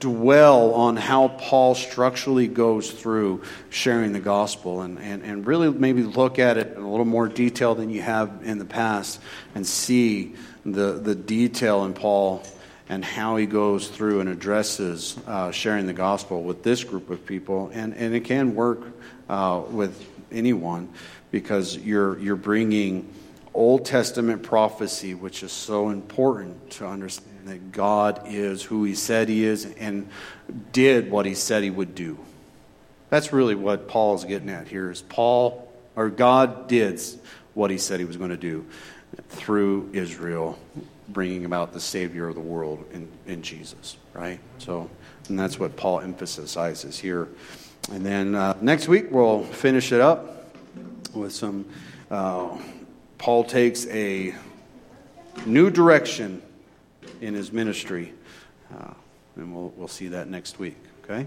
dwell 0.00 0.72
on 0.74 0.96
how 0.96 1.28
Paul 1.28 1.74
structurally 1.74 2.48
goes 2.48 2.90
through 2.90 3.42
sharing 3.68 4.12
the 4.12 4.20
gospel 4.20 4.80
and, 4.80 4.98
and, 4.98 5.22
and 5.22 5.46
really 5.46 5.70
maybe 5.70 6.02
look 6.02 6.38
at 6.38 6.56
it 6.56 6.74
in 6.74 6.82
a 6.82 6.90
little 6.90 7.04
more 7.04 7.28
detail 7.28 7.74
than 7.74 7.90
you 7.90 8.00
have 8.00 8.40
in 8.42 8.58
the 8.58 8.64
past 8.64 9.20
and 9.54 9.66
see 9.66 10.34
the, 10.64 10.92
the 10.92 11.14
detail 11.14 11.84
in 11.84 11.92
Paul 11.92 12.42
and 12.88 13.04
how 13.04 13.36
he 13.36 13.46
goes 13.46 13.88
through 13.88 14.20
and 14.20 14.28
addresses 14.28 15.16
uh, 15.26 15.52
sharing 15.52 15.86
the 15.86 15.92
gospel 15.92 16.42
with 16.42 16.62
this 16.62 16.82
group 16.82 17.10
of 17.10 17.24
people. 17.24 17.70
And, 17.72 17.94
and 17.94 18.14
it 18.14 18.24
can 18.24 18.54
work 18.54 18.80
uh, 19.28 19.62
with 19.68 20.04
anyone 20.32 20.88
because 21.30 21.76
you're, 21.76 22.18
you're 22.18 22.36
bringing 22.36 23.12
Old 23.52 23.84
Testament 23.84 24.42
prophecy, 24.42 25.14
which 25.14 25.42
is 25.42 25.52
so 25.52 25.90
important 25.90 26.70
to 26.72 26.86
understand 26.86 27.29
that 27.46 27.72
God 27.72 28.22
is 28.26 28.62
who 28.62 28.84
he 28.84 28.94
said 28.94 29.28
he 29.28 29.44
is 29.44 29.64
and 29.78 30.08
did 30.72 31.10
what 31.10 31.26
he 31.26 31.34
said 31.34 31.62
he 31.62 31.70
would 31.70 31.94
do. 31.94 32.18
That's 33.08 33.32
really 33.32 33.54
what 33.54 33.88
Paul 33.88 34.14
is 34.14 34.24
getting 34.24 34.50
at 34.50 34.68
here 34.68 34.90
is 34.90 35.02
Paul 35.02 35.70
or 35.96 36.08
God 36.08 36.68
did 36.68 37.00
what 37.54 37.70
he 37.70 37.78
said 37.78 37.98
he 37.98 38.06
was 38.06 38.16
going 38.16 38.30
to 38.30 38.36
do 38.36 38.64
through 39.28 39.90
Israel 39.92 40.58
bringing 41.08 41.44
about 41.44 41.72
the 41.72 41.80
savior 41.80 42.28
of 42.28 42.34
the 42.36 42.40
world 42.40 42.84
in, 42.92 43.08
in 43.26 43.42
Jesus, 43.42 43.96
right? 44.14 44.38
So, 44.58 44.88
and 45.28 45.38
that's 45.38 45.58
what 45.58 45.76
Paul 45.76 46.00
emphasizes 46.00 46.98
here. 46.98 47.28
And 47.90 48.06
then 48.06 48.34
uh, 48.34 48.56
next 48.60 48.88
week 48.88 49.06
we'll 49.10 49.42
finish 49.44 49.92
it 49.92 50.00
up 50.00 50.54
with 51.14 51.32
some. 51.32 51.66
Uh, 52.10 52.56
Paul 53.18 53.44
takes 53.44 53.86
a 53.88 54.34
new 55.46 55.70
direction 55.70 56.42
in 57.20 57.34
his 57.34 57.52
ministry, 57.52 58.12
uh, 58.74 58.94
and 59.36 59.54
we'll 59.54 59.72
we'll 59.76 59.88
see 59.88 60.08
that 60.08 60.28
next 60.28 60.58
week. 60.58 60.76
Okay, 61.04 61.26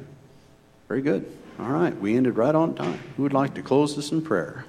very 0.88 1.02
good. 1.02 1.32
All 1.60 1.70
right, 1.70 1.96
we 2.00 2.18
ended 2.18 2.36
right 2.36 2.56
on 2.56 2.76
time. 2.76 3.00
Who 3.16 3.24
would 3.24 3.34
like 3.34 3.54
to 3.56 3.62
close 3.62 3.96
this 3.96 4.12
in 4.12 4.22
prayer? 4.22 4.66